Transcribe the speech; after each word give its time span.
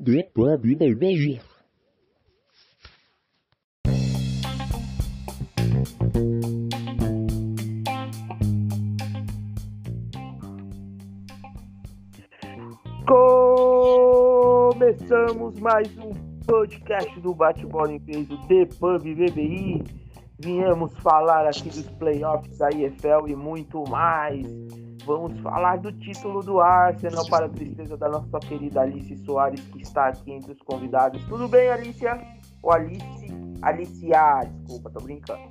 do 0.00 0.12
Pub 0.32 0.62
BBG. 0.62 1.42
Começamos 14.72 15.60
mais 15.60 15.86
um 15.98 16.14
podcast 16.46 17.20
do 17.20 17.34
Bate-Bola 17.34 17.92
em 17.92 18.00
Peso 18.00 18.38
The 18.48 18.64
Pub 18.78 19.02
BBI. 19.02 19.84
Viemos 20.38 20.96
falar 21.00 21.46
aqui 21.46 21.68
dos 21.68 21.86
playoffs 21.98 22.56
da 22.56 22.70
IFL 22.70 23.28
e 23.28 23.36
muito 23.36 23.84
mais. 23.90 24.69
Vamos 25.10 25.40
falar 25.40 25.78
do 25.78 25.90
título 25.90 26.40
do 26.40 26.60
Arsenal 26.60 27.26
para 27.26 27.46
a 27.46 27.48
tristeza 27.48 27.96
da 27.96 28.08
nossa 28.08 28.38
querida 28.38 28.82
Alice 28.82 29.16
Soares, 29.24 29.60
que 29.60 29.82
está 29.82 30.06
aqui 30.06 30.30
entre 30.30 30.52
os 30.52 30.62
convidados. 30.62 31.20
Tudo 31.24 31.48
bem, 31.48 31.68
Alicia? 31.68 32.16
Ou 32.62 32.70
Alice? 32.70 33.26
Alicia, 33.60 34.44
desculpa, 34.44 34.88
tô 34.88 35.00
brincando. 35.00 35.50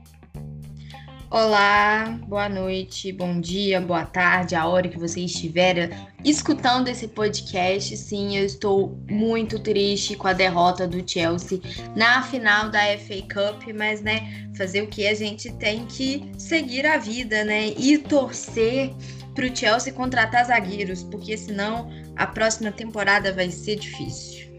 Olá, 1.30 2.18
boa 2.26 2.48
noite, 2.48 3.12
bom 3.12 3.42
dia, 3.42 3.82
boa 3.82 4.06
tarde, 4.06 4.56
a 4.56 4.66
hora 4.66 4.88
que 4.88 4.98
você 4.98 5.20
estiver 5.26 5.90
escutando 6.24 6.88
esse 6.88 7.10
podcast. 7.10 7.98
Sim, 7.98 8.38
eu 8.38 8.46
estou 8.46 8.98
muito 9.12 9.60
triste 9.60 10.16
com 10.16 10.30
a 10.30 10.34
derrota 10.34 10.88
do 10.88 11.08
Chelsea 11.08 11.60
na 11.98 12.24
final 12.24 12.72
da 12.72 12.80
FA 12.98 13.22
Cup, 13.24 13.76
mas 13.78 14.02
né, 14.02 14.50
fazer 14.56 14.84
o 14.84 14.88
que 14.88 15.06
a 15.06 15.14
gente 15.14 15.52
tem 15.56 15.86
que 15.86 16.32
seguir 16.38 16.86
a 16.86 16.98
vida, 16.98 17.44
né? 17.44 17.74
E 17.78 17.98
torcer 17.98 18.96
para 19.40 19.48
o 19.48 19.56
Chelsea 19.56 19.94
contratar 19.94 20.46
zagueiros, 20.46 21.04
porque 21.04 21.38
senão 21.38 21.90
a 22.18 22.28
próxima 22.28 22.74
temporada 22.74 23.34
vai 23.34 23.50
ser 23.50 23.78
difícil. 23.78 24.50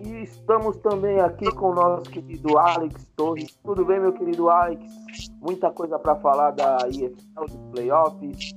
E 0.00 0.22
estamos 0.22 0.76
também 0.76 1.18
aqui 1.18 1.44
com 1.56 1.72
o 1.72 1.74
nosso 1.74 2.08
querido 2.08 2.56
Alex 2.56 3.04
Torres. 3.16 3.58
Tudo 3.64 3.84
bem, 3.84 3.98
meu 3.98 4.12
querido 4.12 4.48
Alex? 4.48 4.80
Muita 5.42 5.70
coisa 5.72 5.98
para 5.98 6.14
falar 6.16 6.52
da 6.52 6.78
EFL, 6.88 7.46
dos 7.46 7.58
playoffs. 7.72 8.52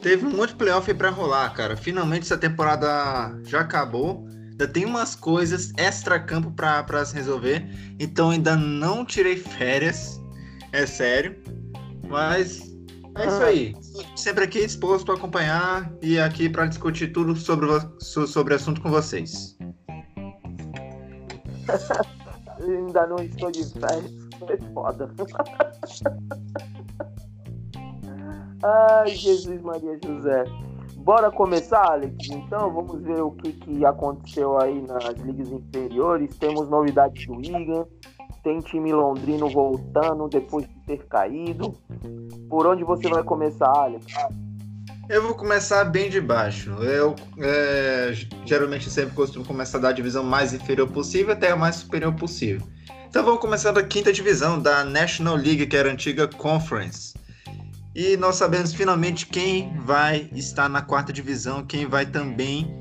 Teve 0.00 0.26
um 0.26 0.34
monte 0.34 0.50
de 0.50 0.56
playoff 0.56 0.92
para 0.94 1.10
rolar, 1.10 1.52
cara. 1.52 1.76
Finalmente 1.76 2.22
essa 2.22 2.38
temporada 2.38 3.38
já 3.44 3.60
acabou. 3.60 4.26
Ainda 4.50 4.66
tem 4.66 4.86
umas 4.86 5.14
coisas 5.14 5.72
extra-campo 5.76 6.50
para 6.52 7.04
se 7.04 7.14
resolver. 7.14 7.68
Então 8.00 8.30
ainda 8.30 8.56
não 8.56 9.04
tirei 9.04 9.36
férias. 9.36 10.18
É 10.72 10.86
sério. 10.86 11.36
Mas 12.08 12.75
é 13.16 13.26
isso 13.26 13.42
aí. 13.42 13.74
Sempre 14.14 14.44
aqui 14.44 14.60
disposto 14.60 15.10
a 15.12 15.14
acompanhar 15.14 15.90
e 16.02 16.18
aqui 16.18 16.48
para 16.48 16.66
discutir 16.66 17.12
tudo 17.12 17.34
sobre 17.36 17.66
o 17.66 18.00
sobre 18.00 18.54
assunto 18.54 18.80
com 18.80 18.90
vocês. 18.90 19.56
Ainda 22.60 23.06
não 23.06 23.16
estou 23.16 23.50
de 23.50 23.64
férias, 23.72 24.12
foi 24.38 24.58
foda. 24.72 25.10
Ai, 28.62 29.08
Jesus 29.08 29.60
Maria 29.62 29.98
José. 30.04 30.44
Bora 30.98 31.30
começar, 31.30 31.92
Alex? 31.92 32.28
Então, 32.28 32.72
vamos 32.72 33.00
ver 33.02 33.22
o 33.22 33.30
que, 33.30 33.52
que 33.52 33.84
aconteceu 33.84 34.58
aí 34.58 34.82
nas 34.82 35.14
ligas 35.20 35.52
inferiores. 35.52 36.36
Temos 36.36 36.68
novidades 36.68 37.26
do 37.26 37.36
Wigan, 37.36 37.86
tem 38.46 38.60
time 38.60 38.92
londrino 38.92 39.48
voltando 39.50 40.28
depois 40.28 40.64
de 40.68 40.74
ter 40.86 41.04
caído. 41.08 41.76
Por 42.48 42.64
onde 42.64 42.84
você 42.84 43.08
vai 43.08 43.24
começar, 43.24 43.66
Alex? 43.66 44.06
Eu 45.08 45.20
vou 45.22 45.34
começar 45.34 45.82
bem 45.82 46.08
de 46.08 46.20
baixo. 46.20 46.70
Eu 46.80 47.16
é, 47.40 48.12
geralmente 48.44 48.88
sempre 48.88 49.16
costumo 49.16 49.44
começar 49.44 49.78
da 49.78 49.90
divisão 49.90 50.22
mais 50.22 50.54
inferior 50.54 50.88
possível 50.88 51.32
até 51.32 51.50
a 51.50 51.56
mais 51.56 51.74
superior 51.74 52.14
possível. 52.14 52.64
Então 53.08 53.24
vamos 53.24 53.40
começar 53.40 53.72
da 53.72 53.82
quinta 53.82 54.12
divisão 54.12 54.62
da 54.62 54.84
National 54.84 55.34
League, 55.34 55.66
que 55.66 55.76
era 55.76 55.88
a 55.88 55.92
antiga 55.92 56.28
Conference. 56.28 57.14
E 57.96 58.16
nós 58.16 58.36
sabemos 58.36 58.72
finalmente 58.72 59.26
quem 59.26 59.76
vai 59.80 60.30
estar 60.32 60.68
na 60.68 60.82
quarta 60.82 61.12
divisão, 61.12 61.66
quem 61.66 61.84
vai 61.84 62.06
também 62.06 62.72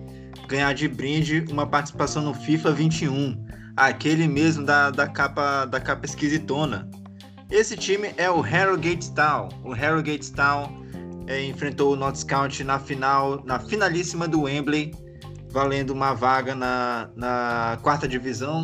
ganhar 0.47 0.73
de 0.73 0.87
brinde 0.87 1.43
uma 1.49 1.65
participação 1.65 2.21
no 2.21 2.35
FIFA 2.35 2.71
21, 2.71 3.44
aquele 3.75 4.27
mesmo 4.27 4.65
da, 4.65 4.89
da 4.89 5.07
capa 5.07 5.65
da 5.65 5.79
capa 5.79 6.05
esquisitona. 6.05 6.89
Esse 7.49 7.75
time 7.75 8.13
é 8.17 8.29
o 8.29 8.41
Harrogate 8.41 9.11
Town. 9.13 9.49
O 9.63 9.71
Harrogate 9.71 10.31
Town 10.31 10.83
é, 11.27 11.45
enfrentou 11.45 11.93
o 11.93 11.95
Notts 11.95 12.23
County 12.23 12.63
na 12.63 12.79
final, 12.79 13.43
na 13.45 13.59
finalíssima 13.59 14.27
do 14.27 14.43
Wembley, 14.43 14.93
valendo 15.51 15.91
uma 15.91 16.13
vaga 16.13 16.55
na, 16.55 17.09
na 17.15 17.77
quarta 17.81 18.07
divisão. 18.07 18.63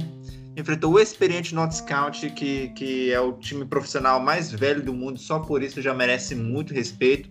Enfrentou 0.58 0.94
o 0.94 1.00
experiente 1.00 1.54
Notts 1.54 1.80
County, 1.82 2.30
que, 2.32 2.70
que 2.70 3.12
é 3.12 3.20
o 3.20 3.34
time 3.34 3.66
profissional 3.66 4.20
mais 4.20 4.52
velho 4.52 4.84
do 4.84 4.94
mundo, 4.94 5.20
só 5.20 5.40
por 5.40 5.64
isso 5.64 5.82
já 5.82 5.94
merece 5.94 6.36
muito 6.36 6.74
respeito. 6.74 7.30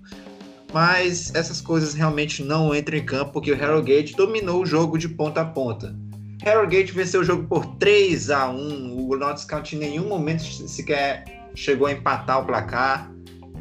Mas 0.73 1.35
essas 1.35 1.61
coisas 1.61 1.95
realmente 1.95 2.45
não 2.45 2.75
entram 2.75 2.97
em 2.97 3.05
campo, 3.05 3.33
porque 3.33 3.51
o 3.51 3.57
Harrogate 3.57 4.15
dominou 4.15 4.63
o 4.63 4.67
jogo 4.67 4.97
de 4.97 5.09
ponta 5.09 5.41
a 5.41 5.45
ponta. 5.45 5.95
Harrogate 6.43 6.93
venceu 6.93 7.21
o 7.21 7.25
jogo 7.25 7.47
por 7.47 7.67
3 7.77 8.31
a 8.31 8.49
1 8.49 9.09
O 9.09 9.17
Notts 9.17 9.45
County 9.45 9.77
em 9.77 9.79
nenhum 9.79 10.09
momento 10.09 10.43
sequer 10.43 11.25
chegou 11.55 11.87
a 11.87 11.93
empatar 11.93 12.41
o 12.41 12.47
placar. 12.47 13.11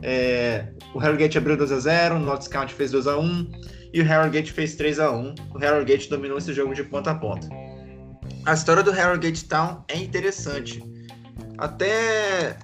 É, 0.02 0.68
o 0.94 1.00
Harrogate 1.00 1.38
abriu 1.38 1.58
2 1.58 1.72
a 1.72 1.80
0 1.80 2.16
o 2.16 2.20
Notts 2.20 2.48
County 2.48 2.74
fez 2.74 2.92
2 2.92 3.08
a 3.08 3.18
1 3.18 3.52
e 3.94 4.02
o 4.02 4.06
Harrogate 4.06 4.52
fez 4.52 4.76
3 4.76 5.00
a 5.00 5.12
1 5.12 5.36
O 5.54 5.58
Harrogate 5.58 6.10
dominou 6.10 6.38
esse 6.38 6.54
jogo 6.54 6.74
de 6.74 6.84
ponta 6.84 7.12
a 7.12 7.16
ponta. 7.16 7.48
A 8.46 8.54
história 8.54 8.82
do 8.82 8.92
Harrogate 8.92 9.46
Town 9.46 9.84
é 9.88 9.98
interessante. 9.98 10.82
Até 11.58 12.58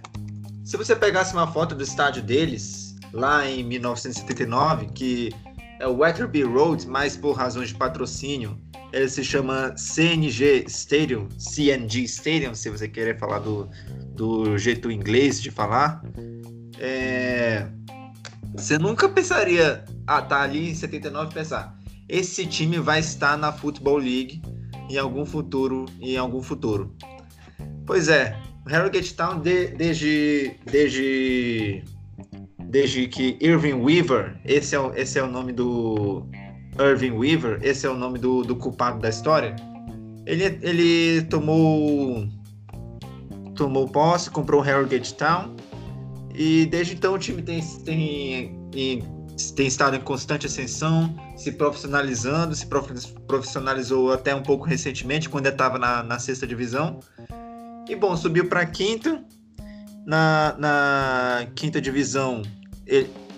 se 0.64 0.78
você 0.78 0.96
pegasse 0.96 1.34
uma 1.34 1.46
foto 1.46 1.76
do 1.76 1.84
estádio 1.84 2.24
deles, 2.24 2.96
lá 3.14 3.48
em 3.48 3.64
1979, 3.64 4.88
que 4.88 5.32
é 5.80 5.88
o 5.88 5.98
Wetherby 5.98 6.44
Road, 6.44 6.88
mas 6.88 7.16
por 7.16 7.34
razões 7.34 7.70
de 7.70 7.76
patrocínio, 7.76 8.60
ele 8.96 9.10
se 9.10 9.26
chama 9.26 9.76
CNG 9.76 10.64
Stadium, 10.70 11.28
CNG 11.38 12.06
Stadium, 12.06 12.56
se 12.56 12.70
você 12.70 12.88
querer 12.88 13.20
falar 13.20 13.40
do, 13.40 13.68
do 14.16 14.58
jeito 14.58 14.90
inglês 14.90 15.42
de 15.42 15.52
falar. 15.52 16.02
É, 16.80 17.68
você 18.56 18.78
nunca 18.78 19.10
pensaria, 19.10 19.84
ah, 20.08 20.22
tá 20.22 20.42
ali 20.42 20.70
em 20.70 20.74
79 20.74 21.34
pensar, 21.34 21.78
esse 22.08 22.46
time 22.46 22.80
vai 22.80 23.02
estar 23.02 23.38
na 23.38 23.52
Football 23.52 23.98
League 23.98 24.42
em 24.90 24.98
algum 24.98 25.26
futuro, 25.26 25.86
em 26.00 26.16
algum 26.16 26.42
futuro. 26.42 26.96
Pois 27.86 28.08
é, 28.08 28.40
o 28.66 28.70
Harrogate 28.70 29.14
Town 29.14 29.42
de, 29.42 29.68
desde 29.68 30.56
desde 30.66 31.84
desde 32.60 33.08
que 33.08 33.38
Irving 33.42 33.74
Weaver, 33.74 34.40
esse 34.46 34.74
é 34.74 34.80
o, 34.80 34.94
esse 34.96 35.20
é 35.20 35.24
o 35.24 35.28
nome 35.28 35.52
do 35.52 36.26
Irving 36.80 37.12
Weaver, 37.12 37.60
esse 37.62 37.86
é 37.86 37.90
o 37.90 37.96
nome 37.96 38.20
do, 38.20 38.44
do 38.44 38.56
culpado 38.56 39.00
da 39.00 39.10
história. 39.10 39.56
Ele, 40.26 40.44
ele 40.62 41.22
tomou 41.24 42.28
tomou 43.56 43.88
posse, 43.88 44.30
comprou 44.30 44.60
o 44.60 44.64
Harrogate 44.64 45.14
Town 45.14 45.56
e 46.38 46.66
desde 46.66 46.94
então 46.94 47.14
o 47.14 47.18
time 47.18 47.42
tem, 47.42 47.62
tem, 47.86 49.04
tem 49.56 49.68
estado 49.68 49.96
em 49.96 50.02
constante 50.02 50.46
ascensão, 50.46 51.16
se 51.38 51.54
profissionalizando, 51.54 52.54
se 52.54 52.68
profissionalizou 52.68 54.12
até 54.12 54.36
um 54.36 54.44
pouco 54.44 54.66
recentemente, 54.66 55.30
quando 55.30 55.48
estava 55.48 55.80
na, 55.80 56.04
na 56.04 56.20
sexta 56.20 56.46
divisão. 56.46 57.00
E 57.88 57.96
bom, 57.96 58.18
subiu 58.18 58.50
para 58.50 58.66
quinta. 58.66 59.24
Na, 60.06 60.56
na 60.60 61.48
quinta 61.56 61.82
divisão, 61.82 62.44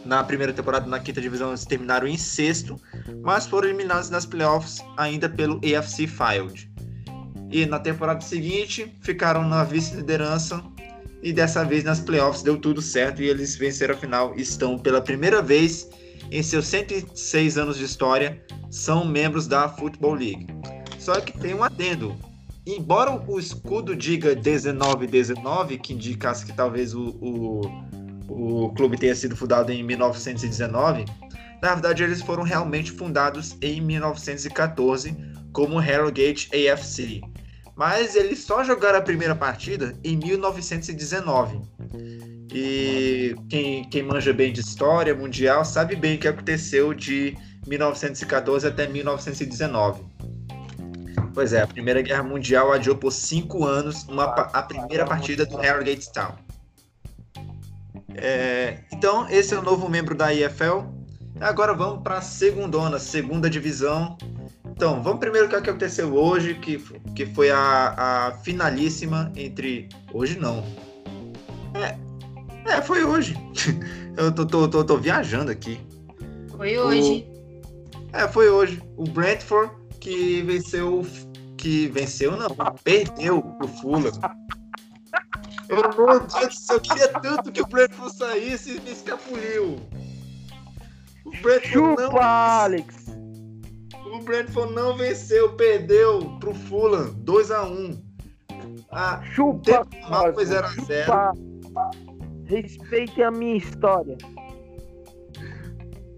na 0.08 0.24
primeira 0.24 0.54
temporada 0.54 0.88
na 0.88 1.00
quinta 1.00 1.20
divisão, 1.20 1.50
eles 1.50 1.66
terminaram 1.66 2.08
em 2.08 2.18
sexto, 2.18 2.80
mas 3.22 3.46
foram 3.46 3.68
eliminados 3.68 4.10
nas 4.10 4.26
playoffs 4.26 4.82
ainda 4.96 5.28
pelo 5.28 5.58
AFC 5.58 6.08
Field. 6.08 6.72
E 7.52 7.66
na 7.66 7.78
temporada 7.78 8.22
seguinte, 8.22 8.96
ficaram 9.02 9.48
na 9.48 9.64
vice-liderança 9.64 10.64
e 11.22 11.34
dessa 11.34 11.64
vez 11.66 11.84
nas 11.84 12.00
playoffs 12.00 12.42
deu 12.42 12.58
tudo 12.58 12.82
certo 12.82 13.22
e 13.22 13.28
eles 13.28 13.56
venceram 13.56 13.96
a 13.96 13.98
final. 13.98 14.34
Estão 14.36 14.80
pela 14.80 15.02
primeira 15.02 15.42
vez 15.42 15.90
em 16.32 16.42
seus 16.42 16.68
106 16.68 17.58
anos 17.58 17.78
de 17.78 17.84
história, 17.84 18.42
são 18.70 19.06
membros 19.06 19.46
da 19.48 19.68
Football 19.68 20.14
League. 20.14 20.48
Só 21.00 21.20
que 21.20 21.38
tem 21.38 21.54
um 21.54 21.64
adendo. 21.64 22.16
Embora 22.66 23.12
o 23.12 23.40
escudo 23.40 23.96
diga 23.96 24.36
1919, 24.36 25.78
que 25.78 25.94
indicasse 25.94 26.46
que 26.46 26.54
talvez 26.54 26.94
o, 26.94 27.10
o, 27.22 27.62
o 28.28 28.74
clube 28.76 28.98
tenha 28.98 29.16
sido 29.16 29.36
fundado 29.36 29.72
em 29.72 29.84
1919, 29.84 31.06
na 31.62 31.74
verdade 31.74 32.04
eles 32.04 32.22
foram 32.22 32.44
realmente 32.44 32.92
fundados 32.92 33.58
em 33.62 33.82
1914 33.82 35.16
como 35.52 35.80
Harrogate 35.80 36.50
AFC 36.54 37.22
mas 37.78 38.16
eles 38.16 38.40
só 38.40 38.64
jogaram 38.64 38.98
a 38.98 39.02
primeira 39.04 39.36
partida 39.36 39.94
em 40.04 40.18
1919. 40.18 41.62
E 42.52 43.36
quem, 43.48 43.88
quem 43.88 44.02
manja 44.02 44.34
bem 44.34 44.52
de 44.52 44.62
história 44.62 45.14
mundial 45.14 45.64
sabe 45.64 45.96
bem 45.96 46.16
o 46.16 46.20
que 46.20 46.28
aconteceu 46.28 46.92
de 46.92 47.38
1914 47.68 48.66
até 48.68 48.88
1919. 48.88 50.02
Pois 51.36 51.54
é, 51.54 51.62
a 51.62 51.68
Primeira 51.68 52.02
Guerra 52.02 52.24
Mundial 52.24 52.74
adiou 52.74 52.96
por 52.96 53.12
cinco 53.12 53.64
anos 53.64 54.04
uma, 54.08 54.24
a 54.24 54.64
primeira 54.64 55.06
partida 55.06 55.46
do 55.46 55.58
Harrogate 55.58 56.12
Town. 56.12 56.34
É, 58.18 58.80
então, 58.92 59.30
esse 59.30 59.54
é 59.54 59.60
o 59.60 59.62
novo 59.62 59.88
membro 59.88 60.16
da 60.16 60.34
IFL. 60.34 60.84
Agora 61.40 61.74
vamos 61.74 62.02
para 62.02 62.18
a 62.18 62.22
segundona, 62.22 62.98
segunda 62.98 63.50
divisão. 63.50 64.18
Então, 64.66 65.02
vamos 65.02 65.20
primeiro 65.20 65.48
o 65.48 65.50
que 65.50 65.56
aconteceu 65.56 66.14
hoje, 66.14 66.56
que, 66.56 66.78
que 67.16 67.26
foi 67.28 67.50
a, 67.52 67.96
a 67.98 68.32
finalíssima 68.44 69.32
entre. 69.36 69.90
Hoje 70.14 70.38
não. 70.40 70.64
É, 71.74 71.98
é 72.72 72.82
foi 72.82 73.04
hoje. 73.04 73.36
Eu 74.18 74.32
tô, 74.32 74.46
tô, 74.46 74.68
tô, 74.68 74.84
tô 74.84 74.98
viajando 74.98 75.52
aqui. 75.52 75.80
Foi 76.56 76.78
hoje. 76.78 77.28
O... 78.14 78.18
É, 78.18 78.28
foi 78.28 78.50
hoje. 78.50 78.82
O 78.96 79.04
Brentford 79.04 79.72
que 80.00 80.42
venceu. 80.42 81.06
Que 81.56 81.88
venceu, 81.88 82.38
não, 82.38 82.56
perdeu 82.84 83.44
o 83.62 83.68
Fulham. 83.68 84.12
Eu, 85.70 85.78
meu 85.78 86.20
Deus 86.20 86.48
do 86.48 86.54
céu, 86.54 86.76
eu 86.78 86.82
queria 86.82 87.08
tanto 87.10 87.52
que 87.52 87.62
o 87.62 87.68
Brentford 87.68 88.16
saísse 88.16 88.78
e 88.78 88.82
me 88.82 88.92
escapuliu. 88.92 89.80
O 91.26 91.32
Brentford 91.42 91.68
Chupa, 91.68 92.02
não... 92.04 92.18
Alex! 92.22 93.08
O 94.06 94.20
Brentford 94.20 94.74
não 94.74 94.96
venceu, 94.96 95.54
perdeu 95.56 96.38
pro 96.40 96.54
Fulham 96.54 97.14
2x1. 97.26 98.02
Ah, 98.92 99.22
Chupa! 99.34 99.86
Mal 100.10 100.34
foi 100.34 100.46
0x0. 100.46 101.48
Respeitem 102.46 103.24
a 103.26 103.32
minha 103.32 103.58
história. 103.58 104.18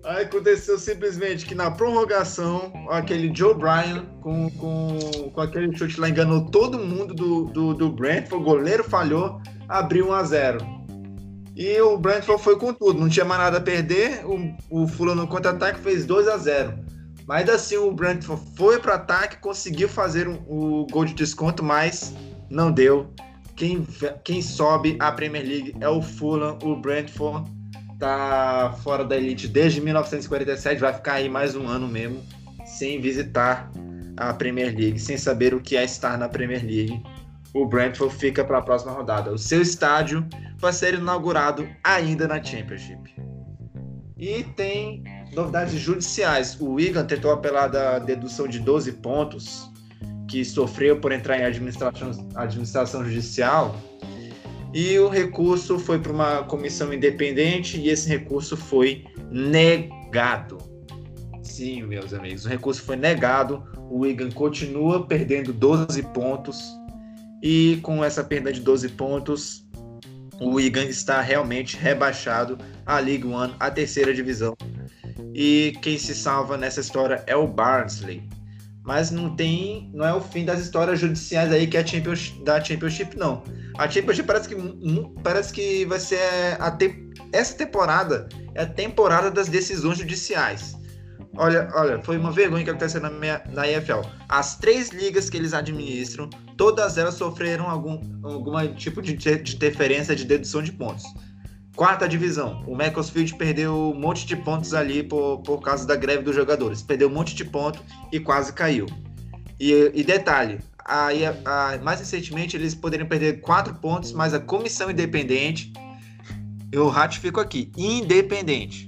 Aí 0.10 0.24
aconteceu 0.24 0.80
simplesmente 0.80 1.46
que 1.46 1.54
na 1.54 1.70
prorrogação, 1.70 2.74
aquele 2.90 3.32
Joe 3.32 3.54
Bryan, 3.54 4.08
com, 4.22 4.50
com, 4.50 4.98
com 5.32 5.40
aquele 5.40 5.78
chute 5.78 6.00
lá, 6.00 6.10
enganou 6.10 6.48
todo 6.48 6.80
mundo 6.80 7.14
do, 7.14 7.46
do, 7.46 7.74
do 7.76 7.92
Brentford, 7.92 8.36
o 8.36 8.40
goleiro 8.44 8.84
falhou, 8.84 9.40
abriu 9.68 10.10
1 10.10 10.14
a 10.14 10.24
0 10.24 10.66
E 11.56 11.80
o 11.80 11.96
Brentford 11.96 12.42
foi 12.42 12.58
com 12.58 12.74
tudo, 12.74 13.00
não 13.00 13.08
tinha 13.08 13.24
mais 13.24 13.40
nada 13.40 13.60
a 13.60 13.62
perder, 13.62 14.26
o, 14.26 14.58
o 14.72 14.88
Fulano 14.88 15.22
no 15.22 15.28
contra-ataque 15.28 15.80
fez 15.80 16.08
2 16.08 16.28
a 16.28 16.38
0 16.38 16.74
Mas 17.28 17.48
assim 17.48 17.78
o 17.78 17.92
Brentford 17.92 18.42
foi 18.56 18.80
para 18.80 18.96
ataque, 18.96 19.38
conseguiu 19.38 19.88
fazer 19.88 20.28
o 20.28 20.32
um, 20.32 20.80
um 20.82 20.88
gol 20.88 21.06
de 21.06 21.14
desconto, 21.14 21.64
mas 21.64 22.16
não 22.50 22.72
deu. 22.72 23.14
Quem, 23.56 23.86
quem 24.24 24.42
sobe 24.42 24.98
a 25.00 25.12
Premier 25.12 25.46
League 25.46 25.76
é 25.80 25.88
o 25.88 26.02
Fulham, 26.02 26.58
o 26.64 26.76
Brentford 26.76 27.59
tá 28.00 28.74
fora 28.82 29.04
da 29.04 29.18
elite 29.18 29.48
desde 29.48 29.82
1947, 29.82 30.80
vai 30.80 30.94
ficar 30.94 31.14
aí 31.16 31.30
mais 31.30 31.56
um 31.56 31.68
ano 31.68 31.88
mesmo 31.88 32.24
sem 32.66 33.02
visitar 33.02 33.70
a 34.16 34.34
Premier 34.34 34.76
League, 34.76 35.00
sem 35.00 35.18
saber 35.18 35.54
o 35.54 35.62
que 35.62 35.76
é 35.76 35.84
estar 35.84 36.18
na 36.18 36.30
Premier 36.30 36.64
League. 36.64 37.04
O 37.54 37.66
Brentford 37.66 38.16
fica 38.16 38.44
para 38.44 38.60
a 38.60 38.62
próxima 38.62 38.92
rodada. 38.92 39.32
O 39.32 39.38
seu 39.38 39.62
estádio 39.62 40.26
vai 40.58 40.72
ser 40.72 40.94
inaugurado 40.94 41.68
ainda 41.84 42.28
na 42.28 42.42
Championship. 42.42 43.16
E 44.18 44.44
tem 44.56 45.04
novidades 45.34 45.74
judiciais. 45.74 46.60
O 46.60 46.74
Wigan 46.74 47.06
tentou 47.06 47.32
apelar 47.32 47.68
da 47.68 48.00
dedução 48.00 48.48
de 48.48 48.60
12 48.60 48.94
pontos 48.94 49.70
que 50.28 50.46
sofreu 50.46 51.00
por 51.00 51.12
entrar 51.12 51.40
em 51.40 51.46
administração, 51.46 52.12
administração 52.36 53.04
judicial 53.04 53.76
e 54.74 55.00
o 55.00 55.10
recurso 55.10 55.80
foi 55.80 56.00
para 56.00 56.12
uma 56.12 56.44
comissão 56.44 56.94
independente 56.94 57.80
e 57.80 57.90
esse 57.90 58.08
recurso 58.08 58.56
foi 58.56 59.06
negado. 59.32 60.58
Sim, 61.42 61.84
meus 61.84 62.14
amigos, 62.14 62.46
o 62.46 62.50
recurso 62.50 62.84
foi 62.84 62.96
negado. 62.96 63.64
O 63.90 64.00
Wigan 64.00 64.30
continua 64.32 65.06
perdendo 65.06 65.52
12 65.52 66.04
pontos 66.14 66.80
e 67.42 67.80
com 67.82 68.04
essa 68.04 68.24
perda 68.24 68.52
de 68.52 68.60
12 68.60 68.90
pontos, 68.90 69.66
o 70.40 70.56
Wigan 70.56 70.86
está 70.86 71.22
realmente 71.22 71.78
rebaixado 71.78 72.58
à 72.86 73.00
League 73.00 73.26
One, 73.26 73.54
a 73.60 73.72
terceira 73.72 74.14
divisão. 74.14 74.56
E 75.34 75.74
quem 75.82 75.98
se 75.98 76.14
salva 76.14 76.58
nessa 76.58 76.82
história 76.82 77.24
é 77.28 77.36
o 77.36 77.48
Barnsley. 77.48 78.24
Mas 78.90 79.12
não 79.12 79.36
tem, 79.36 79.88
não 79.94 80.04
é 80.04 80.12
o 80.12 80.20
fim 80.20 80.44
das 80.44 80.60
histórias 80.60 81.00
judiciais 81.00 81.52
aí 81.52 81.68
que 81.68 81.78
é 81.78 81.82
a 81.82 82.44
da 82.44 82.60
Championship 82.60 83.16
não. 83.16 83.44
A 83.78 83.88
Championship 83.88 84.26
parece 84.26 84.50
que, 84.50 84.56
parece 85.22 85.54
que 85.54 85.86
vai 85.86 86.00
ser 86.00 86.20
a 86.60 86.72
te, 86.72 87.08
essa 87.32 87.56
temporada 87.56 88.28
é 88.56 88.64
a 88.64 88.66
temporada 88.66 89.30
das 89.30 89.48
decisões 89.48 90.00
judiciais. 90.00 90.76
Olha, 91.38 91.70
olha, 91.76 92.02
foi 92.02 92.18
uma 92.18 92.32
vergonha 92.32 92.64
que 92.64 92.72
aconteceu 92.72 93.00
na, 93.00 93.12
minha, 93.12 93.44
na 93.54 93.68
EFL. 93.70 94.02
As 94.28 94.58
três 94.58 94.90
ligas 94.90 95.30
que 95.30 95.38
eles 95.38 95.54
administram, 95.54 96.28
todas 96.58 96.98
elas 96.98 97.14
sofreram 97.14 97.70
algum 97.70 98.02
alguma 98.24 98.68
tipo 98.70 99.04
de, 99.04 99.14
de 99.14 99.56
interferência 99.56 100.16
de 100.16 100.26
dedução 100.26 100.64
de 100.64 100.72
pontos. 100.72 101.04
Quarta 101.80 102.10
divisão, 102.10 102.62
o 102.68 102.76
Macclesfield 102.76 103.36
perdeu 103.36 103.74
um 103.74 103.98
monte 103.98 104.26
de 104.26 104.36
pontos 104.36 104.74
ali 104.74 105.02
por, 105.02 105.38
por 105.38 105.62
causa 105.62 105.88
da 105.88 105.96
greve 105.96 106.24
dos 106.24 106.36
jogadores. 106.36 106.82
Perdeu 106.82 107.08
um 107.08 107.14
monte 107.14 107.34
de 107.34 107.46
pontos 107.46 107.82
e 108.12 108.20
quase 108.20 108.52
caiu. 108.52 108.86
E, 109.58 109.90
e 109.96 110.04
detalhe, 110.04 110.60
aí, 110.84 111.22
mais 111.82 112.02
recentemente 112.02 112.58
eles 112.58 112.76
poderiam 112.76 113.08
perder 113.08 113.40
quatro 113.40 113.74
pontos, 113.76 114.12
mas 114.12 114.34
a 114.34 114.42
comissão 114.42 114.92
independente, 114.92 115.72
eu 116.70 116.90
ratifico 116.90 117.40
aqui, 117.40 117.72
independente, 117.78 118.86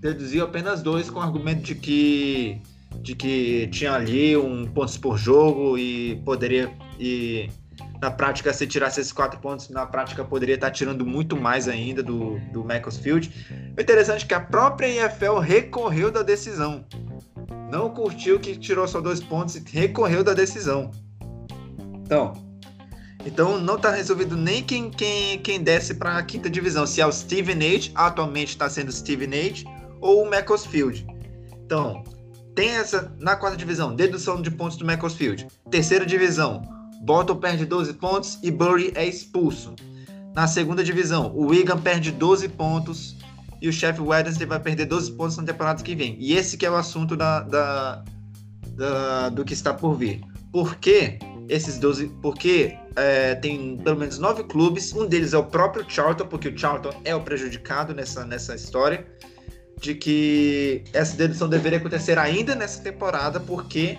deduziu 0.00 0.42
apenas 0.42 0.80
dois 0.80 1.10
com 1.10 1.18
o 1.18 1.22
argumento 1.22 1.60
de 1.60 1.74
que 1.74 2.62
de 3.02 3.14
que 3.14 3.68
tinha 3.70 3.92
ali 3.92 4.34
um 4.34 4.66
pontos 4.66 4.96
por 4.96 5.18
jogo 5.18 5.76
e 5.76 6.16
poderia 6.24 6.72
e 6.98 7.50
na 8.00 8.10
prática 8.10 8.52
se 8.52 8.66
tirasse 8.66 9.00
esses 9.00 9.12
quatro 9.12 9.38
pontos 9.40 9.68
na 9.68 9.84
prática 9.84 10.24
poderia 10.24 10.54
estar 10.54 10.70
tirando 10.70 11.04
muito 11.04 11.36
mais 11.36 11.68
ainda 11.68 12.02
do 12.02 12.40
do 12.52 12.64
Macclesfield. 12.64 13.30
O 13.76 13.80
interessante 13.80 14.24
é 14.24 14.28
que 14.28 14.34
a 14.34 14.40
própria 14.40 15.06
EFL 15.06 15.38
recorreu 15.38 16.10
da 16.10 16.22
decisão, 16.22 16.84
não 17.70 17.90
curtiu 17.90 18.40
que 18.40 18.56
tirou 18.56 18.86
só 18.88 19.00
dois 19.00 19.20
pontos 19.20 19.54
e 19.54 19.62
recorreu 19.70 20.24
da 20.24 20.34
decisão. 20.34 20.90
Então, 22.02 22.32
então 23.24 23.60
não 23.60 23.76
está 23.76 23.90
resolvido 23.90 24.36
nem 24.36 24.62
quem, 24.62 24.90
quem, 24.90 25.38
quem 25.38 25.62
desce 25.62 25.94
para 25.94 26.18
a 26.18 26.22
quinta 26.22 26.50
divisão, 26.50 26.86
se 26.86 27.00
é 27.00 27.06
o 27.06 27.12
Steven 27.12 27.58
Age, 27.58 27.92
atualmente 27.94 28.48
está 28.48 28.68
sendo 28.68 28.90
Steven 28.90 29.32
Age, 29.32 29.64
ou 30.00 30.24
o 30.24 30.30
Macclesfield. 30.30 31.06
Então, 31.64 32.02
tem 32.54 32.70
essa 32.70 33.14
na 33.18 33.36
quarta 33.36 33.56
divisão, 33.56 33.94
dedução 33.94 34.42
de 34.42 34.50
pontos 34.50 34.76
do 34.76 34.84
Macclesfield. 34.84 35.46
Terceira 35.70 36.04
divisão, 36.04 36.62
Bolton 37.00 37.36
perde 37.36 37.64
12 37.64 37.94
pontos 37.94 38.38
e 38.42 38.50
Bury 38.50 38.92
é 38.94 39.06
expulso. 39.06 39.74
Na 40.34 40.46
segunda 40.46 40.84
divisão, 40.84 41.32
o 41.34 41.46
Wigan 41.46 41.78
perde 41.78 42.12
12 42.12 42.48
pontos 42.50 43.16
e 43.60 43.68
o 43.68 43.72
Sheffield 43.72 44.08
Wednesday 44.08 44.46
vai 44.46 44.60
perder 44.60 44.86
12 44.86 45.12
pontos 45.12 45.36
na 45.36 45.44
temporada 45.44 45.82
que 45.82 45.94
vem. 45.94 46.16
E 46.18 46.34
esse 46.34 46.56
que 46.56 46.64
é 46.64 46.70
o 46.70 46.76
assunto 46.76 47.16
da, 47.16 47.40
da, 47.40 48.04
da 48.76 49.28
do 49.30 49.44
que 49.44 49.52
está 49.52 49.74
por 49.74 49.94
vir. 49.94 50.20
Por 50.52 50.76
quê? 50.76 51.18
esses 51.50 51.78
12, 51.78 52.06
porque 52.22 52.78
é, 52.94 53.34
tem 53.34 53.76
pelo 53.78 53.96
menos 53.98 54.18
nove 54.18 54.44
clubes, 54.44 54.92
um 54.92 55.06
deles 55.06 55.34
é 55.34 55.38
o 55.38 55.44
próprio 55.44 55.84
Charlton, 55.86 56.26
porque 56.26 56.48
o 56.48 56.56
Charlton 56.56 56.92
é 57.04 57.14
o 57.14 57.20
prejudicado 57.20 57.92
nessa, 57.92 58.24
nessa 58.24 58.54
história, 58.54 59.04
de 59.80 59.94
que 59.94 60.84
essa 60.92 61.16
dedução 61.16 61.48
deveria 61.48 61.78
acontecer 61.78 62.18
ainda 62.18 62.54
nessa 62.54 62.80
temporada, 62.80 63.40
porque 63.40 63.98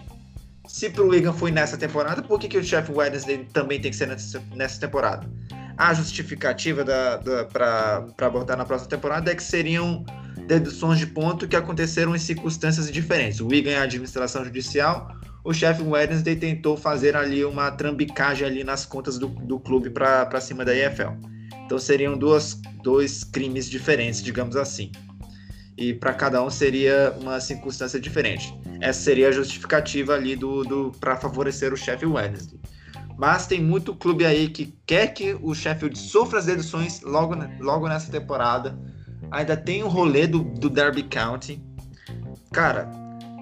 se 0.71 0.89
pro 0.89 1.05
Wigan 1.07 1.33
foi 1.33 1.51
nessa 1.51 1.77
temporada, 1.77 2.21
por 2.21 2.39
que, 2.39 2.47
que 2.47 2.57
o 2.57 2.63
Sheffield 2.63 2.97
Wednesday 2.97 3.45
também 3.51 3.79
tem 3.79 3.91
que 3.91 3.97
ser 3.97 4.07
nessa, 4.07 4.41
nessa 4.55 4.79
temporada? 4.79 5.29
A 5.77 5.93
justificativa 5.93 6.83
da, 6.83 7.17
da 7.17 7.43
para 7.43 8.05
abordar 8.21 8.57
na 8.57 8.63
próxima 8.63 8.89
temporada 8.89 9.29
é 9.29 9.35
que 9.35 9.43
seriam 9.43 10.05
deduções 10.47 10.97
de 10.97 11.07
ponto 11.07 11.45
que 11.45 11.57
aconteceram 11.57 12.15
em 12.15 12.19
circunstâncias 12.19 12.89
diferentes. 12.89 13.41
O 13.41 13.47
Wigan 13.47 13.71
é 13.71 13.77
a 13.79 13.83
administração 13.83 14.45
judicial, 14.45 15.13
o 15.43 15.53
chefe 15.53 15.83
Wednesday 15.83 16.37
tentou 16.37 16.77
fazer 16.77 17.17
ali 17.17 17.43
uma 17.43 17.69
trambicagem 17.71 18.47
ali 18.47 18.63
nas 18.63 18.85
contas 18.85 19.17
do, 19.17 19.27
do 19.27 19.59
clube 19.59 19.89
para 19.89 20.39
cima 20.39 20.63
da 20.63 20.73
EFL. 20.73 21.11
Então 21.65 21.77
seriam 21.77 22.17
duas, 22.17 22.57
dois 22.81 23.25
crimes 23.25 23.69
diferentes, 23.69 24.23
digamos 24.23 24.55
assim. 24.55 24.89
E 25.81 25.95
para 25.95 26.13
cada 26.13 26.43
um 26.43 26.49
seria 26.51 27.11
uma 27.19 27.39
circunstância 27.39 27.99
diferente. 27.99 28.55
Essa 28.79 29.01
seria 29.01 29.29
a 29.29 29.31
justificativa 29.31 30.13
ali 30.13 30.35
do, 30.35 30.63
do 30.63 30.91
para 30.99 31.15
favorecer 31.15 31.73
o 31.73 31.75
Sheffield 31.75 32.15
Wednesday. 32.15 32.59
Mas 33.17 33.47
tem 33.47 33.59
muito 33.59 33.95
clube 33.95 34.23
aí 34.23 34.47
que 34.47 34.77
quer 34.85 35.07
que 35.07 35.35
o 35.41 35.55
Sheffield 35.55 35.97
sofra 35.97 36.37
as 36.37 36.45
deduções 36.45 37.01
logo, 37.01 37.35
logo 37.59 37.87
nessa 37.87 38.11
temporada. 38.11 38.77
Ainda 39.31 39.57
tem 39.57 39.81
o 39.81 39.87
rolê 39.87 40.27
do, 40.27 40.43
do 40.43 40.69
Derby 40.69 41.01
County. 41.01 41.59
Cara, 42.51 42.87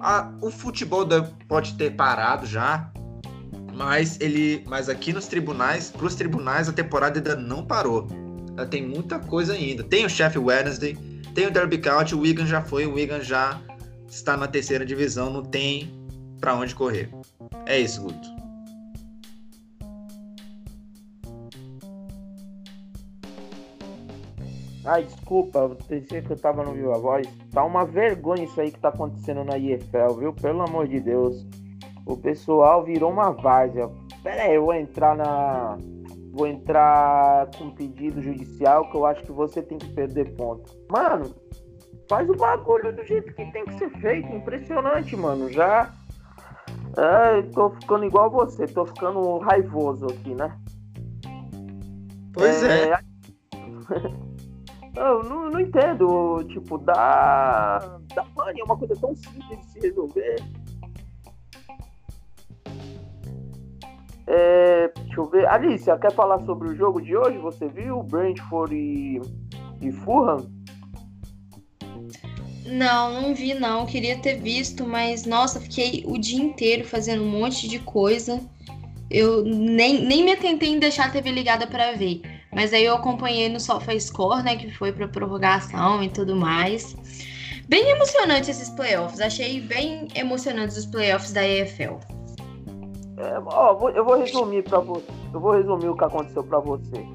a, 0.00 0.32
o 0.40 0.50
futebol 0.50 1.06
pode 1.46 1.74
ter 1.74 1.90
parado 1.90 2.46
já, 2.46 2.90
mas 3.74 4.18
ele, 4.18 4.64
mas 4.66 4.88
aqui 4.88 5.12
nos 5.12 5.26
tribunais, 5.26 5.90
para 5.90 6.06
os 6.06 6.14
tribunais 6.14 6.70
a 6.70 6.72
temporada 6.72 7.18
ainda 7.18 7.36
não 7.36 7.66
parou. 7.66 8.08
tem 8.70 8.82
muita 8.82 9.18
coisa 9.18 9.52
ainda. 9.52 9.84
Tem 9.84 10.06
o 10.06 10.08
Sheffield 10.08 10.48
Wednesday, 10.48 11.09
tem 11.34 11.46
o 11.46 11.50
Derby 11.50 11.78
County, 11.78 12.14
o 12.14 12.20
Wigan 12.20 12.46
já 12.46 12.62
foi, 12.62 12.86
o 12.86 12.94
Wigan 12.94 13.20
já 13.20 13.60
está 14.08 14.36
na 14.36 14.48
terceira 14.48 14.84
divisão, 14.84 15.30
não 15.30 15.42
tem 15.42 15.90
para 16.40 16.54
onde 16.54 16.74
correr. 16.74 17.10
É 17.66 17.78
isso, 17.78 18.02
Guto. 18.02 18.40
Ai, 24.84 25.04
desculpa, 25.04 25.76
pensei 25.86 26.22
que 26.22 26.30
eu 26.30 26.38
tava 26.38 26.64
no 26.64 26.72
Viva 26.72 26.98
Voz. 26.98 27.28
Tá 27.52 27.62
uma 27.62 27.84
vergonha 27.84 28.44
isso 28.44 28.60
aí 28.60 28.70
que 28.70 28.80
tá 28.80 28.88
acontecendo 28.88 29.44
na 29.44 29.58
IFL, 29.58 30.14
viu? 30.18 30.32
Pelo 30.32 30.62
amor 30.62 30.88
de 30.88 30.98
Deus. 30.98 31.46
O 32.06 32.16
pessoal 32.16 32.82
virou 32.82 33.10
uma 33.10 33.30
várzea. 33.30 33.90
Pera 34.22 34.42
aí, 34.42 34.54
eu 34.54 34.64
vou 34.64 34.74
entrar 34.74 35.14
na. 35.14 35.78
Vou 36.32 36.46
entrar 36.46 37.50
com 37.58 37.70
pedido 37.70 38.22
judicial 38.22 38.88
que 38.90 38.96
eu 38.96 39.04
acho 39.04 39.22
que 39.24 39.32
você 39.32 39.60
tem 39.62 39.78
que 39.78 39.92
perder 39.92 40.34
ponto. 40.36 40.72
Mano, 40.90 41.34
faz 42.08 42.28
o 42.28 42.34
bagulho 42.34 42.94
do 42.94 43.04
jeito 43.04 43.34
que 43.34 43.50
tem 43.52 43.64
que 43.64 43.78
ser 43.78 43.90
feito. 44.00 44.28
Impressionante, 44.28 45.16
mano. 45.16 45.50
Já. 45.50 45.92
É, 46.96 47.42
tô 47.54 47.70
ficando 47.70 48.04
igual 48.04 48.30
você, 48.30 48.66
tô 48.66 48.86
ficando 48.86 49.38
raivoso 49.38 50.06
aqui, 50.06 50.34
né? 50.34 50.56
Pois 52.32 52.62
é. 52.62 52.90
é... 52.90 52.98
Eu 54.96 55.22
não, 55.22 55.50
não 55.50 55.60
entendo, 55.60 56.42
tipo, 56.48 56.76
dá. 56.78 57.78
dá 58.14 58.24
pane, 58.34 58.60
é 58.60 58.64
uma 58.64 58.76
coisa 58.76 58.94
tão 59.00 59.14
simples 59.14 59.58
de 59.60 59.64
se 59.66 59.80
resolver. 59.80 60.36
É, 64.26 64.92
deixa 64.96 65.20
eu 65.20 65.28
ver. 65.28 65.48
Alicia, 65.48 65.98
quer 65.98 66.12
falar 66.12 66.40
sobre 66.40 66.68
o 66.68 66.76
jogo 66.76 67.00
de 67.00 67.16
hoje? 67.16 67.38
Você 67.38 67.68
viu? 67.68 68.02
Brentford 68.02 68.74
e, 68.74 69.20
e 69.80 69.92
Fulham? 69.92 70.48
Não, 72.66 73.20
não 73.20 73.34
vi 73.34 73.54
não. 73.54 73.86
Queria 73.86 74.18
ter 74.18 74.36
visto, 74.40 74.86
mas 74.86 75.26
nossa, 75.26 75.60
fiquei 75.60 76.04
o 76.06 76.16
dia 76.18 76.42
inteiro 76.42 76.84
fazendo 76.84 77.22
um 77.22 77.30
monte 77.30 77.68
de 77.68 77.78
coisa. 77.80 78.40
Eu 79.10 79.44
nem, 79.44 80.04
nem 80.04 80.24
me 80.24 80.32
atentei 80.32 80.70
em 80.70 80.78
deixar 80.78 81.06
a 81.06 81.10
TV 81.10 81.32
ligada 81.32 81.66
para 81.66 81.92
ver. 81.92 82.22
Mas 82.52 82.72
aí 82.72 82.84
eu 82.84 82.94
acompanhei 82.94 83.48
no 83.48 83.58
SofaScore, 83.58 84.42
né, 84.42 84.56
que 84.56 84.70
foi 84.70 84.92
para 84.92 85.08
prorrogação 85.08 86.02
e 86.02 86.08
tudo 86.08 86.36
mais. 86.36 86.96
Bem 87.68 87.88
emocionante 87.90 88.50
esses 88.50 88.68
playoffs. 88.70 89.20
Achei 89.20 89.60
bem 89.60 90.08
emocionantes 90.14 90.76
os 90.76 90.86
playoffs 90.86 91.32
da 91.32 91.46
EFL. 91.46 91.98
É, 93.20 93.38
ó, 93.44 93.90
eu 93.90 94.04
vou 94.04 94.18
resumir 94.18 94.62
para 94.62 94.78
você. 94.78 95.04
Eu 95.32 95.40
vou 95.40 95.52
resumir 95.52 95.88
o 95.88 95.96
que 95.96 96.04
aconteceu 96.04 96.42
para 96.42 96.58
você. 96.58 97.06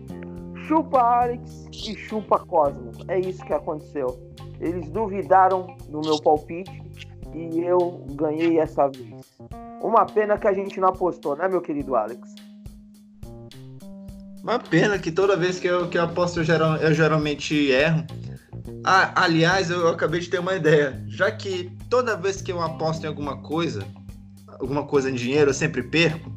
Chupa 0.68 1.00
Alex 1.00 1.68
e 1.74 1.96
chupa 1.96 2.40
Cosmo. 2.40 2.92
É 3.08 3.20
isso 3.20 3.44
que 3.44 3.54
aconteceu. 3.54 4.20
Eles 4.60 4.90
duvidaram 4.92 5.76
do 5.90 6.02
meu 6.02 6.22
palpite 6.22 6.82
e 7.34 7.60
eu 7.62 8.04
ganhei 8.12 8.60
essa 8.60 8.88
vez. 8.88 9.26
Uma 9.82 10.06
pena 10.06 10.38
que 10.38 10.48
a 10.48 10.54
gente 10.54 10.80
não 10.80 10.90
apostou, 10.90 11.36
né, 11.36 11.48
meu 11.48 11.62
querido 11.62 11.96
Alex? 11.96 12.36
Uma 14.42 14.60
pena 14.60 15.00
que 15.00 15.12
toda 15.12 15.36
vez 15.36 15.60
que 15.60 15.68
eu, 15.68 15.90
que 15.90 15.98
eu 15.98 16.04
aposto 16.04 16.40
eu, 16.40 16.44
geral, 16.44 16.78
eu 16.78 16.94
geralmente 16.94 17.72
erro. 17.72 18.06
Ah, 18.84 19.12
aliás, 19.24 19.72
eu 19.72 19.88
acabei 19.88 20.20
de 20.20 20.30
ter 20.30 20.40
uma 20.40 20.56
ideia. 20.56 21.04
Já 21.08 21.32
que 21.32 21.72
toda 21.90 22.16
vez 22.16 22.42
que 22.42 22.52
eu 22.52 22.62
aposto 22.62 23.04
em 23.04 23.08
alguma 23.08 23.38
coisa, 23.42 23.84
alguma 24.60 24.84
coisa 24.84 25.10
em 25.10 25.14
dinheiro, 25.14 25.50
eu 25.50 25.54
sempre 25.54 25.84
perco. 25.84 26.32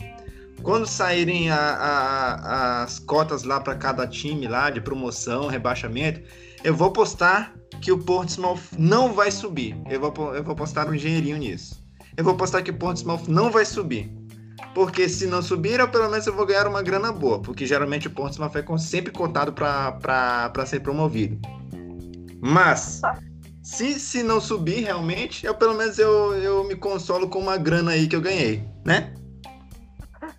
Quando 0.62 0.86
saírem 0.86 1.50
a, 1.50 1.56
a, 1.56 2.82
as 2.82 2.98
cotas 2.98 3.44
lá 3.44 3.60
para 3.60 3.76
cada 3.76 4.06
time 4.06 4.48
lá 4.48 4.70
de 4.70 4.80
promoção, 4.80 5.46
rebaixamento, 5.46 6.20
eu 6.64 6.74
vou 6.74 6.90
postar 6.92 7.54
que 7.80 7.92
o 7.92 7.98
Portsmouth 7.98 8.60
não 8.76 9.12
vai 9.12 9.30
subir. 9.30 9.76
Eu 9.88 10.00
vou, 10.00 10.34
eu 10.34 10.42
vou 10.42 10.56
postar 10.56 10.88
um 10.88 10.96
dinheirinho 10.96 11.36
nisso. 11.36 11.82
Eu 12.16 12.24
vou 12.24 12.34
postar 12.34 12.62
que 12.62 12.70
o 12.70 12.74
Portsmouth 12.74 13.28
não 13.28 13.50
vai 13.50 13.64
subir. 13.64 14.12
Porque 14.74 15.08
se 15.08 15.26
não 15.26 15.40
subir, 15.40 15.78
eu, 15.78 15.88
pelo 15.88 16.10
menos 16.10 16.26
eu 16.26 16.34
vou 16.34 16.44
ganhar 16.44 16.66
uma 16.66 16.82
grana 16.82 17.12
boa. 17.12 17.40
Porque 17.40 17.64
geralmente 17.64 18.08
o 18.08 18.10
Portsmouth 18.10 18.52
é 18.56 18.78
sempre 18.78 19.12
cotado 19.12 19.52
para 19.52 20.66
ser 20.66 20.80
promovido. 20.80 21.38
Mas, 22.40 23.00
se, 23.68 24.00
se 24.00 24.22
não 24.22 24.40
subir 24.40 24.80
realmente, 24.80 25.44
eu 25.44 25.54
pelo 25.54 25.74
menos 25.74 25.98
eu, 25.98 26.34
eu 26.36 26.64
me 26.64 26.74
consolo 26.74 27.28
com 27.28 27.38
uma 27.38 27.58
grana 27.58 27.90
aí 27.90 28.08
que 28.08 28.16
eu 28.16 28.20
ganhei, 28.20 28.66
né? 28.82 29.12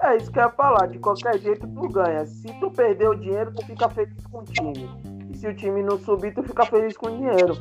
É 0.02 0.18
isso 0.18 0.32
que 0.32 0.40
eu 0.40 0.44
ia 0.44 0.50
falar. 0.50 0.88
De 0.88 0.98
qualquer 0.98 1.38
jeito, 1.38 1.68
tu 1.68 1.90
ganha. 1.90 2.26
Se 2.26 2.48
tu 2.60 2.72
perder 2.72 3.08
o 3.08 3.14
dinheiro, 3.14 3.54
tu 3.54 3.64
fica 3.68 3.88
feliz 3.88 4.16
com 4.32 4.40
o 4.40 4.44
time. 4.46 4.90
E 5.32 5.38
se 5.38 5.48
o 5.48 5.56
time 5.56 5.84
não 5.84 6.00
subir, 6.00 6.34
tu 6.34 6.42
fica 6.42 6.66
feliz 6.66 6.98
com 6.98 7.06
o 7.06 7.18
dinheiro. 7.18 7.56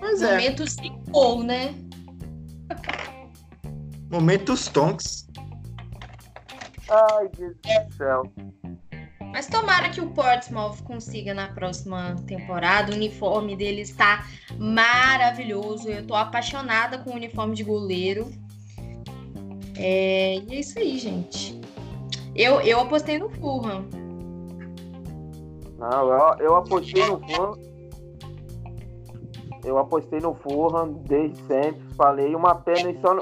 Mas 0.00 0.20
é. 0.22 0.32
Momento 0.32 0.68
sem 0.68 1.00
gol, 1.08 1.44
né? 1.44 1.72
Momentos 4.10 4.66
tonks. 4.66 5.28
Ai, 6.90 7.30
Jesus 7.38 7.60
do 7.62 7.94
céu. 7.94 8.22
Mas 9.34 9.48
tomara 9.48 9.88
que 9.88 10.00
o 10.00 10.10
Portsmouth 10.10 10.76
consiga 10.84 11.34
na 11.34 11.48
próxima 11.48 12.14
temporada. 12.24 12.92
O 12.92 12.94
uniforme 12.94 13.56
dele 13.56 13.80
está 13.80 14.24
maravilhoso. 14.56 15.88
Eu 15.88 16.06
tô 16.06 16.14
apaixonada 16.14 16.98
com 16.98 17.10
o 17.10 17.14
uniforme 17.14 17.56
de 17.56 17.64
goleiro. 17.64 18.30
É, 19.76 20.36
e 20.36 20.54
é 20.54 20.60
isso 20.60 20.78
aí, 20.78 20.96
gente. 20.98 21.60
Eu, 22.32 22.60
eu 22.60 22.78
apostei 22.78 23.18
no 23.18 23.28
Fulham. 23.28 23.84
Não, 25.78 26.08
eu, 26.08 26.36
eu 26.38 26.54
apostei 26.54 27.04
no 27.04 27.18
Fulham. 27.18 27.58
Eu 29.64 29.78
apostei 29.78 30.20
no 30.20 30.32
Fulham 30.36 30.92
desde 31.08 31.42
sempre. 31.48 31.82
Falei 31.96 32.36
uma 32.36 32.54
pena 32.54 32.88
e 32.88 33.00
só. 33.00 33.18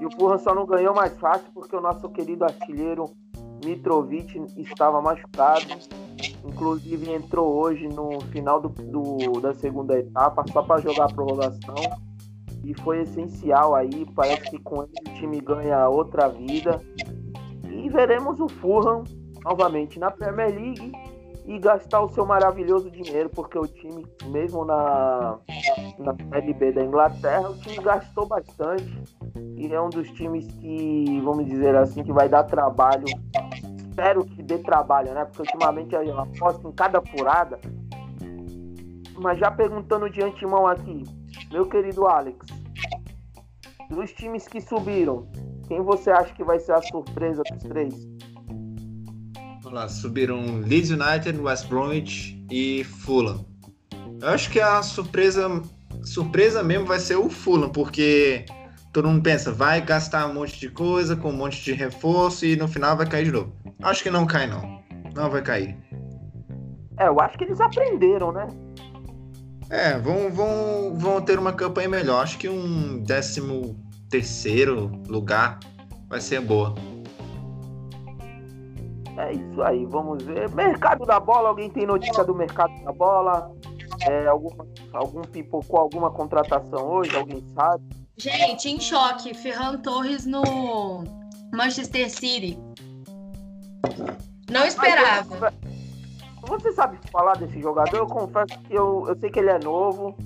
E 0.00 0.06
o 0.06 0.10
Fulham 0.18 0.38
só 0.38 0.52
não 0.56 0.66
ganhou 0.66 0.92
mais 0.92 1.16
fácil 1.20 1.46
porque 1.54 1.76
o 1.76 1.80
nosso 1.80 2.08
querido 2.08 2.42
artilheiro 2.42 3.21
Mitrovic 3.64 4.40
estava 4.56 5.00
machucado. 5.00 5.66
Inclusive 6.44 7.12
entrou 7.12 7.54
hoje 7.54 7.88
no 7.88 8.20
final 8.32 8.60
do, 8.60 8.68
do 8.68 9.40
da 9.40 9.54
segunda 9.54 9.98
etapa 9.98 10.44
só 10.52 10.62
para 10.62 10.80
jogar 10.80 11.04
a 11.04 11.14
prorrogação. 11.14 11.74
E 12.64 12.74
foi 12.82 13.02
essencial 13.02 13.74
aí. 13.74 14.06
Parece 14.14 14.50
que 14.50 14.58
com 14.58 14.82
ele 14.82 14.92
o 15.08 15.14
time 15.14 15.40
ganha 15.40 15.88
outra 15.88 16.28
vida. 16.28 16.80
E 17.68 17.88
veremos 17.88 18.38
o 18.40 18.48
Fulham 18.48 19.04
novamente 19.44 19.98
na 19.98 20.10
Premier 20.10 20.50
League 20.54 20.92
e 21.46 21.58
gastar 21.58 22.00
o 22.02 22.08
seu 22.08 22.24
maravilhoso 22.24 22.90
dinheiro, 22.90 23.28
porque 23.30 23.58
o 23.58 23.66
time, 23.66 24.06
mesmo 24.26 24.64
na, 24.64 25.38
na 25.98 26.14
LB 26.38 26.72
da 26.72 26.84
Inglaterra, 26.84 27.50
o 27.50 27.58
time 27.58 27.78
gastou 27.82 28.26
bastante 28.26 29.02
e 29.56 29.72
é 29.72 29.80
um 29.80 29.90
dos 29.90 30.08
times 30.10 30.46
que, 30.54 31.20
vamos 31.22 31.46
dizer 31.46 31.74
assim, 31.76 32.02
que 32.02 32.12
vai 32.12 32.28
dar 32.28 32.44
trabalho. 32.44 33.06
Espero 33.92 34.24
que 34.24 34.42
dê 34.42 34.56
trabalho, 34.56 35.12
né? 35.12 35.26
Porque 35.26 35.42
ultimamente 35.42 35.94
eu 35.94 36.18
aposto 36.18 36.66
em 36.66 36.72
cada 36.72 37.02
furada. 37.02 37.60
Mas 39.20 39.38
já 39.38 39.50
perguntando 39.50 40.08
de 40.08 40.22
antemão 40.22 40.66
aqui, 40.66 41.02
meu 41.52 41.66
querido 41.66 42.06
Alex, 42.06 42.46
dos 43.90 44.10
times 44.12 44.48
que 44.48 44.62
subiram, 44.62 45.28
quem 45.68 45.82
você 45.82 46.10
acha 46.10 46.32
que 46.32 46.42
vai 46.42 46.58
ser 46.58 46.72
a 46.72 46.80
surpresa 46.80 47.42
dos 47.42 47.62
três? 47.64 47.94
lá, 49.70 49.88
subiram 49.88 50.60
Leeds 50.60 50.90
United, 50.90 51.38
West 51.38 51.66
Bromwich 51.68 52.42
e 52.50 52.84
Fulham. 52.84 53.44
Eu 54.20 54.28
acho 54.28 54.50
que 54.50 54.60
a 54.60 54.82
surpresa, 54.82 55.62
surpresa 56.02 56.62
mesmo 56.62 56.86
vai 56.86 56.98
ser 56.98 57.16
o 57.16 57.28
Fulham, 57.28 57.68
porque 57.70 58.46
todo 58.92 59.08
mundo 59.08 59.22
pensa, 59.22 59.52
vai 59.52 59.80
gastar 59.80 60.26
um 60.26 60.34
monte 60.34 60.58
de 60.58 60.68
coisa, 60.70 61.14
com 61.14 61.30
um 61.30 61.36
monte 61.36 61.62
de 61.62 61.72
reforço 61.72 62.44
e 62.46 62.56
no 62.56 62.68
final 62.68 62.96
vai 62.96 63.06
cair 63.06 63.24
de 63.24 63.32
novo. 63.32 63.61
Acho 63.82 64.02
que 64.02 64.10
não 64.10 64.26
cai, 64.26 64.46
não. 64.46 64.82
Não 65.14 65.30
vai 65.30 65.42
cair. 65.42 65.76
É, 66.98 67.08
eu 67.08 67.20
acho 67.20 67.36
que 67.36 67.44
eles 67.44 67.60
aprenderam, 67.60 68.32
né? 68.32 68.46
É, 69.70 69.98
vão, 69.98 70.30
vão, 70.30 70.94
vão 70.96 71.20
ter 71.22 71.38
uma 71.38 71.52
campanha 71.52 71.88
melhor. 71.88 72.22
Acho 72.22 72.38
que 72.38 72.48
um 72.48 73.02
décimo 73.02 73.76
terceiro 74.08 74.92
lugar 75.08 75.58
vai 76.08 76.20
ser 76.20 76.40
boa. 76.40 76.74
É 79.16 79.32
isso 79.32 79.62
aí, 79.62 79.84
vamos 79.86 80.22
ver. 80.22 80.50
Mercado 80.54 81.04
da 81.04 81.18
bola, 81.18 81.48
alguém 81.48 81.70
tem 81.70 81.86
notícia 81.86 82.22
do 82.24 82.34
mercado 82.34 82.72
da 82.84 82.92
bola? 82.92 83.50
É, 84.02 84.26
alguma, 84.26 84.66
algum 84.92 85.22
pipocou 85.22 85.80
alguma 85.80 86.10
contratação 86.10 86.86
hoje? 86.88 87.16
Alguém 87.16 87.44
sabe? 87.54 87.84
Gente, 88.16 88.68
em 88.68 88.80
choque. 88.80 89.34
Ferran 89.34 89.78
Torres 89.78 90.26
no 90.26 91.04
Manchester 91.52 92.10
City. 92.10 92.58
Não 94.50 94.66
esperava. 94.66 95.52
você 96.42 96.72
sabe 96.72 96.98
falar 97.10 97.36
desse 97.36 97.60
jogador? 97.60 97.96
Eu 97.96 98.06
confesso 98.06 98.58
que 98.60 98.74
eu, 98.74 99.06
eu 99.08 99.18
sei 99.18 99.30
que 99.30 99.38
ele 99.38 99.50
é 99.50 99.58
novo. 99.58 100.16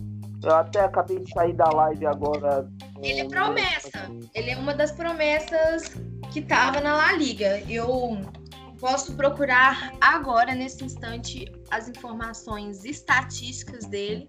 Eu 0.43 0.55
até 0.55 0.81
acabei 0.81 1.19
de 1.19 1.33
sair 1.33 1.53
da 1.55 1.69
live 1.71 2.07
agora. 2.07 2.69
Ele 3.03 3.21
é 3.21 3.29
promessa. 3.29 4.11
Ele 4.35 4.51
é 4.51 4.57
uma 4.57 4.75
das 4.75 4.93
promessas 4.93 5.95
que 6.33 6.43
tava 6.43 6.81
na 6.81 6.97
La 6.97 7.13
Liga. 7.13 7.61
Eu 7.69 8.21
posso 8.79 9.15
procurar 9.15 9.93
agora, 10.01 10.55
nesse 10.55 10.85
instante, 10.85 11.51
as 11.71 11.89
informações 11.89 12.85
estatísticas 12.85 13.87
dele. 13.87 14.29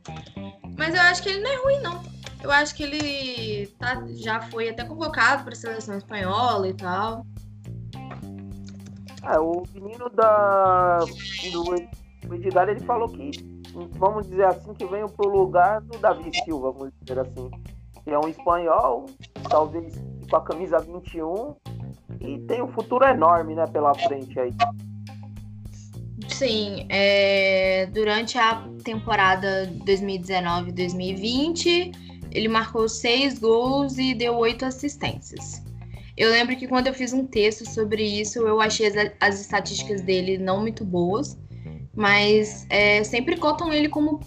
Mas 0.77 0.95
eu 0.95 1.01
acho 1.01 1.23
que 1.23 1.29
ele 1.29 1.41
não 1.41 1.51
é 1.51 1.55
ruim, 1.63 1.79
não. 1.81 2.03
Eu 2.41 2.51
acho 2.51 2.75
que 2.75 2.83
ele 2.83 3.67
tá, 3.79 4.03
já 4.15 4.41
foi 4.41 4.69
até 4.69 4.85
convocado 4.85 5.43
para 5.43 5.53
a 5.53 5.55
seleção 5.55 5.97
espanhola 5.97 6.67
e 6.67 6.73
tal. 6.73 7.25
É, 9.29 9.39
o 9.39 9.63
menino 9.73 10.09
da, 10.09 10.99
do 10.99 11.75
Edgar, 12.33 12.69
ele 12.69 12.79
falou 12.81 13.09
que, 13.09 13.31
vamos 13.97 14.29
dizer 14.29 14.45
assim, 14.45 14.73
que 14.73 14.85
veio 14.85 15.09
pro 15.09 15.29
lugar 15.29 15.81
do 15.81 15.97
Davi 15.97 16.29
Silva, 16.43 16.71
vamos 16.71 16.93
dizer 17.01 17.19
assim. 17.19 17.49
Que 18.03 18.11
é 18.11 18.19
um 18.19 18.29
espanhol, 18.29 19.07
talvez 19.49 19.95
com 20.29 20.37
a 20.37 20.41
camisa 20.41 20.79
21, 20.79 21.55
e 22.21 22.39
tem 22.39 22.61
um 22.61 22.69
futuro 22.69 23.03
enorme, 23.05 23.53
né, 23.53 23.67
pela 23.67 23.93
frente 23.93 24.39
aí. 24.39 24.53
Sim, 26.29 26.85
é, 26.89 27.87
durante 27.87 28.37
a 28.37 28.65
temporada 28.83 29.67
2019-2020, 29.85 31.91
ele 32.31 32.47
marcou 32.47 32.87
seis 32.87 33.37
gols 33.39 33.97
e 33.97 34.13
deu 34.13 34.37
oito 34.37 34.63
assistências. 34.65 35.66
Eu 36.17 36.31
lembro 36.31 36.57
que 36.57 36.67
quando 36.67 36.87
eu 36.87 36.93
fiz 36.95 37.13
um 37.13 37.27
texto 37.27 37.63
sobre 37.69 38.01
isso, 38.03 38.39
eu 38.39 38.59
achei 38.59 38.87
as, 38.87 38.95
as 39.19 39.39
estatísticas 39.39 40.01
dele 40.01 40.39
não 40.39 40.61
muito 40.61 40.83
boas, 40.83 41.37
mas 41.95 42.65
é, 42.71 43.03
sempre 43.03 43.37
cotam 43.37 43.71
ele 43.71 43.87
como 43.87 44.19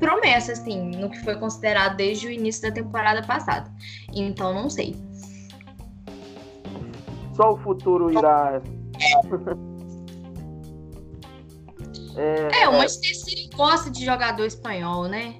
promessa, 0.00 0.50
assim, 0.52 0.90
no 0.96 1.08
que 1.08 1.22
foi 1.22 1.36
considerado 1.36 1.96
desde 1.96 2.26
o 2.26 2.30
início 2.32 2.62
da 2.62 2.72
temporada 2.72 3.24
passada. 3.24 3.72
Então, 4.12 4.52
não 4.52 4.68
sei. 4.68 4.96
Só 7.34 7.52
o 7.52 7.56
futuro 7.58 8.10
irá. 8.10 8.60
é, 12.16 12.62
é, 12.62 12.68
o 12.68 12.72
Manchester 12.72 13.16
City 13.16 13.50
gosta 13.54 13.88
de 13.88 14.04
jogador 14.04 14.46
espanhol, 14.46 15.06
né? 15.06 15.36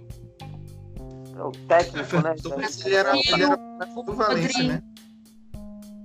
É 1.36 1.42
o 1.42 1.50
técnico, 1.50 2.20
né? 2.20 2.36
Ele 2.84 2.94
era, 2.94 3.16
ele 3.16 3.42
era 3.42 3.56
do 3.56 4.14
Valência, 4.14 4.62
né? 4.62 4.80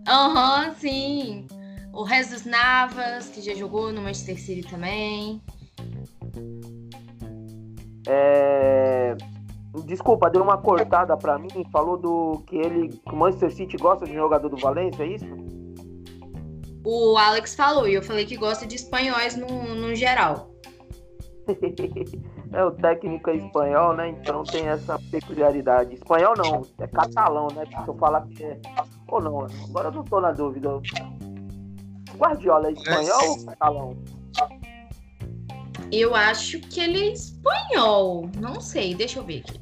Aham, 0.08 0.67
uhum, 0.67 0.75
sim. 0.75 1.48
O 1.93 2.08
Jesus 2.08 2.46
Navas, 2.46 3.29
que 3.29 3.41
já 3.41 3.53
jogou 3.53 3.91
no 3.91 4.01
Manchester 4.01 4.39
City 4.39 4.67
também. 4.67 5.41
É... 8.08 9.15
Desculpa, 9.86 10.29
deu 10.29 10.41
uma 10.41 10.58
cortada 10.58 11.15
para 11.15 11.38
mim. 11.38 11.50
Falou 11.72 11.98
do 11.98 12.43
que 12.48 12.58
ele, 12.58 12.89
que 12.89 13.13
o 13.13 13.15
Manchester 13.15 13.51
City 13.51 13.77
gosta 13.77 14.05
de 14.05 14.13
jogador 14.13 14.50
do 14.50 14.58
Valência, 14.58 15.03
é 15.03 15.08
isso? 15.08 15.25
O 16.84 17.17
Alex 17.17 17.55
falou 17.55 17.88
e 17.88 17.93
eu 17.93 18.01
falei 18.01 18.25
que 18.25 18.36
gosta 18.36 18.65
de 18.65 18.75
espanhóis 18.75 19.36
no, 19.36 19.75
no 19.75 19.93
geral. 19.93 20.51
é, 22.53 22.63
o 22.63 22.72
técnico 22.72 23.29
é 23.29 23.36
espanhol, 23.36 23.96
né? 23.96 24.10
Então 24.10 24.43
tem 24.43 24.67
essa 24.67 25.00
peculiaridade. 25.12 25.96
Espanhol 25.96 26.34
não, 26.38 26.62
é 26.79 26.88
catalão, 26.88 27.48
né? 27.53 27.65
Se 27.65 27.88
eu 27.88 27.96
falar 27.96 28.27
que 28.27 28.43
é. 28.43 28.60
Ou 29.12 29.22
não, 29.22 29.41
agora 29.41 29.89
eu 29.89 29.91
não 29.91 30.03
tô 30.06 30.22
na 30.22 30.32
dúvida. 30.32 30.70
Guardiola 32.15 32.70
é 32.70 32.72
espanhol 32.72 33.30
ou 33.30 33.46
catalão? 33.46 33.98
Eu 35.91 36.15
acho 36.15 36.60
que 36.62 36.80
ele 36.80 37.00
é 37.00 37.12
espanhol. 37.12 38.30
Não 38.38 38.62
sei, 38.62 38.96
deixa 38.96 39.20
eu 39.20 39.25
ver 39.25 39.44
aqui. 39.46 39.60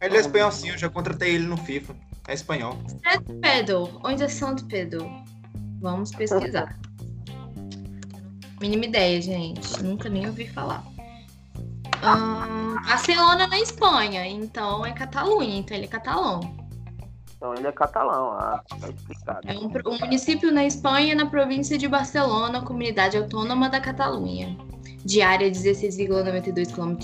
Ele 0.00 0.16
é 0.16 0.20
espanhol 0.20 0.52
sim, 0.52 0.68
eu 0.68 0.78
já 0.78 0.88
contratei 0.88 1.34
ele 1.34 1.46
no 1.46 1.56
FIFA. 1.56 1.96
É 2.28 2.34
espanhol. 2.34 2.78
Santo 3.02 3.34
Pedro. 3.40 4.00
Onde 4.04 4.22
é 4.22 4.28
Santo 4.28 4.64
Pedro? 4.66 5.10
Vamos 5.80 6.12
pesquisar. 6.12 6.78
Mínima 8.60 8.84
ideia, 8.84 9.20
gente. 9.20 9.82
Nunca 9.82 10.08
nem 10.08 10.26
ouvi 10.28 10.46
falar. 10.46 10.84
Barcelona 12.86 13.48
na 13.48 13.58
Espanha, 13.58 14.24
então 14.24 14.86
é 14.86 14.92
Catalunha, 14.92 15.58
então 15.58 15.76
ele 15.76 15.86
é 15.86 15.88
catalão. 15.88 16.57
Então 17.38 17.54
ele 17.54 17.66
é 17.68 17.72
catalão, 17.72 18.32
ah, 18.32 18.60
tá 18.80 18.88
explicado. 18.88 19.40
É 19.46 19.56
um, 19.56 19.70
um 19.94 19.98
município 20.00 20.50
na 20.52 20.64
Espanha, 20.64 21.14
na 21.14 21.26
província 21.26 21.78
de 21.78 21.86
Barcelona, 21.86 22.62
comunidade 22.62 23.16
autônoma 23.16 23.70
da 23.70 23.80
Catalunha. 23.80 24.58
De 25.04 25.22
área 25.22 25.48
16,92 25.48 26.74
km, 26.74 26.96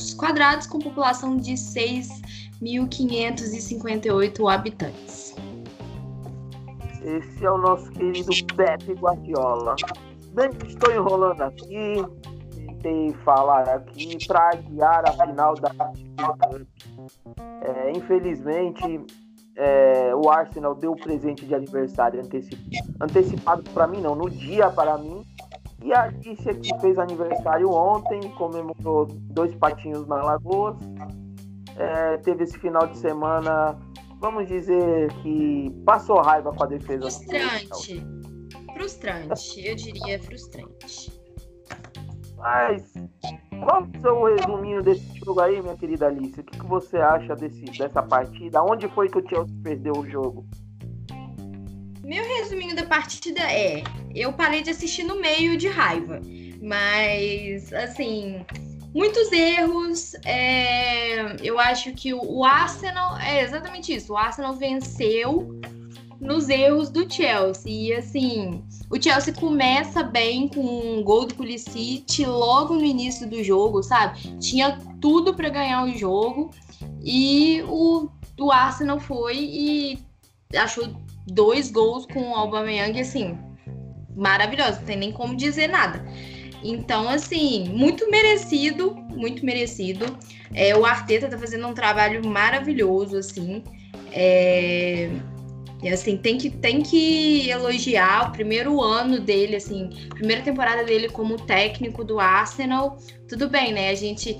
com 0.68 0.80
população 0.80 1.36
de 1.36 1.52
6.558 1.52 4.52
habitantes. 4.52 5.36
Esse 7.00 7.44
é 7.44 7.50
o 7.50 7.58
nosso 7.58 7.92
querido 7.92 8.32
Pepe 8.56 8.94
Guardiola. 8.94 9.76
Bem, 10.32 10.50
estou 10.66 10.92
enrolando 10.92 11.42
aqui. 11.42 12.04
Tentei 12.56 13.12
falar 13.24 13.68
aqui 13.68 14.18
para 14.26 14.48
adiar 14.48 15.08
a 15.08 15.12
final 15.12 15.54
da 15.54 15.70
é, 17.62 17.92
Infelizmente, 17.92 19.00
é, 19.56 20.14
o 20.14 20.28
Arsenal 20.28 20.74
deu 20.74 20.92
o 20.92 20.96
presente 20.96 21.46
de 21.46 21.54
aniversário 21.54 22.20
antecipado, 22.20 22.94
antecipado 23.00 23.62
para 23.70 23.86
mim, 23.86 24.00
não, 24.00 24.14
no 24.14 24.28
dia 24.28 24.70
para 24.70 24.98
mim. 24.98 25.24
E 25.82 25.92
a 25.92 26.04
Alicia, 26.04 26.54
que 26.54 26.78
fez 26.80 26.98
aniversário 26.98 27.70
ontem, 27.70 28.20
comemorou 28.30 29.06
dois 29.06 29.54
patinhos 29.54 30.06
na 30.06 30.16
Lagoas. 30.16 30.76
É, 31.76 32.16
teve 32.18 32.44
esse 32.44 32.58
final 32.58 32.86
de 32.86 32.96
semana, 32.96 33.78
vamos 34.18 34.46
dizer 34.46 35.12
que 35.22 35.70
passou 35.84 36.20
raiva 36.20 36.52
com 36.52 36.64
a 36.64 36.66
defesa. 36.66 37.02
Frustrante. 37.02 38.06
Frustrante, 38.72 39.66
eu 39.66 39.76
diria 39.76 40.20
frustrante. 40.20 41.13
Mas 42.44 42.92
qual 43.64 43.88
é 44.04 44.08
o 44.10 44.36
resuminho 44.36 44.82
desse 44.82 45.18
jogo 45.18 45.40
aí, 45.40 45.62
minha 45.62 45.74
querida 45.78 46.08
Alice? 46.08 46.38
O 46.38 46.44
que, 46.44 46.58
que 46.58 46.66
você 46.66 46.98
acha 46.98 47.34
desse, 47.34 47.64
dessa 47.64 48.02
partida? 48.02 48.62
Onde 48.62 48.86
foi 48.88 49.08
que 49.08 49.16
o 49.16 49.26
Chelsea 49.26 49.56
perdeu 49.62 49.94
o 49.94 50.06
jogo? 50.06 50.46
Meu 52.02 52.22
resuminho 52.22 52.76
da 52.76 52.84
partida 52.84 53.40
é: 53.40 53.82
eu 54.14 54.30
parei 54.34 54.60
de 54.60 54.68
assistir 54.68 55.04
no 55.04 55.18
meio 55.18 55.56
de 55.56 55.68
raiva, 55.68 56.20
mas 56.60 57.72
assim, 57.72 58.44
muitos 58.92 59.32
erros. 59.32 60.14
É, 60.26 61.36
eu 61.42 61.58
acho 61.58 61.94
que 61.94 62.12
o 62.12 62.44
Arsenal 62.44 63.16
é 63.20 63.42
exatamente 63.42 63.94
isso. 63.94 64.12
O 64.12 64.18
Arsenal 64.18 64.52
venceu 64.52 65.58
nos 66.20 66.48
erros 66.48 66.90
do 66.90 67.10
Chelsea. 67.10 67.70
E 67.70 67.92
assim, 67.94 68.62
o 68.90 69.00
Chelsea 69.00 69.34
começa 69.34 70.02
bem 70.02 70.48
com 70.48 70.60
um 70.60 71.02
gol 71.02 71.26
do 71.26 71.34
Pulisic 71.34 72.24
logo 72.24 72.74
no 72.74 72.84
início 72.84 73.28
do 73.28 73.42
jogo, 73.42 73.82
sabe? 73.82 74.36
Tinha 74.38 74.78
tudo 75.00 75.34
para 75.34 75.48
ganhar 75.48 75.84
o 75.84 75.96
jogo 75.96 76.50
e 77.02 77.62
o, 77.68 78.08
o 78.38 78.52
Arsenal 78.52 78.98
foi 78.98 79.36
e 79.36 79.98
achou 80.56 80.88
dois 81.26 81.70
gols 81.70 82.06
com 82.06 82.30
o 82.30 82.34
Aubameyang 82.34 83.00
assim, 83.00 83.36
maravilhoso, 84.14 84.78
não 84.78 84.86
tem 84.86 84.96
nem 84.96 85.12
como 85.12 85.36
dizer 85.36 85.68
nada. 85.68 86.04
Então, 86.62 87.08
assim, 87.10 87.68
muito 87.68 88.10
merecido, 88.10 88.94
muito 88.94 89.44
merecido. 89.44 90.16
É, 90.54 90.74
o 90.74 90.86
Arteta 90.86 91.28
tá 91.28 91.36
fazendo 91.36 91.68
um 91.68 91.74
trabalho 91.74 92.26
maravilhoso, 92.26 93.18
assim. 93.18 93.62
É, 94.10 95.10
e 95.84 95.88
assim, 95.90 96.16
tem 96.16 96.38
que, 96.38 96.48
tem 96.48 96.80
que 96.80 97.50
elogiar 97.50 98.30
o 98.30 98.32
primeiro 98.32 98.80
ano 98.80 99.20
dele, 99.20 99.56
assim, 99.56 99.90
primeira 100.14 100.40
temporada 100.40 100.82
dele 100.82 101.10
como 101.10 101.36
técnico 101.36 102.02
do 102.02 102.18
Arsenal. 102.18 102.96
Tudo 103.28 103.50
bem, 103.50 103.70
né? 103.70 103.90
A 103.90 103.94
gente, 103.94 104.34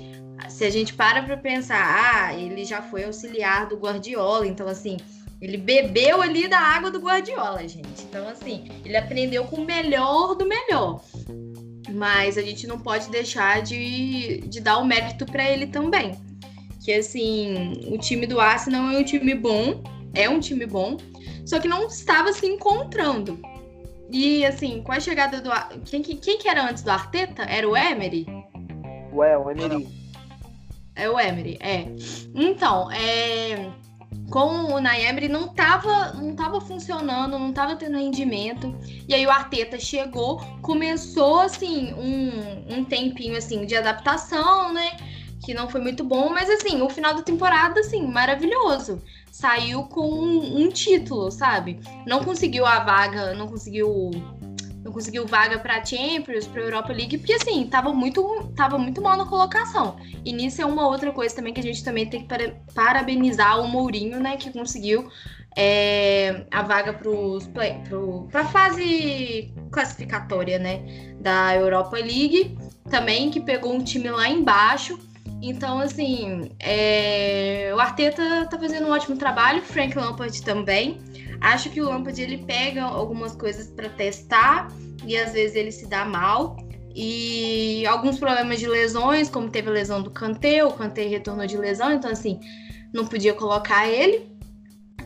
se 0.49 0.65
a 0.65 0.71
gente 0.71 0.95
para 0.95 1.21
pra 1.21 1.37
pensar, 1.37 1.85
ah, 1.85 2.33
ele 2.33 2.65
já 2.65 2.81
foi 2.81 3.03
auxiliar 3.03 3.69
do 3.69 3.77
Guardiola, 3.77 4.47
então 4.47 4.67
assim, 4.67 4.97
ele 5.39 5.55
bebeu 5.55 6.19
ali 6.19 6.47
da 6.47 6.57
água 6.57 6.89
do 6.89 6.99
Guardiola, 6.99 7.59
gente. 7.67 8.01
Então, 8.09 8.27
assim, 8.27 8.63
ele 8.83 8.97
aprendeu 8.97 9.43
com 9.43 9.57
o 9.57 9.65
melhor 9.65 10.33
do 10.33 10.47
melhor. 10.47 10.99
Mas 11.93 12.39
a 12.39 12.41
gente 12.41 12.65
não 12.65 12.79
pode 12.79 13.07
deixar 13.11 13.61
de, 13.61 14.39
de 14.47 14.59
dar 14.59 14.79
o 14.79 14.85
mérito 14.85 15.27
para 15.27 15.47
ele 15.47 15.67
também. 15.67 16.13
Que 16.83 16.91
assim, 16.91 17.83
o 17.91 17.99
time 17.99 18.25
do 18.25 18.39
Arsenal 18.39 18.89
é 18.89 18.97
um 18.97 19.03
time 19.03 19.35
bom, 19.35 19.83
é 20.15 20.27
um 20.27 20.39
time 20.39 20.65
bom, 20.65 20.97
só 21.45 21.59
que 21.59 21.67
não 21.67 21.87
estava 21.87 22.33
se 22.33 22.45
encontrando. 22.45 23.39
E 24.11 24.45
assim, 24.45 24.81
com 24.81 24.91
a 24.91 24.99
chegada 24.99 25.41
do. 25.41 25.49
Quem, 25.85 26.01
quem, 26.01 26.37
que 26.37 26.47
era 26.47 26.69
antes 26.69 26.83
do 26.83 26.91
Arteta? 26.91 27.43
Era 27.43 27.67
o 27.67 27.75
Emery? 27.75 28.25
Ué, 29.13 29.37
o 29.37 29.49
Emery. 29.49 29.87
É 30.95 31.09
o 31.09 31.19
Emery, 31.19 31.57
é. 31.59 31.87
Então, 32.33 32.89
é, 32.91 33.69
com 34.29 34.73
o 34.73 34.79
Naemery 34.79 35.27
não 35.27 35.45
estava 35.45 36.13
não 36.13 36.35
tava 36.35 36.61
funcionando, 36.61 37.37
não 37.37 37.49
estava 37.49 37.75
tendo 37.75 37.97
rendimento. 37.97 38.75
E 39.07 39.13
aí 39.13 39.25
o 39.25 39.31
Arteta 39.31 39.79
chegou, 39.79 40.39
começou 40.61 41.41
assim 41.41 41.93
um, 41.93 42.77
um 42.77 42.85
tempinho 42.85 43.37
assim 43.37 43.65
de 43.65 43.75
adaptação, 43.75 44.71
né? 44.71 44.97
Que 45.43 45.53
não 45.53 45.69
foi 45.69 45.81
muito 45.81 46.03
bom, 46.03 46.29
mas 46.29 46.49
assim, 46.49 46.81
o 46.81 46.89
final 46.89 47.13
da 47.13 47.21
temporada 47.21 47.79
assim, 47.79 48.07
maravilhoso 48.07 49.01
saiu 49.35 49.83
com 49.83 50.07
um, 50.07 50.61
um 50.61 50.69
título, 50.69 51.29
sabe? 51.29 51.81
Não 52.07 52.23
conseguiu 52.23 52.65
a 52.65 52.79
vaga, 52.79 53.33
não 53.33 53.47
conseguiu 53.47 54.11
não 54.81 54.93
conseguiu 54.93 55.25
vaga 55.25 55.59
para 55.59 55.83
Champions, 55.83 56.47
para 56.47 56.61
Europa 56.61 56.93
League, 56.93 57.17
porque 57.17 57.33
assim, 57.33 57.65
tava 57.65 57.91
muito, 57.91 58.53
tava 58.55 58.77
muito 58.77 59.01
mal 59.01 59.17
na 59.17 59.25
colocação. 59.25 59.97
E 60.23 60.31
nisso 60.31 60.61
é 60.61 60.65
uma 60.65 60.87
outra 60.87 61.11
coisa 61.11 61.35
também 61.35 61.53
que 61.53 61.59
a 61.59 61.63
gente 61.63 61.83
também 61.83 62.05
tem 62.05 62.25
que 62.25 62.53
parabenizar 62.73 63.59
o 63.59 63.67
Mourinho, 63.67 64.19
né, 64.19 64.37
que 64.37 64.51
conseguiu 64.51 65.09
é, 65.57 66.45
a 66.51 66.61
vaga 66.61 66.93
para 66.93 68.39
a 68.39 68.45
fase 68.45 69.51
classificatória, 69.71 70.59
né, 70.59 71.15
da 71.19 71.55
Europa 71.55 71.97
League, 71.97 72.57
também 72.89 73.31
que 73.31 73.41
pegou 73.41 73.73
um 73.73 73.83
time 73.83 74.09
lá 74.11 74.29
embaixo. 74.29 74.97
Então, 75.47 75.79
assim, 75.79 76.49
é, 76.59 77.71
o 77.75 77.79
Arteta 77.79 78.47
tá 78.49 78.57
fazendo 78.57 78.87
um 78.87 78.91
ótimo 78.91 79.15
trabalho, 79.15 79.61
Frank 79.61 79.95
Lampard 79.95 80.41
também. 80.41 80.99
Acho 81.39 81.69
que 81.69 81.79
o 81.79 81.85
Lampard 81.85 82.19
ele 82.19 82.39
pega 82.39 82.81
algumas 82.81 83.35
coisas 83.35 83.67
para 83.67 83.87
testar 83.89 84.67
e 85.05 85.15
às 85.15 85.33
vezes 85.33 85.55
ele 85.55 85.71
se 85.71 85.85
dá 85.85 86.03
mal. 86.03 86.57
E 86.95 87.85
alguns 87.85 88.17
problemas 88.17 88.59
de 88.59 88.67
lesões, 88.67 89.29
como 89.29 89.47
teve 89.51 89.69
a 89.69 89.71
lesão 89.71 90.01
do 90.01 90.09
Kanté, 90.09 90.65
o 90.65 90.71
Kanté 90.71 91.05
retornou 91.05 91.45
de 91.45 91.57
lesão, 91.57 91.91
então 91.91 92.09
assim, 92.09 92.39
não 92.91 93.05
podia 93.05 93.33
colocar 93.35 93.87
ele. 93.87 94.27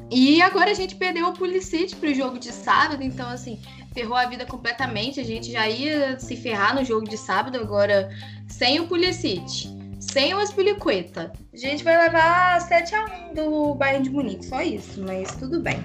E 0.10 0.42
agora 0.42 0.72
a 0.72 0.74
gente 0.74 0.96
perdeu 0.96 1.28
o 1.28 1.34
Pulisic 1.34 1.98
pro 1.98 2.14
jogo 2.14 2.40
de 2.40 2.54
sábado, 2.54 3.04
então 3.04 3.30
assim, 3.30 3.60
ferrou 3.94 4.16
a 4.16 4.26
vida 4.26 4.46
completamente. 4.46 5.20
A 5.20 5.26
gente 5.26 5.52
já 5.52 5.68
ia 5.68 6.18
se 6.18 6.38
ferrar 6.38 6.74
no 6.74 6.86
jogo 6.86 7.10
de 7.10 7.18
sábado, 7.18 7.58
agora 7.58 8.10
sem 8.48 8.80
o 8.80 8.88
Pulisic 8.88 9.79
sem 10.12 10.34
o 10.34 10.40
Aspilicueta. 10.40 11.32
A 11.54 11.58
gente 11.58 11.84
vai 11.84 11.98
levar 11.98 12.60
7x1 12.60 13.36
do 13.36 13.76
Bayern 13.76 14.04
de 14.04 14.10
Munique, 14.10 14.46
só 14.46 14.62
isso, 14.62 15.04
mas 15.04 15.36
tudo 15.36 15.62
bem. 15.62 15.80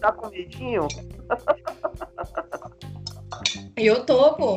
tá 0.00 0.12
com 0.12 0.28
medinho? 0.28 0.86
Eu 3.76 4.04
tô, 4.04 4.34
pô. 4.34 4.56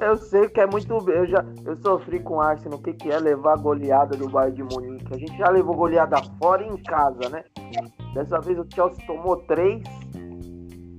Eu 0.00 0.16
sei 0.16 0.48
que 0.48 0.60
é 0.60 0.66
muito. 0.66 0.92
Eu 1.10 1.26
já 1.26 1.44
eu 1.64 1.76
sofri 1.82 2.20
com 2.20 2.36
o 2.36 2.40
Arsenal. 2.40 2.78
O 2.78 2.82
que, 2.82 2.94
que 2.94 3.10
é 3.10 3.18
levar 3.18 3.54
a 3.54 3.56
goleada 3.56 4.16
do 4.16 4.28
Bayern 4.28 4.56
de 4.56 4.62
Munique? 4.62 5.14
A 5.14 5.18
gente 5.18 5.36
já 5.36 5.50
levou 5.50 5.74
goleada 5.74 6.16
fora 6.38 6.64
e 6.64 6.68
em 6.68 6.76
casa, 6.82 7.28
né? 7.28 7.44
Dessa 8.14 8.40
vez 8.40 8.58
o 8.58 8.66
Chelsea 8.72 9.04
tomou 9.06 9.36
três. 9.44 9.82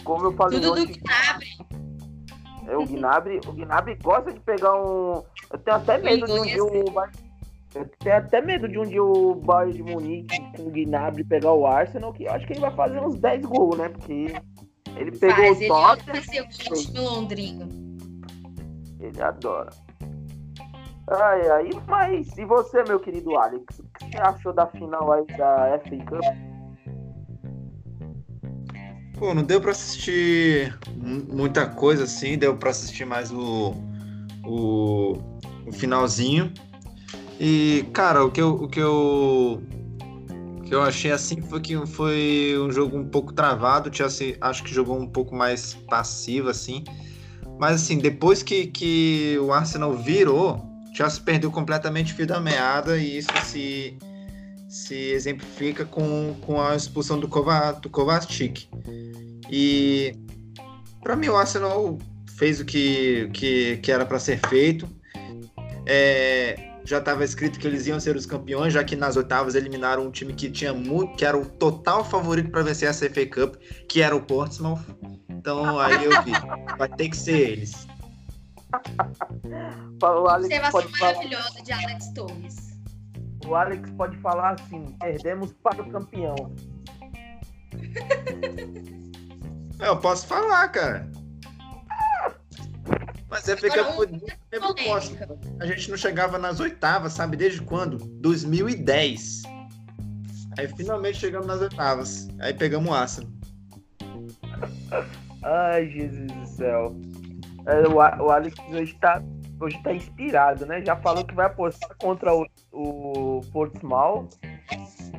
Como 0.03 0.25
eu 0.25 0.33
falei 0.33 0.59
Tudo 0.59 0.73
hoje, 0.73 0.85
do 0.85 0.99
Gnabry. 0.99 1.84
É, 2.67 2.77
o 2.77 2.85
Gnabry, 2.85 3.39
o 3.47 3.51
Gnabry 3.51 3.95
gosta 4.01 4.33
de 4.33 4.39
pegar 4.39 4.75
um. 4.75 5.23
Eu 5.51 5.59
tenho 5.59 5.77
até 5.77 5.97
medo 5.97 6.25
de 6.25 6.31
um 6.31 6.43
dia 6.43 6.63
o 6.63 6.85
eu 7.75 7.85
tenho 7.99 8.15
até 8.15 8.41
medo 8.41 8.69
de 8.69 8.79
um 8.79 8.83
dia 8.83 9.03
o 9.03 9.35
Bayern 9.35 9.73
de 9.73 9.83
Munique 9.83 10.39
com 10.55 10.63
o 10.63 10.71
Gnabry 10.71 11.25
pegar 11.25 11.51
o 11.51 11.67
Arsenal, 11.67 12.13
que 12.13 12.23
eu 12.23 12.31
acho 12.31 12.47
que 12.47 12.53
ele 12.53 12.61
vai 12.61 12.71
fazer 12.71 13.01
uns 13.01 13.17
10 13.17 13.45
gols, 13.45 13.77
né? 13.77 13.89
Porque 13.89 14.33
ele 14.95 15.11
pegou 15.11 15.35
Faz, 15.35 15.57
o 15.57 15.61
ele 15.61 15.67
Tottenham. 15.67 16.47
Ele 16.71 16.93
no 16.93 17.03
Londrina. 17.03 17.67
Ele 19.01 19.21
adora. 19.21 19.69
Ai, 21.07 21.49
ai, 21.49 21.69
mas 21.85 22.35
e 22.37 22.45
você, 22.45 22.81
meu 22.83 22.99
querido 22.99 23.35
Alex? 23.35 23.79
O 23.79 23.83
que 23.83 24.05
você 24.05 24.17
achou 24.21 24.53
da 24.53 24.65
final 24.67 25.11
aí 25.11 25.25
da 25.37 25.79
FA 25.79 25.97
Cup? 26.05 26.54
Pô, 29.17 29.33
não 29.33 29.43
deu 29.43 29.61
pra 29.61 29.71
assistir 29.71 30.77
muita 30.97 31.65
coisa 31.67 32.03
assim, 32.03 32.37
deu 32.37 32.57
pra 32.57 32.71
assistir 32.71 33.05
mais 33.05 33.31
o, 33.31 33.73
o, 34.45 35.13
o 35.65 35.71
finalzinho. 35.71 36.51
E, 37.39 37.85
cara, 37.93 38.25
o 38.25 38.31
que 38.31 38.41
eu, 38.41 38.49
o 38.55 38.67
que 38.67 38.79
eu, 38.79 39.63
que 40.65 40.75
eu 40.75 40.81
achei 40.81 41.11
assim 41.11 41.41
foi 41.41 41.61
que 41.61 41.85
foi 41.87 42.55
um 42.59 42.71
jogo 42.71 42.97
um 42.97 43.07
pouco 43.07 43.33
travado. 43.33 43.89
O 43.89 43.93
Chelsea 43.93 44.37
acho 44.41 44.63
que 44.63 44.73
jogou 44.73 44.99
um 44.99 45.07
pouco 45.07 45.33
mais 45.33 45.73
passivo, 45.73 46.49
assim. 46.49 46.83
Mas, 47.57 47.75
assim, 47.75 47.97
depois 47.97 48.43
que, 48.43 48.67
que 48.67 49.37
o 49.39 49.53
Arsenal 49.53 49.93
virou, 49.93 50.57
o 50.91 50.95
Chelsea 50.95 51.21
perdeu 51.23 51.49
completamente 51.51 52.11
o 52.11 52.15
fio 52.17 52.27
da 52.27 52.39
meada 52.41 52.97
e 52.97 53.17
isso 53.17 53.29
se 53.45 53.97
se 54.75 55.11
exemplifica 55.11 55.85
com, 55.85 56.35
com 56.41 56.61
a 56.61 56.75
expulsão 56.75 57.17
do, 57.17 57.29
Kovac, 57.29 57.79
do 57.79 57.89
Kovacic. 57.89 58.67
E 59.49 60.13
para 61.01 61.15
mim 61.15 61.29
o 61.29 61.37
Arsenal 61.37 61.97
fez 62.37 62.59
o 62.59 62.65
que, 62.65 63.29
que, 63.31 63.77
que 63.77 63.89
era 63.89 64.05
para 64.05 64.19
ser 64.19 64.37
feito. 64.49 64.85
É, 65.85 66.73
já 66.83 66.97
estava 66.97 67.23
escrito 67.23 67.57
que 67.57 67.65
eles 67.65 67.87
iam 67.87 68.01
ser 68.01 68.17
os 68.17 68.25
campeões, 68.25 68.73
já 68.73 68.83
que 68.83 68.97
nas 68.97 69.15
oitavas 69.15 69.55
eliminaram 69.55 70.07
um 70.07 70.11
time 70.11 70.33
que 70.33 70.51
tinha 70.51 70.73
muito, 70.73 71.15
que 71.15 71.25
era 71.25 71.37
o 71.37 71.45
total 71.45 72.03
favorito 72.03 72.51
para 72.51 72.61
vencer 72.61 72.89
a 72.89 72.93
FA 72.93 73.25
Cup, 73.33 73.55
que 73.87 74.01
era 74.01 74.13
o 74.13 74.21
Portsmouth. 74.21 74.81
Então 75.29 75.79
aí 75.79 76.03
eu 76.03 76.21
vi, 76.21 76.33
vai 76.77 76.89
ter 76.89 77.07
que 77.07 77.15
ser 77.15 77.49
eles. 77.49 77.87
Observação 80.01 80.83
maravilhosa 80.99 81.63
de 81.63 81.71
Alex 81.71 82.11
Torres 82.13 82.74
o 83.47 83.55
Alex 83.55 83.89
pode 83.91 84.17
falar 84.17 84.55
assim: 84.59 84.95
perdemos 84.99 85.53
para 85.63 85.81
o 85.81 85.89
campeão. 85.89 86.35
Eu 89.79 89.97
posso 89.97 90.25
falar, 90.27 90.69
cara. 90.69 91.09
Mas 93.29 93.49
é 93.49 93.55
porque 93.55 93.83
foi 93.83 94.07
tempo 94.07 94.75
A 95.59 95.65
gente 95.65 95.89
não 95.89 95.97
chegava 95.97 96.37
nas 96.37 96.59
oitavas, 96.59 97.13
sabe? 97.13 97.35
Desde 97.35 97.61
quando? 97.61 97.97
2010. 97.97 99.43
Aí 100.57 100.67
finalmente 100.69 101.17
chegamos 101.17 101.47
nas 101.47 101.59
oitavas. 101.59 102.29
Aí 102.39 102.53
pegamos 102.53 102.89
o 102.89 102.93
Arsenal. 102.93 103.29
Ai, 105.43 105.89
Jesus 105.89 106.31
do 106.31 106.47
céu. 106.47 106.95
É, 107.65 107.87
o, 107.87 107.95
o 107.95 108.31
Alex 108.31 108.55
hoje 108.71 108.95
tá 109.01 109.21
hoje 109.59 109.81
tá 109.83 109.93
inspirado, 109.93 110.65
né? 110.65 110.83
Já 110.83 110.95
falou 110.95 111.23
que 111.23 111.33
vai 111.33 111.45
apostar 111.45 111.95
contra 111.97 112.33
o, 112.33 112.45
o 112.71 113.41
Portsmouth. 113.51 114.29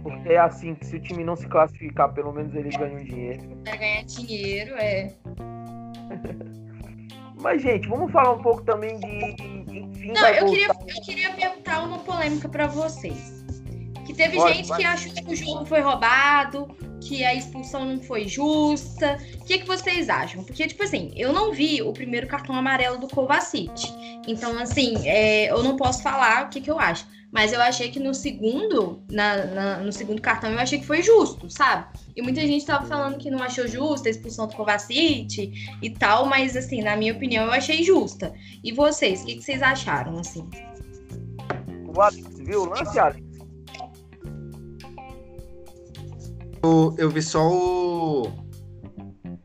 Porque 0.02 0.32
é 0.32 0.38
assim 0.38 0.74
que 0.74 0.86
se 0.86 0.96
o 0.96 1.00
time 1.00 1.24
não 1.24 1.36
se 1.36 1.46
classificar, 1.48 2.12
pelo 2.12 2.32
menos 2.32 2.54
ele 2.54 2.70
ganha 2.70 2.96
um 2.96 3.04
dinheiro. 3.04 3.42
Vai 3.64 3.78
ganhar 3.78 4.04
dinheiro, 4.04 4.74
é. 4.76 5.12
Mas, 7.40 7.62
gente, 7.62 7.88
vamos 7.88 8.10
falar 8.12 8.32
um 8.32 8.42
pouco 8.42 8.62
também 8.62 8.98
de. 8.98 9.36
Enfim, 9.68 10.12
não, 10.12 10.28
eu 10.28 10.46
queria, 10.46 10.68
eu 10.68 11.02
queria 11.04 11.32
perguntar 11.32 11.84
uma 11.84 11.98
polêmica 11.98 12.48
para 12.48 12.66
vocês. 12.66 13.44
Que 14.06 14.14
teve 14.14 14.36
pode, 14.36 14.54
gente 14.54 14.76
que 14.76 14.84
achou 14.84 15.12
que 15.12 15.32
o 15.32 15.36
jogo 15.36 15.66
foi 15.66 15.80
roubado, 15.80 16.68
que 17.06 17.24
a 17.24 17.34
expulsão 17.34 17.84
não 17.84 18.00
foi 18.00 18.26
justa. 18.26 19.18
O 19.40 19.44
que, 19.44 19.58
que 19.58 19.66
vocês 19.66 20.08
acham? 20.08 20.42
Porque, 20.42 20.66
tipo 20.66 20.82
assim, 20.82 21.12
eu 21.16 21.32
não 21.32 21.52
vi 21.52 21.82
o 21.82 21.92
primeiro 21.92 22.26
cartão 22.26 22.54
amarelo 22.54 22.98
do 22.98 23.08
Kovacic. 23.08 23.70
Então, 24.26 24.58
assim, 24.58 25.06
é, 25.06 25.50
eu 25.50 25.62
não 25.62 25.76
posso 25.76 26.02
falar 26.02 26.46
o 26.46 26.48
que, 26.48 26.60
que 26.60 26.70
eu 26.70 26.78
acho. 26.78 27.06
Mas 27.30 27.52
eu 27.52 27.60
achei 27.60 27.90
que 27.90 27.98
no 27.98 28.14
segundo, 28.14 29.02
na, 29.10 29.44
na, 29.46 29.76
no 29.78 29.92
segundo 29.92 30.22
cartão, 30.22 30.50
eu 30.50 30.58
achei 30.58 30.78
que 30.78 30.86
foi 30.86 31.02
justo, 31.02 31.50
sabe? 31.50 31.86
E 32.14 32.22
muita 32.22 32.40
gente 32.40 32.64
tava 32.64 32.86
falando 32.86 33.18
que 33.18 33.30
não 33.30 33.42
achou 33.42 33.66
justa 33.66 34.08
a 34.08 34.10
expulsão 34.10 34.46
do 34.46 34.54
Kovacic 34.54 35.52
e 35.82 35.90
tal, 35.90 36.26
mas 36.26 36.56
assim, 36.56 36.82
na 36.82 36.96
minha 36.96 37.12
opinião, 37.12 37.44
eu 37.44 37.52
achei 37.52 37.82
justa. 37.82 38.32
E 38.64 38.72
vocês, 38.72 39.22
o 39.22 39.26
que, 39.26 39.36
que 39.36 39.42
vocês 39.42 39.62
acharam, 39.62 40.18
assim? 40.18 40.48
O 41.94 42.00
Alex 42.00 42.38
viu 42.38 42.62
o 42.62 42.64
lance, 42.66 42.98
Alex? 42.98 43.25
Eu, 46.66 46.94
eu 46.98 47.10
vi 47.10 47.22
só 47.22 47.48
o 47.48 48.28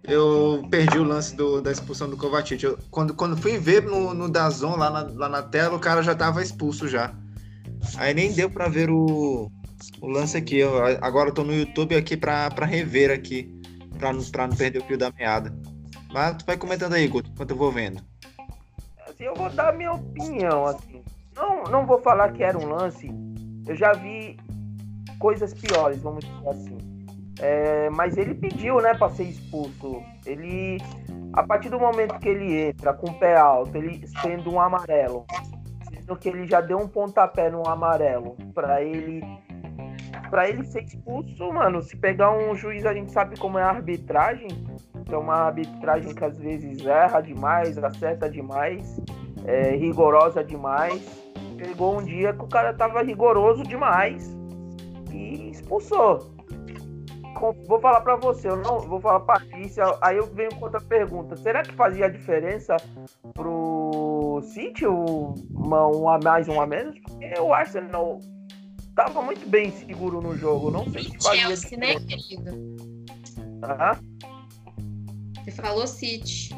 eu 0.04 0.64
perdi 0.70 0.98
o 0.98 1.04
lance 1.04 1.36
do, 1.36 1.62
da 1.62 1.72
expulsão 1.72 2.10
do 2.10 2.18
Kovacic. 2.18 2.64
Eu, 2.64 2.78
quando, 2.90 3.14
quando 3.14 3.38
fui 3.38 3.58
ver 3.58 3.84
no, 3.84 4.14
no 4.14 4.28
Dazon, 4.28 4.76
lá 4.76 4.90
na, 4.90 5.02
lá 5.14 5.30
na 5.30 5.44
tela, 5.44 5.76
o 5.76 5.80
cara 5.80 6.02
já 6.02 6.16
tava 6.16 6.42
expulso 6.42 6.88
já. 6.88 7.14
Aí 7.98 8.14
nem 8.14 8.34
deu 8.34 8.50
para 8.50 8.68
ver 8.68 8.90
o, 8.90 9.52
o 10.02 10.08
lance 10.08 10.36
aqui. 10.36 10.58
Eu, 10.58 10.84
agora 11.02 11.30
eu 11.30 11.34
tô 11.34 11.44
no 11.44 11.54
YouTube 11.54 11.96
aqui 11.96 12.18
para 12.18 12.50
rever 12.66 13.12
aqui, 13.12 13.54
para 14.00 14.12
não, 14.12 14.24
pra 14.24 14.48
não 14.48 14.56
perder 14.56 14.80
o 14.80 14.86
fio 14.86 14.98
da 14.98 15.12
meada. 15.12 15.56
Mas 16.12 16.38
tu 16.38 16.46
vai 16.46 16.58
comentando 16.58 16.94
aí, 16.94 17.08
Guto, 17.08 17.30
enquanto 17.30 17.52
eu 17.52 17.58
vou 17.58 17.72
vendo. 17.72 18.02
Assim, 19.08 19.26
eu 19.26 19.36
vou 19.36 19.50
dar 19.52 19.74
minha 19.78 19.94
opinião, 19.94 20.66
assim. 20.66 21.04
Não, 21.36 21.64
não 21.66 21.86
vou 21.86 22.02
falar 22.02 22.34
que 22.34 22.44
era 22.44 22.58
um 22.58 22.68
lance. 22.68 23.10
Eu 23.68 23.76
já 23.76 23.94
vi 23.94 24.38
coisas 25.20 25.54
piores, 25.54 26.02
vamos 26.02 26.26
dizer 26.26 26.50
assim. 26.50 26.81
É, 27.40 27.90
mas 27.92 28.18
ele 28.18 28.36
pediu, 28.36 28.82
né, 28.82 28.94
para 28.94 29.10
ser 29.10 29.24
expulso. 29.24 30.04
Ele, 30.26 30.78
a 31.34 31.44
partir 31.44 31.70
do 31.70 31.80
momento 31.80 32.20
que 32.20 32.30
ele 32.30 32.70
entra 32.70 32.94
com 32.94 33.10
o 33.10 33.14
pé 33.20 33.38
alto, 33.38 33.76
ele 33.78 34.06
sendo 34.22 34.54
um 34.54 34.60
amarelo, 34.60 35.26
sendo 35.90 36.16
que 36.18 36.30
ele 36.30 36.48
já 36.48 36.62
deu 36.62 36.78
um 36.78 36.88
pontapé 36.88 37.50
no 37.50 37.68
amarelo 37.68 38.36
para 38.54 38.84
ele, 38.84 39.24
para 40.30 40.50
ele 40.50 40.66
ser 40.66 40.84
expulso, 40.84 41.52
mano. 41.52 41.82
Se 41.82 41.96
pegar 41.96 42.32
um 42.32 42.56
juiz, 42.56 42.86
a 42.86 42.94
gente 42.94 43.12
sabe 43.12 43.38
como 43.40 43.58
é 43.58 43.64
a 43.64 43.70
arbitragem. 43.70 44.50
É 45.10 45.18
uma 45.18 45.36
arbitragem 45.36 46.14
que 46.16 46.24
às 46.24 46.38
vezes 46.38 46.86
erra 46.86 47.20
demais, 47.20 47.78
acerta 47.78 48.30
demais, 48.30 48.98
é 49.46 49.76
rigorosa 49.76 50.44
demais. 50.44 51.02
Pegou 51.58 52.00
um 52.00 52.04
dia 52.04 52.34
que 52.34 52.44
o 52.44 52.48
cara 52.48 52.74
tava 52.74 53.04
rigoroso 53.04 53.64
demais 53.64 54.36
e 55.12 55.50
expulsou. 55.52 56.32
Vou 57.68 57.80
falar 57.80 58.02
para 58.02 58.16
você, 58.16 58.50
eu 58.50 58.58
não 58.58 58.80
vou 58.80 59.02
falar 59.02 59.22
pra 59.22 59.36
Alicia, 59.36 59.84
aí 60.02 60.18
eu 60.18 60.28
venho 60.28 60.54
com 60.56 60.66
outra 60.66 60.80
pergunta. 60.80 61.36
Será 61.38 61.64
que 61.64 61.74
fazia 61.74 62.10
diferença 62.10 62.78
pro 63.34 64.42
City 64.54 64.86
uma, 64.86 65.88
um 65.88 66.08
a 66.08 66.20
mais, 66.20 66.48
um 66.48 66.62
a 66.62 66.68
menos? 66.68 67.00
Porque 67.00 67.34
o 67.40 67.54
Arsenal 67.54 68.20
tava 68.96 69.22
muito 69.22 69.48
bem 69.50 69.72
seguro 69.72 70.22
no 70.22 70.38
jogo, 70.38 70.70
não 70.70 70.90
sei 70.92 71.04
se 71.04 71.18
fazia 71.18 71.42
Chelsea, 71.42 71.78
né, 71.78 72.00
querido? 72.00 72.52
Aham. 73.64 73.98
Você 75.44 75.52
falou 75.52 75.88
City. 75.88 76.54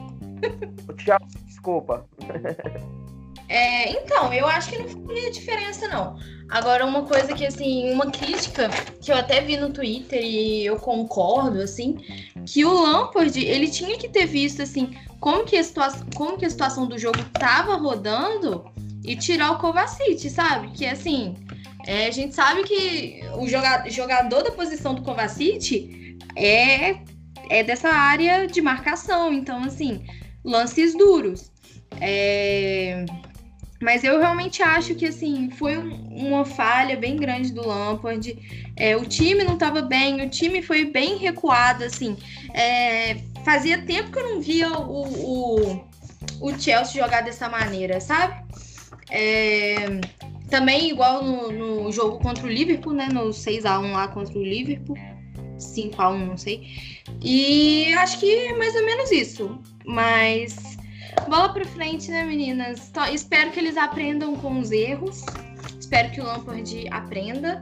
O 0.89 0.93
Thiago, 0.93 1.25
desculpa. 1.45 2.05
É, 3.49 3.91
então, 3.91 4.33
eu 4.33 4.47
acho 4.47 4.71
que 4.71 4.79
não 4.79 5.05
faria 5.05 5.29
diferença, 5.29 5.87
não. 5.87 6.17
Agora, 6.53 6.85
uma 6.85 7.01
coisa 7.01 7.33
que, 7.33 7.43
assim, 7.43 7.91
uma 7.91 8.11
crítica 8.11 8.69
que 9.01 9.11
eu 9.11 9.15
até 9.15 9.41
vi 9.41 9.57
no 9.57 9.73
Twitter 9.73 10.23
e 10.23 10.63
eu 10.63 10.75
concordo, 10.75 11.59
assim, 11.59 11.97
que 12.45 12.63
o 12.63 12.71
Lampard, 12.71 13.43
ele 13.43 13.67
tinha 13.67 13.97
que 13.97 14.07
ter 14.07 14.27
visto, 14.27 14.61
assim, 14.61 14.95
como 15.19 15.45
que 15.45 15.57
a, 15.57 15.63
situa 15.63 15.91
como 16.15 16.37
que 16.37 16.45
a 16.45 16.49
situação 16.51 16.85
do 16.85 16.95
jogo 16.95 17.17
tava 17.33 17.73
rodando 17.75 18.71
e 19.03 19.15
tirar 19.15 19.53
o 19.53 19.57
Kovacic, 19.57 20.29
sabe? 20.29 20.69
Que, 20.69 20.85
assim, 20.85 21.33
é, 21.87 22.05
a 22.05 22.11
gente 22.11 22.35
sabe 22.35 22.63
que 22.65 23.21
o 23.35 23.47
joga 23.49 23.89
jogador 23.89 24.43
da 24.43 24.51
posição 24.51 24.93
do 24.93 25.01
Kovacic 25.01 26.19
é, 26.35 26.99
é 27.49 27.63
dessa 27.63 27.89
área 27.89 28.45
de 28.45 28.61
marcação. 28.61 29.33
Então, 29.33 29.63
assim, 29.63 30.05
lances 30.45 30.95
duros. 30.95 31.51
É... 31.99 33.05
Mas 33.83 34.03
eu 34.03 34.17
realmente 34.17 34.63
acho 34.63 34.95
que 34.95 35.05
assim 35.05 35.49
foi 35.51 35.77
um- 35.77 36.07
uma 36.29 36.45
falha 36.45 36.95
bem 36.95 37.17
grande 37.17 37.51
do 37.51 37.67
Lampard. 37.67 38.37
É, 38.77 38.95
o 38.95 39.05
time 39.05 39.43
não 39.43 39.55
estava 39.55 39.81
bem, 39.81 40.21
o 40.21 40.29
time 40.29 40.61
foi 40.61 40.85
bem 40.85 41.17
recuado, 41.17 41.83
assim. 41.83 42.15
É, 42.53 43.17
fazia 43.43 43.81
tempo 43.81 44.11
que 44.11 44.17
eu 44.19 44.29
não 44.29 44.41
via 44.41 44.71
o, 44.79 45.03
o, 45.03 45.83
o 46.39 46.59
Chelsea 46.59 47.01
jogar 47.03 47.21
dessa 47.21 47.49
maneira, 47.49 47.99
sabe? 47.99 48.41
É, 49.09 49.99
também 50.49 50.89
igual 50.89 51.23
no, 51.23 51.51
no 51.51 51.91
jogo 51.91 52.19
contra 52.19 52.45
o 52.45 52.49
Liverpool, 52.49 52.93
né? 52.93 53.09
No 53.11 53.29
6x1 53.29 53.91
lá 53.91 54.07
contra 54.07 54.37
o 54.37 54.43
Liverpool. 54.43 54.97
5x1, 55.57 56.25
não 56.25 56.37
sei. 56.37 56.67
E 57.21 57.93
acho 57.95 58.19
que 58.19 58.29
é 58.33 58.57
mais 58.57 58.75
ou 58.75 58.85
menos 58.85 59.11
isso. 59.11 59.59
Mas 59.85 60.72
bola 61.29 61.53
pra 61.53 61.65
frente, 61.65 62.09
né, 62.09 62.23
meninas? 62.25 62.91
Espero 63.11 63.51
que 63.51 63.59
eles 63.59 63.77
aprendam 63.77 64.35
com 64.35 64.59
os 64.59 64.71
erros. 64.71 65.23
Espero 65.79 66.11
que 66.11 66.21
o 66.21 66.23
Lampard 66.23 66.87
aprenda. 66.91 67.61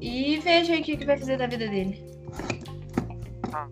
E 0.00 0.38
veja 0.38 0.72
aí 0.72 0.80
o 0.80 0.84
que, 0.84 0.96
que 0.96 1.04
vai 1.04 1.18
fazer 1.18 1.36
da 1.36 1.46
vida 1.46 1.68
dele. 1.68 2.02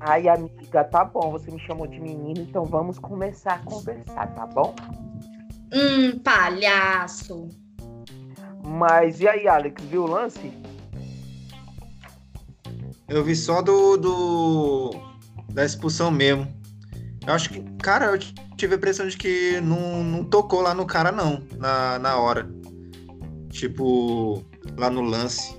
Ai, 0.01 0.29
amiga, 0.29 0.85
tá 0.85 1.05
bom, 1.05 1.31
você 1.31 1.51
me 1.51 1.61
chamou 1.61 1.87
de 1.87 2.01
menina, 2.01 2.41
então 2.41 2.65
vamos 2.65 2.99
começar 2.99 3.55
a 3.55 3.59
conversar, 3.59 4.27
tá 4.35 4.47
bom? 4.47 4.75
Hum, 5.73 6.19
palhaço. 6.19 7.49
Mas 8.65 9.21
e 9.21 9.29
aí, 9.29 9.47
Alex, 9.47 9.83
viu 9.85 10.05
o 10.05 10.07
lance? 10.07 10.53
Eu 13.09 13.25
vi 13.25 13.35
só 13.35 13.63
do, 13.63 13.97
do 13.97 14.91
da 15.51 15.65
expulsão 15.65 16.11
mesmo. 16.11 16.47
Eu 17.27 17.33
acho 17.35 17.51
que, 17.51 17.63
cara, 17.79 18.07
eu 18.07 18.19
tive 18.59 18.75
a 18.75 18.77
impressão 18.77 19.07
de 19.07 19.17
que 19.17 19.61
não, 19.61 20.03
não 20.03 20.25
tocou 20.25 20.61
lá 20.61 20.75
no 20.75 20.85
cara, 20.85 21.13
não, 21.13 21.43
na, 21.57 21.99
na 21.99 22.19
hora. 22.19 22.47
Tipo, 23.49 24.45
lá 24.77 24.91
no 24.91 25.01
lance. 25.01 25.57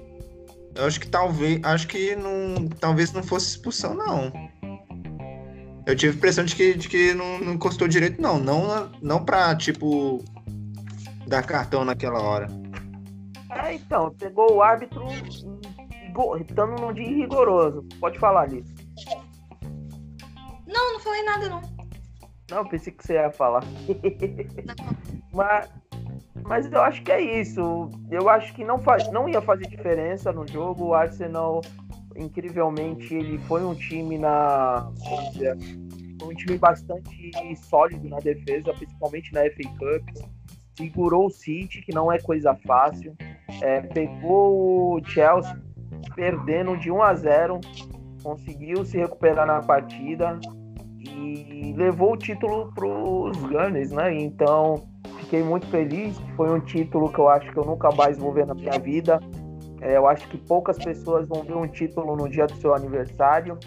Eu 0.76 0.86
acho 0.86 1.00
que 1.00 1.08
talvez. 1.08 1.60
Acho 1.64 1.88
que 1.88 2.16
não. 2.16 2.68
Talvez 2.80 3.12
não 3.14 3.24
fosse 3.24 3.50
expulsão, 3.50 3.96
não. 3.96 4.32
Eu 5.88 5.96
tive 5.96 6.14
a 6.14 6.16
impressão 6.16 6.46
de 6.46 6.56
que, 6.56 6.76
de 6.76 6.88
que 6.88 7.14
não, 7.16 7.40
não 7.40 7.54
encostou 7.54 7.88
direito, 7.88 8.22
não. 8.22 8.38
Não, 8.38 8.92
não 9.02 9.26
pra, 9.26 9.56
tipo, 9.56 10.24
dar 11.26 11.42
cartão 11.42 11.84
naquela 11.84 12.22
hora. 12.22 12.48
É, 13.50 13.74
então, 13.74 14.14
pegou 14.20 14.54
o 14.58 14.62
árbitro 14.62 15.04
estando 16.40 16.80
num 16.80 16.94
dia 16.94 17.08
rigoroso. 17.08 17.84
Pode 18.00 18.20
falar, 18.20 18.44
Alice. 18.44 18.72
Não, 20.68 20.94
não 20.94 21.00
falei 21.00 21.24
nada, 21.24 21.50
não. 21.50 21.79
Não, 22.50 22.66
pensei 22.66 22.92
que 22.92 23.06
você 23.06 23.14
ia 23.14 23.32
falar. 23.32 23.64
mas, 25.32 25.70
mas 26.44 26.72
eu 26.72 26.82
acho 26.82 27.04
que 27.04 27.12
é 27.12 27.22
isso. 27.40 27.90
Eu 28.10 28.30
acho 28.30 28.54
que 28.54 28.64
não, 28.64 28.80
faz, 28.80 29.12
não 29.12 29.30
ia 29.30 29.42
fazer 29.42 29.68
diferença 29.68 30.32
no 30.32 30.48
jogo. 30.48 30.86
O 30.86 30.94
Arsenal, 30.94 31.62
incrivelmente, 32.16 33.14
ele 33.14 33.38
foi 33.40 33.64
um 33.64 33.76
time 33.76 34.18
na. 34.18 34.92
dizer, 35.34 35.56
um 36.24 36.34
time 36.34 36.58
bastante 36.58 37.32
sólido 37.56 38.10
na 38.10 38.18
defesa, 38.18 38.74
principalmente 38.74 39.34
na 39.34 39.42
FA 39.42 39.70
Cup. 39.78 40.30
Segurou 40.76 41.28
o 41.28 41.30
City, 41.30 41.82
que 41.82 41.94
não 41.94 42.12
é 42.12 42.20
coisa 42.20 42.56
fácil. 42.66 43.16
É, 43.62 43.82
pegou 43.82 44.96
o 44.96 45.06
Chelsea 45.06 45.62
perdendo 46.16 46.78
de 46.78 46.92
1 46.92 47.02
a 47.02 47.14
0 47.14 47.60
conseguiu 48.22 48.86
se 48.86 48.98
recuperar 48.98 49.46
na 49.46 49.62
partida 49.62 50.40
e 51.20 51.74
levou 51.74 52.14
o 52.14 52.18
título 52.18 52.72
para 52.74 52.88
os 52.88 53.38
Gunners, 53.38 53.92
né? 53.92 54.14
Então 54.14 54.88
fiquei 55.20 55.44
muito 55.44 55.68
feliz. 55.68 56.18
Foi 56.36 56.50
um 56.52 56.60
título 56.60 57.12
que 57.12 57.20
eu 57.20 57.30
acho 57.30 57.52
que 57.52 57.58
eu 57.58 57.66
nunca 57.66 57.90
mais 57.92 58.18
vou 58.18 58.34
ver 58.34 58.46
na 58.46 58.54
minha 58.54 58.78
vida. 58.80 59.20
É, 59.82 59.98
eu 59.98 60.08
acho 60.08 60.28
que 60.28 60.38
poucas 60.38 60.78
pessoas 60.78 61.28
vão 61.28 61.44
ver 61.44 61.56
um 61.56 61.68
título 61.68 62.16
no 62.16 62.28
dia 62.30 62.48
do 62.48 62.56
seu 62.56 62.74
aniversário. 62.74 63.58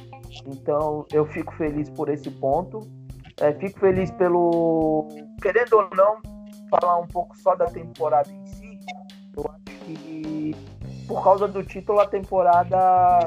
Então 0.47 1.07
eu 1.13 1.25
fico 1.27 1.53
feliz 1.55 1.89
por 1.91 2.09
esse 2.09 2.31
ponto. 2.31 2.81
É, 3.41 3.53
fico 3.53 3.81
feliz 3.81 4.11
pelo. 4.13 5.09
Querendo 5.41 5.75
ou 5.75 5.89
não, 5.97 6.17
falar 6.71 6.99
um 6.99 7.07
pouco 7.07 7.37
só 7.39 7.55
da 7.55 7.67
temporada 7.67 8.31
em 8.31 8.47
si. 8.47 8.79
Eu 9.37 9.45
acho 9.49 9.79
que 9.85 10.55
por 11.07 11.23
causa 11.23 11.49
do 11.49 11.63
título 11.63 12.01
a 12.01 12.07
temporada 12.07 13.19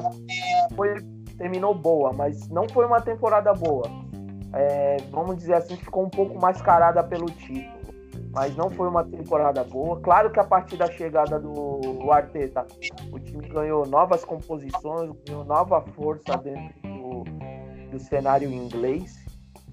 foi, 0.74 0.94
terminou 1.36 1.74
boa, 1.74 2.12
mas 2.12 2.48
não 2.48 2.68
foi 2.68 2.86
uma 2.86 3.00
temporada 3.00 3.52
boa. 3.52 3.88
É, 4.52 4.96
vamos 5.10 5.36
dizer 5.36 5.54
assim, 5.54 5.76
ficou 5.76 6.04
um 6.04 6.10
pouco 6.10 6.38
mascarada 6.40 7.02
pelo 7.02 7.26
título. 7.26 7.76
Mas 8.32 8.54
não 8.54 8.68
foi 8.68 8.88
uma 8.88 9.02
temporada 9.04 9.64
boa. 9.64 9.98
Claro 10.00 10.30
que 10.30 10.38
a 10.38 10.44
partir 10.44 10.76
da 10.76 10.90
chegada 10.90 11.38
do, 11.38 11.80
do 11.80 12.12
Arteta, 12.12 12.66
o 13.10 13.18
time 13.18 13.48
ganhou 13.48 13.86
novas 13.86 14.24
composições, 14.24 15.10
ganhou 15.26 15.44
nova 15.44 15.80
força 15.80 16.36
dentro 16.36 16.74
do, 16.82 17.24
do 17.92 17.98
cenário 17.98 18.50
inglês. 18.50 19.24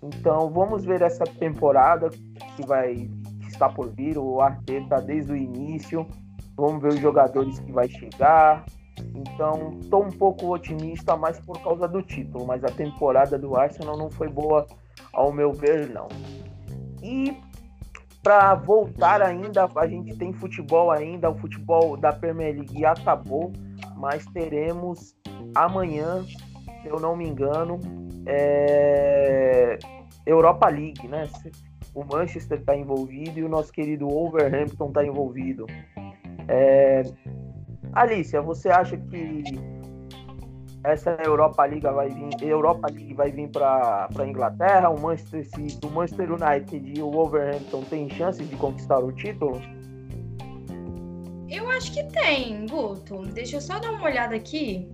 Então 0.02 0.50
vamos 0.50 0.86
ver 0.86 1.02
essa 1.02 1.26
temporada 1.26 2.10
que 2.10 2.66
vai 2.66 3.10
está 3.54 3.70
por 3.70 3.90
vir, 3.90 4.18
o 4.18 4.42
Arteta 4.42 5.02
desde 5.02 5.32
o 5.32 5.36
início. 5.36 6.08
Vamos 6.56 6.82
ver 6.82 6.90
os 6.90 7.00
jogadores 7.00 7.60
que 7.60 7.72
vai 7.72 7.88
chegar. 7.88 8.66
Então, 9.16 9.78
estou 9.82 10.04
um 10.04 10.12
pouco 10.12 10.54
otimista, 10.54 11.16
mais 11.16 11.40
por 11.40 11.62
causa 11.62 11.88
do 11.88 12.02
título, 12.02 12.46
mas 12.46 12.64
a 12.64 12.70
temporada 12.70 13.38
do 13.38 13.56
Arsenal 13.56 13.98
não 13.98 14.10
foi 14.10 14.28
boa, 14.28 14.66
ao 15.14 15.32
meu 15.32 15.52
ver, 15.52 15.90
não. 15.90 16.08
E 17.02 17.38
para 18.24 18.56
voltar 18.56 19.22
ainda, 19.22 19.70
a 19.76 19.88
gente 19.88 20.16
tem 20.16 20.32
futebol 20.32 20.92
ainda, 20.92 21.30
o 21.30 21.36
futebol 21.36 21.98
da 21.98 22.14
Premier 22.14 22.56
League 22.56 22.86
acabou, 22.86 23.52
mas 23.98 24.26
teremos 24.28 25.14
amanhã, 25.54 26.24
se 26.82 26.88
eu 26.88 27.00
não 27.00 27.18
me 27.18 27.28
engano, 27.28 27.80
é, 28.26 29.78
Europa 30.26 30.70
League, 30.70 31.06
né? 31.08 31.28
O 31.94 32.04
Manchester 32.04 32.60
está 32.60 32.76
envolvido 32.76 33.40
e 33.40 33.44
o 33.44 33.50
nosso 33.50 33.72
querido 33.72 34.08
Wolverhampton 34.08 34.88
está 34.88 35.06
envolvido. 35.06 35.66
É, 36.48 37.04
Alicia, 37.96 38.42
você 38.42 38.70
acha 38.70 38.98
que 38.98 39.44
essa 40.84 41.12
Europa 41.24 41.66
Liga 41.66 41.92
vai 41.92 42.10
vir, 42.10 42.30
Europa 42.42 42.90
League 42.92 43.14
vai 43.14 43.32
vir 43.32 43.50
para 43.50 44.10
a 44.14 44.28
Inglaterra? 44.28 44.90
O 44.90 45.00
Manchester 45.00 45.46
City, 45.48 45.80
o 45.86 45.90
Manchester 45.90 46.32
United 46.32 46.94
e 46.98 47.02
o 47.02 47.10
Wolverhampton 47.12 47.84
têm 47.84 48.10
chances 48.10 48.50
de 48.50 48.56
conquistar 48.58 49.00
o 49.00 49.12
título? 49.12 49.62
Eu 51.50 51.70
acho 51.70 51.94
que 51.94 52.04
tem, 52.06 52.66
Guto. 52.66 53.22
Deixa 53.34 53.58
eu 53.58 53.62
só 53.62 53.80
dar 53.80 53.92
uma 53.92 54.04
olhada 54.04 54.36
aqui 54.36 54.90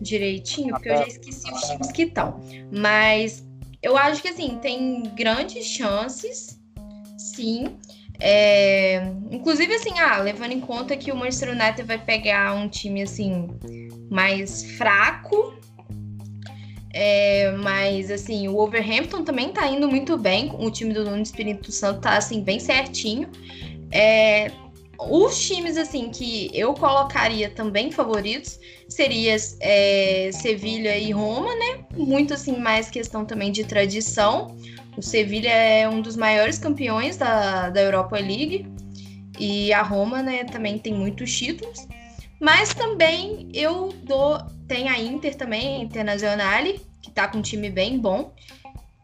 direitinho, 0.00 0.74
porque 0.74 0.88
eu 0.88 0.96
já 0.96 1.06
esqueci 1.06 1.52
os 1.52 1.60
times 1.62 1.92
que 1.92 2.02
estão. 2.04 2.40
Mas 2.72 3.46
eu 3.82 3.96
acho 3.96 4.22
que 4.22 4.28
assim, 4.28 4.58
tem 4.62 5.02
grandes 5.14 5.66
chances, 5.66 6.60
sim. 7.18 7.76
É, 8.20 9.02
inclusive, 9.30 9.74
assim, 9.74 9.98
ah, 9.98 10.18
levando 10.18 10.52
em 10.52 10.60
conta 10.60 10.96
que 10.96 11.10
o 11.10 11.16
Manchester 11.16 11.50
United 11.50 11.82
vai 11.84 11.98
pegar 11.98 12.54
um 12.54 12.68
time 12.68 13.02
assim 13.02 13.48
mais 14.10 14.64
fraco. 14.76 15.58
É, 16.92 17.52
mas 17.52 18.10
assim, 18.10 18.48
o 18.48 18.54
Wolverhampton 18.54 19.22
também 19.24 19.50
tá 19.50 19.66
indo 19.66 19.88
muito 19.88 20.18
bem. 20.18 20.52
O 20.58 20.70
time 20.70 20.92
do 20.92 21.04
Nuno 21.04 21.22
Espírito 21.22 21.72
Santo 21.72 22.00
tá 22.00 22.16
assim, 22.16 22.42
bem 22.42 22.58
certinho. 22.58 23.28
É, 23.92 24.50
os 24.98 25.40
times 25.40 25.78
assim 25.78 26.10
que 26.10 26.50
eu 26.52 26.74
colocaria 26.74 27.48
também 27.48 27.90
favoritos 27.90 28.60
seria 28.88 29.34
é, 29.60 30.30
Sevilha 30.32 30.98
e 30.98 31.10
Roma, 31.10 31.54
né? 31.54 31.84
Muito 31.96 32.34
assim 32.34 32.58
mais 32.58 32.90
questão 32.90 33.24
também 33.24 33.50
de 33.50 33.64
tradição. 33.64 34.56
O 34.96 35.02
Sevilha 35.02 35.50
é 35.50 35.88
um 35.88 36.00
dos 36.00 36.16
maiores 36.16 36.58
campeões 36.58 37.16
da, 37.16 37.70
da 37.70 37.80
Europa 37.80 38.16
League 38.16 38.66
e 39.38 39.72
a 39.72 39.82
Roma, 39.82 40.22
né, 40.22 40.44
também 40.44 40.78
tem 40.78 40.92
muitos 40.92 41.32
títulos. 41.36 41.86
Mas 42.40 42.74
também 42.74 43.48
eu 43.52 43.90
dou 44.04 44.38
tem 44.66 44.88
a 44.88 44.98
Inter 44.98 45.34
também, 45.34 45.82
Internazionale, 45.82 46.80
que 47.02 47.10
tá 47.10 47.26
com 47.26 47.38
um 47.38 47.42
time 47.42 47.68
bem 47.68 47.98
bom. 47.98 48.32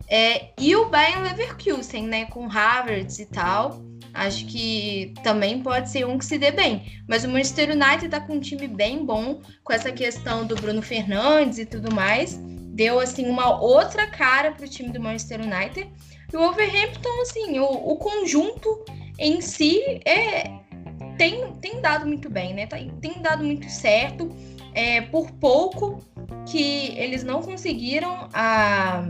É, 0.09 0.51
e 0.61 0.77
o 0.77 0.89
Bayern 0.89 1.25
Leverkusen, 1.25 2.07
né, 2.07 2.27
com 2.27 2.49
Havertz 2.49 3.19
e 3.19 3.27
tal. 3.27 3.83
Acho 4.15 4.47
que 4.47 5.13
também 5.23 5.61
pode 5.61 5.91
ser 5.91 6.07
um 6.07 6.17
que 6.17 6.25
se 6.25 6.39
dê 6.39 6.53
bem. 6.53 7.03
Mas 7.09 7.25
o 7.25 7.29
Manchester 7.29 7.71
United 7.71 8.09
tá 8.09 8.21
com 8.21 8.35
um 8.35 8.41
time 8.41 8.69
bem 8.69 9.05
bom, 9.05 9.43
com 9.65 9.73
essa 9.73 9.91
questão 9.91 10.47
do 10.47 10.55
Bruno 10.55 10.81
Fernandes 10.81 11.59
e 11.59 11.67
tudo 11.67 11.93
mais. 11.93 12.41
Deu, 12.77 13.01
assim, 13.01 13.27
uma 13.27 13.59
outra 13.59 14.07
cara 14.07 14.53
pro 14.53 14.69
time 14.69 14.91
do 14.91 15.01
Manchester 15.01 15.41
United. 15.41 15.91
E 16.31 16.37
o 16.37 16.41
Wolverhampton, 16.41 17.23
assim, 17.23 17.59
o, 17.59 17.65
o 17.65 17.97
conjunto 17.97 18.85
em 19.19 19.41
si 19.41 19.81
é, 20.05 20.51
tem, 21.17 21.53
tem 21.55 21.81
dado 21.81 22.07
muito 22.07 22.29
bem, 22.29 22.53
né? 22.53 22.67
Tem, 22.67 22.91
tem 23.01 23.23
dado 23.23 23.43
muito 23.43 23.69
certo. 23.71 24.29
É, 24.75 25.01
por 25.01 25.31
pouco 25.33 26.05
que 26.45 26.93
eles 26.99 27.25
não 27.25 27.41
conseguiram 27.41 28.29
a, 28.35 29.03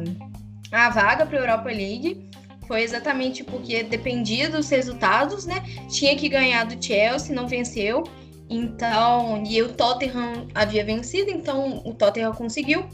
a 0.70 0.90
vaga 0.90 1.26
para 1.26 1.36
a 1.36 1.40
Europa 1.40 1.68
League 1.68 2.30
foi 2.68 2.82
exatamente 2.82 3.42
porque 3.42 3.82
dependia 3.82 4.48
dos 4.48 4.68
resultados, 4.68 5.44
né? 5.44 5.64
Tinha 5.88 6.16
que 6.16 6.28
ganhar 6.28 6.64
do 6.66 6.84
Chelsea, 6.84 7.34
não 7.34 7.48
venceu. 7.48 8.04
Então, 8.48 9.42
e 9.44 9.60
o 9.62 9.72
Tottenham 9.72 10.46
havia 10.54 10.84
vencido, 10.84 11.30
então 11.30 11.82
o 11.84 11.92
Tottenham 11.92 12.32
conseguiu. 12.32 12.86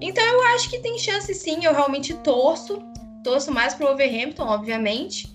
Então 0.00 0.22
eu 0.22 0.42
acho 0.54 0.68
que 0.68 0.78
tem 0.78 0.98
chance 0.98 1.32
sim, 1.34 1.64
eu 1.64 1.72
realmente 1.72 2.14
torço, 2.14 2.82
torço 3.24 3.50
mais 3.50 3.74
pro 3.74 3.88
Overhampton, 3.88 4.44
obviamente, 4.44 5.28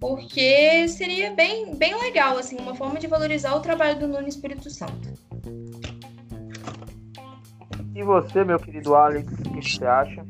porque 0.00 0.88
seria 0.88 1.32
bem, 1.32 1.74
bem 1.74 1.98
legal, 2.00 2.38
assim, 2.38 2.56
uma 2.56 2.74
forma 2.74 2.98
de 2.98 3.06
valorizar 3.06 3.54
o 3.54 3.60
trabalho 3.60 3.98
do 3.98 4.08
Nuno 4.08 4.28
Espírito 4.28 4.70
Santo. 4.70 5.12
E 7.94 8.02
você, 8.02 8.44
meu 8.44 8.58
querido 8.58 8.94
Alex, 8.94 9.32
o 9.32 9.36
que 9.36 9.70
você 9.72 9.84
acha? 9.84 10.24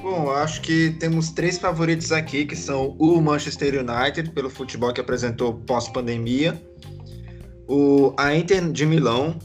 Bom, 0.00 0.30
acho 0.30 0.60
que 0.62 0.90
temos 0.98 1.30
três 1.30 1.58
favoritos 1.58 2.10
aqui, 2.10 2.44
que 2.44 2.56
são 2.56 2.96
o 2.98 3.20
Manchester 3.20 3.74
United, 3.74 4.30
pelo 4.30 4.50
futebol 4.50 4.92
que 4.92 5.00
apresentou 5.00 5.54
pós-pandemia, 5.54 6.60
o 7.72 8.14
a 8.18 8.36
Inter 8.36 8.70
de 8.70 8.84
Milão 8.84 9.38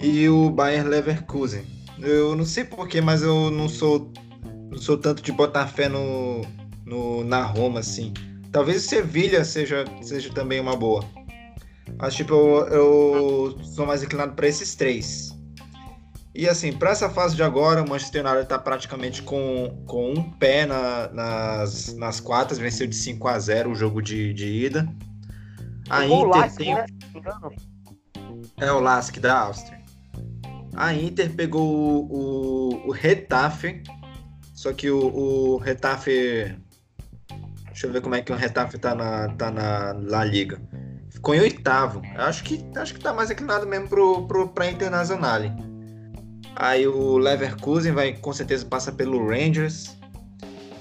e 0.00 0.26
o 0.26 0.48
Bayern 0.48 0.88
Leverkusen. 0.88 1.62
Eu 2.00 2.34
não 2.34 2.46
sei 2.46 2.64
porquê, 2.64 3.00
mas 3.00 3.22
eu 3.22 3.50
não 3.50 3.68
sou 3.68 4.10
não 4.70 4.78
sou 4.78 4.96
tanto 4.96 5.22
de 5.22 5.30
botar 5.30 5.66
fé 5.66 5.86
no, 5.88 6.40
no 6.86 7.22
na 7.22 7.42
Roma 7.42 7.80
assim. 7.80 8.12
Talvez 8.50 8.84
o 8.84 8.88
Sevilha 8.88 9.44
seja 9.44 9.84
seja 10.00 10.32
também 10.32 10.58
uma 10.58 10.76
boa. 10.76 11.04
Mas 11.98 12.14
tipo 12.14 12.32
eu, 12.32 12.68
eu 12.68 13.58
sou 13.62 13.84
mais 13.84 14.02
inclinado 14.02 14.32
para 14.32 14.48
esses 14.48 14.74
três. 14.74 15.30
E 16.34 16.48
assim, 16.48 16.72
para 16.72 16.90
essa 16.90 17.08
fase 17.08 17.36
de 17.36 17.44
agora, 17.44 17.80
o 17.80 17.88
Manchester 17.88 18.24
United 18.24 18.42
está 18.42 18.58
praticamente 18.58 19.22
com, 19.22 19.84
com 19.86 20.14
um 20.14 20.30
pé 20.32 20.66
na, 20.66 21.08
nas, 21.12 21.94
nas 21.94 22.18
quartas, 22.18 22.58
venceu 22.58 22.88
de 22.88 22.96
5 22.96 23.28
a 23.28 23.38
0 23.38 23.70
o 23.70 23.74
jogo 23.76 24.02
de, 24.02 24.34
de 24.34 24.46
ida. 24.46 24.88
A 25.90 26.06
Inter 26.06 26.26
Lask, 26.26 26.56
tem. 26.56 26.74
Né? 26.74 26.86
É 28.58 28.72
o 28.72 28.80
Lask 28.80 29.18
da 29.18 29.38
Áustria. 29.40 29.82
A 30.76 30.92
Inter 30.92 31.32
pegou 31.32 31.62
o, 31.62 32.12
o, 32.12 32.88
o 32.88 32.90
Retafe, 32.90 33.82
só 34.54 34.72
que 34.72 34.90
o, 34.90 35.06
o 35.06 35.56
Retafe. 35.58 36.56
Deixa 37.66 37.86
eu 37.86 37.92
ver 37.92 38.00
como 38.00 38.14
é 38.14 38.22
que 38.22 38.32
o 38.32 38.36
Retafe 38.36 38.78
tá 38.78 38.94
na, 38.94 39.28
tá 39.30 39.50
na 39.50 39.92
La 39.92 40.24
Liga. 40.24 40.60
Ficou 41.10 41.34
em 41.34 41.40
oitavo. 41.40 42.02
Acho 42.16 42.44
que, 42.44 42.64
acho 42.76 42.94
que 42.94 43.00
tá 43.00 43.12
mais 43.12 43.30
inclinado 43.30 43.66
mesmo 43.66 43.88
pro, 43.88 44.26
pro, 44.26 44.48
pra 44.48 44.70
Internazionale. 44.70 45.52
Aí 46.56 46.86
o 46.86 47.18
Leverkusen 47.18 47.92
vai 47.92 48.12
com 48.12 48.32
certeza 48.32 48.64
passar 48.64 48.92
pelo 48.92 49.26
Rangers. 49.28 49.96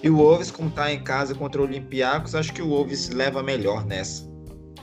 E 0.03 0.09
o 0.09 0.17
Wolves, 0.17 0.51
como 0.51 0.69
tá 0.69 0.91
em 0.91 1.03
casa 1.03 1.33
contra 1.33 1.61
o 1.61 1.65
Olympiacos, 1.65 2.35
acho 2.35 2.53
que 2.53 2.61
o 2.61 2.67
Wolves 2.67 3.09
leva 3.09 3.41
melhor 3.41 3.85
nessa. 3.85 4.32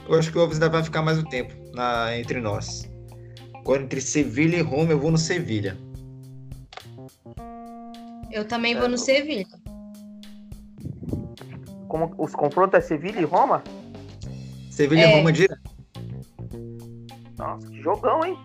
Eu 0.07 0.17
acho 0.17 0.31
que 0.31 0.37
o 0.37 0.41
Wolves 0.41 0.57
ainda 0.57 0.69
vai 0.69 0.83
ficar 0.83 1.01
mais 1.01 1.17
um 1.17 1.23
tempo 1.23 1.53
na, 1.73 2.17
entre 2.17 2.39
nós. 2.39 2.89
Agora 3.55 3.81
entre 3.81 4.01
Sevilha 4.01 4.57
e 4.57 4.61
Roma, 4.61 4.91
eu 4.91 4.99
vou 4.99 5.11
no 5.11 5.17
Sevilha. 5.17 5.77
Eu 8.31 8.47
também 8.47 8.75
vou 8.75 8.89
no 8.89 8.97
Sevilha. 8.97 9.45
Como 11.87 12.13
os 12.17 12.33
confrontos 12.33 12.79
é 12.79 12.81
Sevilha 12.81 13.19
e 13.19 13.25
Roma? 13.25 13.63
Sevilha 14.69 15.01
é. 15.01 15.11
e 15.11 15.15
Roma 15.17 15.31
direto. 15.31 15.61
Nossa, 17.37 17.67
que 17.67 17.81
jogão, 17.81 18.25
hein? 18.25 18.37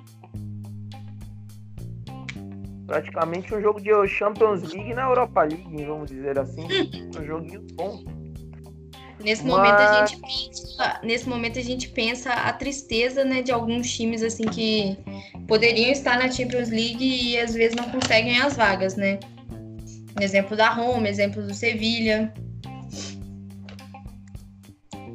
praticamente 2.87 3.53
um 3.55 3.61
jogo 3.61 3.81
de 3.81 3.91
Champions 4.07 4.63
League 4.73 4.95
na 4.95 5.09
Europa 5.09 5.43
League, 5.43 5.85
vamos 5.85 6.09
dizer 6.09 6.39
assim. 6.39 6.67
um 7.19 7.25
joguinho 7.25 7.67
bom. 7.75 8.16
Nesse 9.27 9.43
Mas... 9.43 9.57
momento 9.57 9.81
a 9.81 10.07
gente 10.07 10.21
pensa, 10.21 11.01
nesse 11.03 11.29
momento 11.29 11.59
a 11.59 11.63
gente 11.63 11.89
pensa 11.89 12.33
a 12.33 12.53
tristeza, 12.53 13.25
né, 13.25 13.43
de 13.43 13.51
alguns 13.51 13.91
times 13.91 14.23
assim 14.23 14.45
que 14.45 14.97
poderiam 15.49 15.91
estar 15.91 16.17
na 16.17 16.31
Champions 16.31 16.71
League 16.71 17.05
e 17.05 17.37
às 17.37 17.53
vezes 17.53 17.75
não 17.75 17.91
conseguem 17.91 18.41
as 18.41 18.57
vagas, 18.57 18.95
né? 18.95 19.19
Exemplo 20.21 20.57
da 20.57 20.69
Roma, 20.69 21.09
exemplo 21.09 21.43
do 21.43 21.53
Sevilha. 21.53 22.33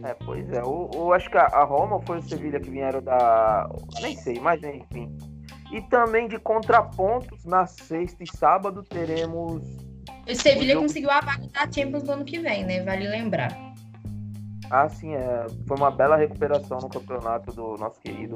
É, 0.04 0.14
pois 0.26 0.52
é. 0.52 0.60
Eu, 0.60 0.92
eu 0.94 1.14
acho 1.14 1.30
que 1.30 1.38
a 1.38 1.64
Roma 1.64 2.02
foi 2.06 2.20
o 2.20 2.22
Sevilha 2.22 2.60
que 2.60 2.70
vieram 2.70 3.02
da. 3.02 3.70
Nem 4.02 4.18
sei, 4.18 4.42
mas 4.42 4.62
enfim. 4.62 5.10
E 5.72 5.82
também 5.84 6.28
de 6.28 6.38
contrapontos, 6.38 7.46
na 7.46 7.66
sexta 7.66 8.22
e 8.22 8.28
sábado 8.28 8.84
teremos. 8.84 9.62
O 10.30 10.36
Sevilha 10.36 10.76
conseguiu 10.76 11.12
a 11.12 11.22
vaga 11.22 11.48
da 11.48 11.72
Champions 11.72 12.04
do 12.04 12.12
ano 12.12 12.26
que 12.26 12.40
vem, 12.40 12.66
né? 12.66 12.84
Vale 12.84 13.08
lembrar. 13.08 13.71
Ah, 14.72 14.88
sim, 14.88 15.14
é. 15.14 15.46
Foi 15.68 15.78
uma 15.78 15.92
bela 15.92 16.16
recuperação 16.16 16.80
no 16.80 16.90
campeonato 16.90 17.54
do 17.54 17.76
nosso 17.78 18.00
querido 18.00 18.36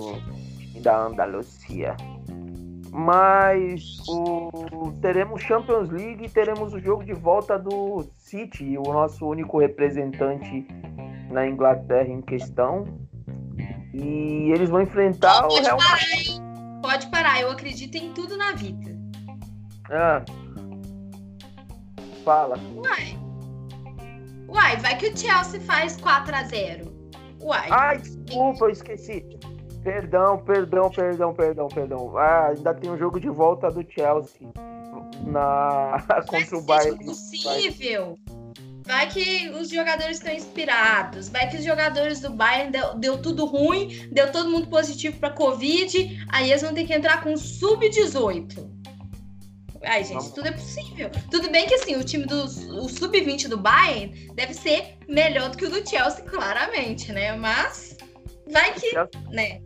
da 0.81 1.05
Andalucia. 1.05 1.95
Mas 2.91 3.99
o... 4.07 4.91
teremos 5.01 5.41
Champions 5.41 5.89
League 5.89 6.25
e 6.25 6.29
teremos 6.29 6.73
o 6.73 6.79
jogo 6.79 7.03
de 7.03 7.13
volta 7.13 7.57
do 7.57 8.05
City, 8.17 8.77
o 8.77 8.83
nosso 8.83 9.25
único 9.27 9.59
representante 9.59 10.67
na 11.31 11.47
Inglaterra 11.47 12.09
em 12.09 12.21
questão. 12.21 12.85
E 13.93 14.51
eles 14.51 14.69
vão 14.69 14.81
enfrentar 14.81 15.47
o 15.47 15.55
Real 15.55 15.77
Madrid 15.77 16.45
pode 16.85 17.07
parar. 17.07 17.41
Eu 17.41 17.51
acredito 17.51 17.95
em 17.95 18.13
tudo 18.13 18.37
na 18.37 18.51
vida. 18.53 18.95
Ah. 19.89 20.23
Fala. 22.23 22.57
Uai. 22.75 23.24
Uai, 24.47 24.77
vai 24.77 24.97
que 24.97 25.07
o 25.07 25.17
Chelsea 25.17 25.59
faz 25.61 25.97
4 25.97 26.35
a 26.35 26.43
0 26.43 26.93
Uai. 27.41 27.67
Ai, 27.69 27.97
desculpa, 27.97 28.65
eu 28.65 28.69
esqueci. 28.69 29.23
Perdão, 29.83 30.39
perdão, 30.39 30.89
perdão, 30.89 31.33
perdão, 31.33 31.67
perdão. 31.67 32.17
Ah, 32.17 32.47
ainda 32.47 32.73
tem 32.73 32.89
um 32.89 32.97
jogo 32.97 33.19
de 33.19 33.29
volta 33.29 33.69
do 33.69 33.85
Chelsea 33.87 34.47
na 35.27 36.03
contra 36.27 36.57
o 36.57 36.61
Bayern. 36.61 37.03
Impossível. 37.03 38.17
Vai 38.83 39.07
que 39.09 39.49
os 39.49 39.69
jogadores 39.69 40.17
estão 40.17 40.33
inspirados. 40.33 41.29
Vai 41.29 41.49
que 41.49 41.57
os 41.57 41.63
jogadores 41.63 42.19
do 42.19 42.31
Bayern 42.31 42.71
deu, 42.71 42.95
deu 42.95 43.21
tudo 43.21 43.45
ruim, 43.45 44.07
deu 44.11 44.31
todo 44.31 44.49
mundo 44.49 44.67
positivo 44.67 45.19
para 45.19 45.31
Covid. 45.31 46.25
Aí 46.29 46.49
eles 46.49 46.61
vão 46.61 46.73
ter 46.73 46.85
que 46.85 46.93
entrar 46.93 47.23
com 47.23 47.35
sub-18. 47.35 48.74
Ai, 49.85 50.03
gente, 50.03 50.33
tudo 50.33 50.47
é 50.47 50.51
possível. 50.51 51.09
Tudo 51.29 51.49
bem 51.49 51.67
que 51.67 51.75
assim, 51.75 51.95
o 51.95 52.03
time 52.03 52.25
do 52.25 52.47
sub-20 52.47 53.47
do 53.47 53.57
Bayern 53.57 54.31
deve 54.33 54.53
ser 54.53 54.97
melhor 55.07 55.49
do 55.49 55.57
que 55.57 55.65
o 55.65 55.69
do 55.69 55.87
Chelsea, 55.87 56.23
claramente, 56.25 57.11
né? 57.11 57.35
Mas 57.35 57.97
vai 58.51 58.73
que, 58.73 58.93
né? 59.29 59.61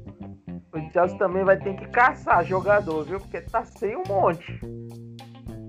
O 0.73 0.91
Chelsea 0.91 1.17
também 1.17 1.43
vai 1.43 1.57
ter 1.57 1.75
que 1.75 1.87
caçar 1.87 2.45
jogador, 2.45 3.05
viu? 3.05 3.19
Porque 3.19 3.41
tá 3.41 3.63
sem 3.65 3.95
um 3.95 4.03
monte. 4.07 4.59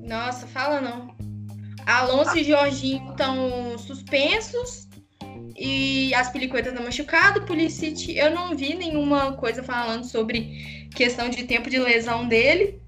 Nossa, 0.07 0.47
fala 0.47 0.81
não. 0.81 1.15
Alonso 1.87 2.37
e 2.37 2.45
Jorginho 2.45 3.11
estão 3.11 3.79
suspensos 3.79 4.89
e 5.57 6.15
as 6.15 6.31
Pelicoeta 6.31 6.73
tá 6.73 6.81
machucado, 6.81 7.43
Pulisic, 7.43 8.17
eu 8.17 8.31
não 8.31 8.57
vi 8.57 8.75
nenhuma 8.75 9.33
coisa 9.33 9.63
falando 9.63 10.05
sobre 10.05 10.89
questão 10.95 11.29
de 11.29 11.45
tempo 11.45 11.69
de 11.69 11.79
lesão 11.79 12.27
dele. 12.27 12.80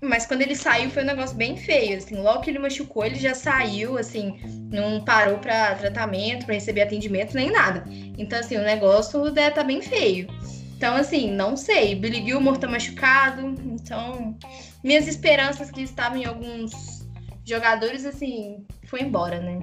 Mas 0.00 0.26
quando 0.26 0.42
ele 0.42 0.54
saiu 0.54 0.90
foi 0.90 1.02
um 1.02 1.06
negócio 1.06 1.36
bem 1.36 1.56
feio, 1.56 1.96
assim. 1.96 2.16
Logo 2.16 2.42
que 2.42 2.50
ele 2.50 2.58
machucou, 2.58 3.04
ele 3.04 3.16
já 3.16 3.34
saiu, 3.34 3.96
assim, 3.96 4.38
não 4.70 5.02
parou 5.04 5.38
para 5.38 5.74
tratamento, 5.74 6.44
para 6.44 6.54
receber 6.54 6.82
atendimento, 6.82 7.34
nem 7.34 7.50
nada. 7.50 7.84
Então, 8.18 8.38
assim, 8.38 8.56
o 8.56 8.62
negócio 8.62 9.30
deve 9.30 9.54
tá 9.54 9.64
bem 9.64 9.80
feio. 9.80 10.28
Então, 10.76 10.94
assim, 10.94 11.30
não 11.32 11.56
sei. 11.56 11.94
Billy 11.94 12.24
Gilmore 12.24 12.58
tá 12.58 12.68
machucado, 12.68 13.54
então 13.64 14.36
minhas 14.84 15.08
esperanças 15.08 15.70
que 15.70 15.80
estavam 15.80 16.18
em 16.18 16.26
alguns 16.26 17.08
jogadores, 17.44 18.04
assim, 18.04 18.66
foi 18.84 19.00
embora, 19.00 19.40
né? 19.40 19.60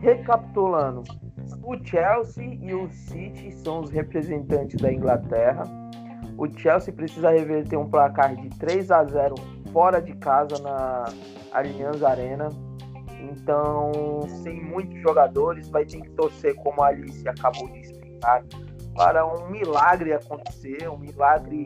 Recapitulando, 0.00 1.02
o 1.62 1.76
Chelsea 1.84 2.58
e 2.60 2.74
o 2.74 2.90
City 2.90 3.52
são 3.52 3.80
os 3.80 3.90
representantes 3.90 4.80
da 4.80 4.92
Inglaterra. 4.92 5.62
O 6.40 6.48
Chelsea 6.58 6.90
precisa 6.90 7.28
reverter 7.28 7.76
um 7.76 7.86
placar 7.86 8.34
de 8.34 8.48
3 8.58 8.90
a 8.90 9.04
0 9.04 9.34
fora 9.74 10.00
de 10.00 10.14
casa 10.14 10.58
na 10.62 11.04
Allianz 11.52 12.02
Arena. 12.02 12.48
Então, 13.30 14.22
sem 14.42 14.58
muitos 14.58 14.98
jogadores, 15.02 15.68
vai 15.68 15.84
ter 15.84 16.00
que 16.00 16.08
torcer, 16.12 16.54
como 16.54 16.82
a 16.82 16.86
Alice 16.86 17.28
acabou 17.28 17.68
de 17.68 17.80
explicar, 17.80 18.42
para 18.96 19.26
um 19.26 19.50
milagre 19.50 20.14
acontecer, 20.14 20.88
um 20.88 20.96
milagre 20.96 21.64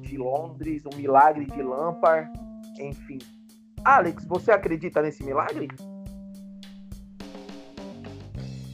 de 0.00 0.16
Londres, 0.16 0.84
um 0.86 0.96
milagre 0.96 1.44
de 1.44 1.62
Lampard, 1.62 2.26
enfim. 2.80 3.18
Alex, 3.84 4.24
você 4.24 4.52
acredita 4.52 5.02
nesse 5.02 5.22
milagre? 5.22 5.68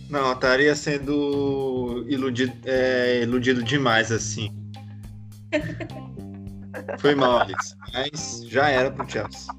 Não, 0.09 0.33
estaria 0.33 0.77
sendo 0.77 2.05
iludido, 2.09 2.53
é, 2.65 3.23
iludido 3.23 3.65
demais 3.65 4.13
assim. 4.13 4.60
Foi 6.99 7.15
mal, 7.15 7.41
Alex, 7.41 7.77
mas 7.93 8.45
já 8.47 8.69
era 8.69 8.91
pro 8.91 9.09
Chelsea. 9.09 9.53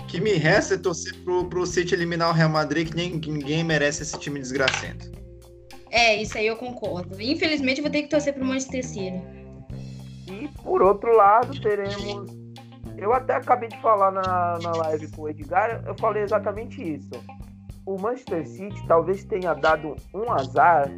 O 0.00 0.06
que 0.06 0.20
me 0.20 0.34
resta 0.34 0.74
é 0.74 0.78
torcer 0.78 1.14
pro, 1.24 1.48
pro 1.48 1.66
City 1.66 1.94
eliminar 1.94 2.30
o 2.30 2.32
Real 2.32 2.48
Madrid, 2.48 2.88
que, 2.88 2.96
nem, 2.96 3.18
que 3.18 3.30
ninguém 3.30 3.64
merece 3.64 4.02
esse 4.02 4.18
time 4.18 4.38
desgracento. 4.38 5.10
É, 5.90 6.20
isso 6.20 6.38
aí 6.38 6.46
eu 6.46 6.56
concordo. 6.56 7.20
Infelizmente, 7.20 7.80
vou 7.80 7.90
ter 7.90 8.02
que 8.02 8.08
torcer 8.08 8.34
pro 8.34 8.44
Manchester 8.44 8.86
City. 8.86 9.22
E 10.26 10.48
por 10.62 10.82
outro 10.82 11.14
lado, 11.16 11.60
teremos. 11.60 12.30
Eu 12.96 13.12
até 13.12 13.34
acabei 13.34 13.68
de 13.68 13.80
falar 13.80 14.12
na, 14.12 14.58
na 14.62 14.70
live 14.72 15.10
com 15.10 15.22
o 15.22 15.28
Edgar, 15.28 15.82
eu 15.86 15.94
falei 15.96 16.22
exatamente 16.22 16.80
isso 16.80 17.10
o 17.84 17.98
Manchester 17.98 18.46
City 18.46 18.86
talvez 18.86 19.24
tenha 19.24 19.54
dado 19.54 19.96
um 20.14 20.30
azar 20.32 20.88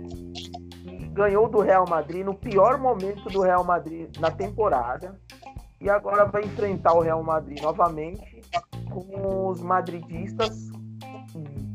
ganhou 1.15 1.49
do 1.49 1.61
Real 1.61 1.87
Madrid 1.89 2.25
no 2.27 2.35
pior 2.35 2.77
momento 2.77 3.29
do 3.31 3.41
Real 3.41 3.65
Madrid 3.65 4.15
na 4.19 4.31
temporada 4.31 5.19
e 5.81 5.89
agora 5.89 6.25
vai 6.25 6.43
enfrentar 6.43 6.93
o 6.93 7.01
Real 7.01 7.23
Madrid 7.23 7.62
novamente 7.62 8.43
com 8.91 9.49
os 9.49 9.61
madridistas 9.61 10.71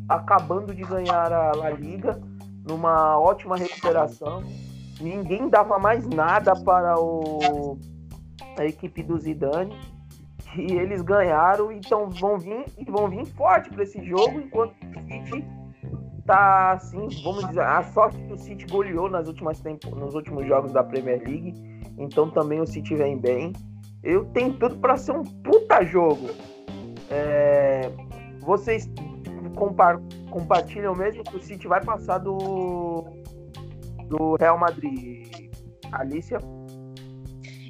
acabando 0.09 0.75
de 0.75 0.83
ganhar 0.83 1.31
a 1.31 1.55
La 1.55 1.69
Liga 1.69 2.19
numa 2.67 3.17
ótima 3.17 3.55
recuperação. 3.55 4.43
Ninguém 4.99 5.47
dava 5.47 5.79
mais 5.79 6.05
nada 6.07 6.53
para 6.55 6.99
o, 6.99 7.77
a 8.57 8.65
equipe 8.65 9.01
do 9.01 9.17
Zidane 9.17 9.73
e 10.57 10.73
eles 10.73 11.01
ganharam, 11.01 11.71
então 11.71 12.09
vão 12.09 12.37
vir 12.37 12.65
e 12.77 12.83
vão 12.83 13.07
vir 13.07 13.25
forte 13.27 13.69
para 13.69 13.83
esse 13.83 14.03
jogo, 14.03 14.41
enquanto 14.41 14.73
o 14.73 15.07
City 15.07 15.45
tá 16.29 16.73
assim, 16.73 17.07
vamos 17.23 17.47
dizer, 17.47 17.61
a 17.61 17.81
sorte 17.81 18.15
que 18.21 18.33
o 18.33 18.37
City 18.37 18.63
goleou 18.67 19.09
nas 19.09 19.27
últimas 19.27 19.59
tempo, 19.59 19.95
nos 19.95 20.13
últimos 20.13 20.45
jogos 20.45 20.71
da 20.71 20.83
Premier 20.83 21.19
League, 21.25 21.55
então 21.97 22.29
também 22.29 22.61
o 22.61 22.67
City 22.67 22.95
vem 22.95 23.17
bem. 23.17 23.51
Eu 24.03 24.25
tenho 24.25 24.53
tudo 24.53 24.77
para 24.77 24.95
ser 24.95 25.11
um 25.11 25.23
puta 25.23 25.83
jogo. 25.83 26.29
É, 27.09 27.89
vocês 28.41 28.87
compartilham 30.29 30.93
mesmo 30.95 31.23
que 31.23 31.35
o 31.35 31.41
City 31.41 31.67
vai 31.67 31.83
passar 31.83 32.19
do 32.19 33.05
do 34.07 34.35
Real 34.39 34.57
Madrid, 34.59 35.49
Alicia? 35.91 36.37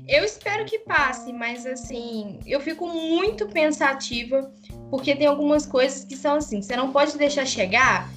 Eu 0.05 0.25
espero 0.25 0.65
que 0.65 0.79
passe, 0.79 1.31
mas 1.31 1.65
assim, 1.65 2.39
eu 2.45 2.59
fico 2.59 2.87
muito 2.87 3.47
pensativa, 3.47 4.51
porque 4.89 5.15
tem 5.15 5.27
algumas 5.27 5.65
coisas 5.65 6.03
que 6.03 6.17
são 6.17 6.35
assim, 6.35 6.61
você 6.61 6.75
não 6.75 6.91
pode 6.91 7.17
deixar 7.17 7.45
chegar, 7.45 8.09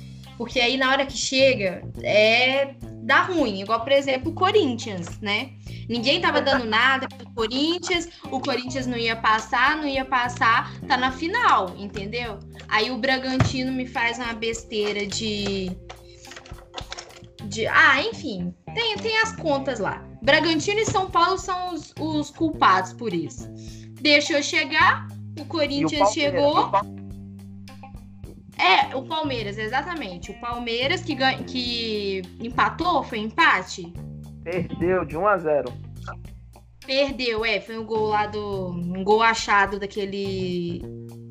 porque 0.43 0.59
aí 0.59 0.77
na 0.77 0.91
hora 0.91 1.07
que 1.07 1.17
chega, 1.17 1.89
é 2.03 2.75
dá 3.05 3.23
ruim. 3.23 3.61
Igual, 3.61 3.81
por 3.83 3.93
exemplo, 3.93 4.33
o 4.33 4.35
Corinthians, 4.35 5.21
né? 5.21 5.53
Ninguém 5.89 6.21
tava 6.21 6.41
dando 6.41 6.65
nada 6.65 7.07
pro 7.07 7.31
Corinthians, 7.33 8.09
o 8.25 8.41
Corinthians 8.41 8.85
não 8.89 8.97
ia 8.97 9.15
passar, 9.15 9.77
não 9.77 9.87
ia 9.87 10.05
passar, 10.05 10.77
tá 10.89 10.97
na 10.97 11.13
final, 11.13 11.77
entendeu? 11.79 12.41
Aí 12.67 12.91
o 12.91 12.99
Bragantino 12.99 13.71
me 13.71 13.87
faz 13.87 14.19
uma 14.19 14.33
besteira 14.33 15.07
de 15.07 15.71
de. 17.45 17.69
Ah, 17.69 18.03
enfim, 18.03 18.53
tem, 18.75 18.97
tem 18.97 19.19
as 19.19 19.37
contas 19.37 19.79
lá. 19.79 20.05
Bragantino 20.23 20.81
e 20.81 20.87
São 20.87 21.09
Paulo 21.09 21.39
são 21.39 21.73
os, 21.73 21.95
os 22.01 22.31
culpados 22.31 22.93
por 22.95 23.15
isso. 23.15 23.49
Deixou 24.01 24.43
chegar, 24.43 25.07
o 25.39 25.45
Corinthians 25.45 26.11
o 26.11 26.13
chegou. 26.13 26.73
É, 28.59 28.95
o 28.95 29.03
Palmeiras, 29.03 29.59
exatamente. 29.59 30.31
O 30.31 30.41
Palmeiras 30.41 31.03
que, 31.03 31.15
ganha, 31.15 31.43
que 31.43 32.23
empatou, 32.41 33.03
foi 33.03 33.19
empate? 33.19 33.93
Perdeu 34.45 35.05
de 35.05 35.17
1 35.17 35.27
a 35.27 35.39
0 35.39 35.73
Perdeu, 36.87 37.45
é. 37.45 37.61
Foi 37.61 37.79
um 37.79 37.85
gol 37.85 38.09
lá 38.09 38.27
do. 38.27 38.71
Um 38.71 39.05
gol 39.05 39.23
achado 39.23 39.79
daquele. 39.79 40.83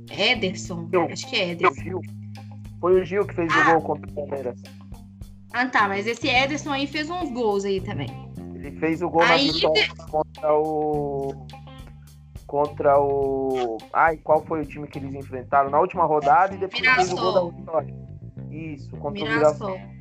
Ederson. 0.10 0.88
Gil. 0.90 1.04
Acho 1.04 1.30
que 1.30 1.36
é 1.36 1.50
Ederson. 1.52 2.02
Foi 2.80 3.02
o 3.02 3.06
Gil 3.06 3.26
que 3.26 3.36
fez 3.36 3.52
ah. 3.54 3.62
o 3.62 3.74
gol 3.74 3.82
contra 3.82 4.12
o 4.12 4.14
Palmeiras. 4.14 4.62
Ah, 5.54 5.66
tá, 5.66 5.88
mas 5.88 6.08
esse 6.08 6.28
Ederson 6.30 6.72
aí 6.72 6.88
fez 6.88 7.10
uns 7.10 7.30
gols 7.32 7.66
aí 7.66 7.82
também. 7.82 8.10
Ele 8.56 8.72
fez 8.80 9.02
o 9.02 9.10
gol 9.10 9.22
aí... 9.24 9.48
na 9.48 9.54
vitória 9.54 9.88
contra 10.10 10.54
o. 10.54 11.48
Contra 12.52 12.99
o. 12.99 13.78
Ai, 13.93 14.18
qual 14.18 14.43
foi 14.43 14.60
o 14.60 14.66
time 14.66 14.86
que 14.86 14.99
eles 14.99 15.16
enfrentaram? 15.16 15.70
Na 15.70 15.80
última 15.80 16.04
rodada 16.04 16.54
e 16.54 16.58
depois 16.58 16.82
Mirassol. 16.82 17.06
fez 17.06 17.14
o 17.14 17.16
gol 17.16 17.34
da 17.34 17.58
vitória. 17.58 17.95
Isso, 18.52 18.89
contra 18.97 19.24
Mirassol. 19.24 19.68
o 19.68 19.72
Mirassol. 19.72 19.91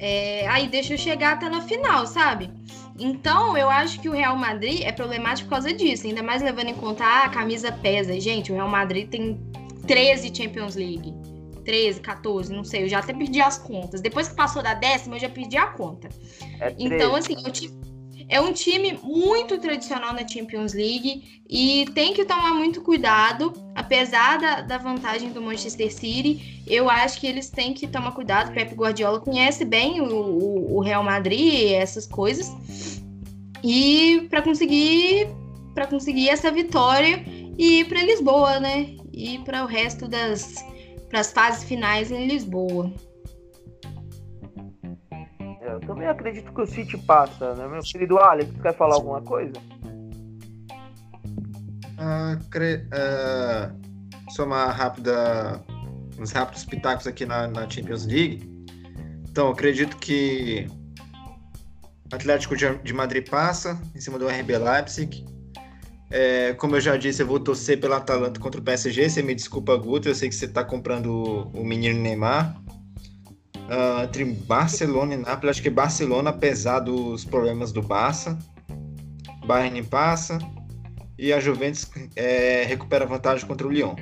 É, 0.00 0.48
aí 0.48 0.68
deixa 0.68 0.94
eu 0.94 0.98
chegar 0.98 1.34
até 1.34 1.50
na 1.50 1.60
final, 1.60 2.06
sabe? 2.06 2.50
Então, 2.98 3.58
eu 3.58 3.68
acho 3.68 4.00
que 4.00 4.08
o 4.08 4.12
Real 4.12 4.38
Madrid 4.38 4.80
é 4.84 4.90
problemático 4.90 5.50
por 5.50 5.56
causa 5.56 5.74
disso, 5.74 6.06
ainda 6.06 6.22
mais 6.22 6.40
levando 6.40 6.68
em 6.68 6.74
conta 6.74 7.04
ah, 7.04 7.24
a 7.24 7.28
camisa 7.28 7.70
pesa. 7.70 8.18
Gente, 8.18 8.50
o 8.50 8.54
Real 8.54 8.68
Madrid 8.68 9.06
tem 9.10 9.38
13 9.86 10.34
Champions 10.34 10.76
League. 10.76 11.14
13, 11.62 12.00
14, 12.00 12.54
não 12.54 12.64
sei, 12.64 12.84
eu 12.84 12.88
já 12.88 13.00
até 13.00 13.12
perdi 13.12 13.42
as 13.42 13.58
contas. 13.58 14.00
Depois 14.00 14.28
que 14.28 14.34
passou 14.34 14.62
da 14.62 14.72
décima, 14.72 15.16
eu 15.16 15.20
já 15.20 15.28
perdi 15.28 15.58
a 15.58 15.66
conta. 15.66 16.08
É 16.58 16.74
então, 16.78 17.14
assim, 17.14 17.36
é 18.32 18.40
um 18.40 18.50
time 18.50 18.98
muito 19.02 19.58
tradicional 19.58 20.14
na 20.14 20.26
Champions 20.26 20.72
League 20.72 21.42
e 21.46 21.84
tem 21.94 22.14
que 22.14 22.24
tomar 22.24 22.54
muito 22.54 22.80
cuidado, 22.80 23.52
apesar 23.74 24.38
da, 24.38 24.62
da 24.62 24.78
vantagem 24.78 25.32
do 25.32 25.42
Manchester 25.42 25.92
City, 25.92 26.62
eu 26.66 26.88
acho 26.88 27.20
que 27.20 27.26
eles 27.26 27.50
têm 27.50 27.74
que 27.74 27.86
tomar 27.86 28.12
cuidado. 28.12 28.48
O 28.48 28.54
Pep 28.54 28.74
Guardiola 28.74 29.20
conhece 29.20 29.66
bem 29.66 30.00
o, 30.00 30.06
o, 30.06 30.76
o 30.78 30.80
Real 30.80 31.04
Madrid, 31.04 31.72
essas 31.72 32.06
coisas, 32.06 32.50
e 33.62 34.26
para 34.30 34.40
conseguir 34.40 35.28
para 35.74 35.86
conseguir 35.86 36.30
essa 36.30 36.50
vitória 36.50 37.22
e 37.58 37.80
ir 37.80 37.84
para 37.84 38.02
Lisboa, 38.02 38.58
né? 38.58 38.96
E 39.12 39.38
para 39.40 39.62
o 39.62 39.66
resto 39.66 40.08
das 40.08 40.54
para 41.10 41.20
as 41.20 41.30
fases 41.30 41.64
finais 41.64 42.10
em 42.10 42.26
Lisboa. 42.26 42.90
Eu 45.72 45.80
também 45.80 46.06
acredito 46.06 46.52
que 46.52 46.60
o 46.60 46.66
City 46.66 46.98
passa, 46.98 47.54
né? 47.54 47.66
Meu 47.66 47.80
querido 47.80 48.18
Alex, 48.18 48.50
quer 48.60 48.76
falar 48.76 48.96
alguma 48.96 49.22
coisa? 49.22 49.54
Uh, 51.98 52.48
cre... 52.50 52.86
uh, 52.92 54.42
uma 54.42 54.66
rápida, 54.66 55.64
uns 56.18 56.30
rápidos 56.32 56.64
pitacos 56.64 57.06
aqui 57.06 57.24
na, 57.24 57.48
na 57.48 57.68
Champions 57.70 58.04
League. 58.06 58.50
Então, 59.30 59.48
acredito 59.48 59.96
que 59.96 60.66
Atlético 62.12 62.54
de 62.54 62.92
Madrid 62.92 63.26
passa 63.28 63.80
em 63.94 64.00
cima 64.00 64.18
do 64.18 64.28
RB 64.28 64.58
Leipzig. 64.58 65.24
É, 66.10 66.52
como 66.54 66.76
eu 66.76 66.80
já 66.80 66.98
disse, 66.98 67.22
eu 67.22 67.26
vou 67.26 67.40
torcer 67.40 67.80
pela 67.80 67.96
Atalanta 67.96 68.38
contra 68.38 68.60
o 68.60 68.64
PSG. 68.64 69.08
Você 69.08 69.22
me 69.22 69.34
desculpa, 69.34 69.74
Guto, 69.76 70.10
eu 70.10 70.14
sei 70.14 70.28
que 70.28 70.34
você 70.34 70.44
está 70.44 70.62
comprando 70.62 71.50
o 71.54 71.64
menino 71.64 71.98
Neymar. 71.98 72.60
Uh, 73.72 74.04
entre 74.04 74.24
Barcelona 74.24 75.14
e 75.14 75.16
Nápoles, 75.16 75.56
acho 75.56 75.62
que 75.62 75.70
Barcelona, 75.70 76.28
apesar 76.28 76.80
dos 76.80 77.24
problemas 77.24 77.72
do 77.72 77.80
Barça, 77.80 78.38
Bayern 79.46 79.82
passa 79.84 80.38
e 81.18 81.32
a 81.32 81.40
Juventus 81.40 81.90
é, 82.14 82.64
recupera 82.64 83.06
vantagem 83.06 83.46
contra 83.46 83.66
o 83.66 83.70
Lyon. 83.70 83.94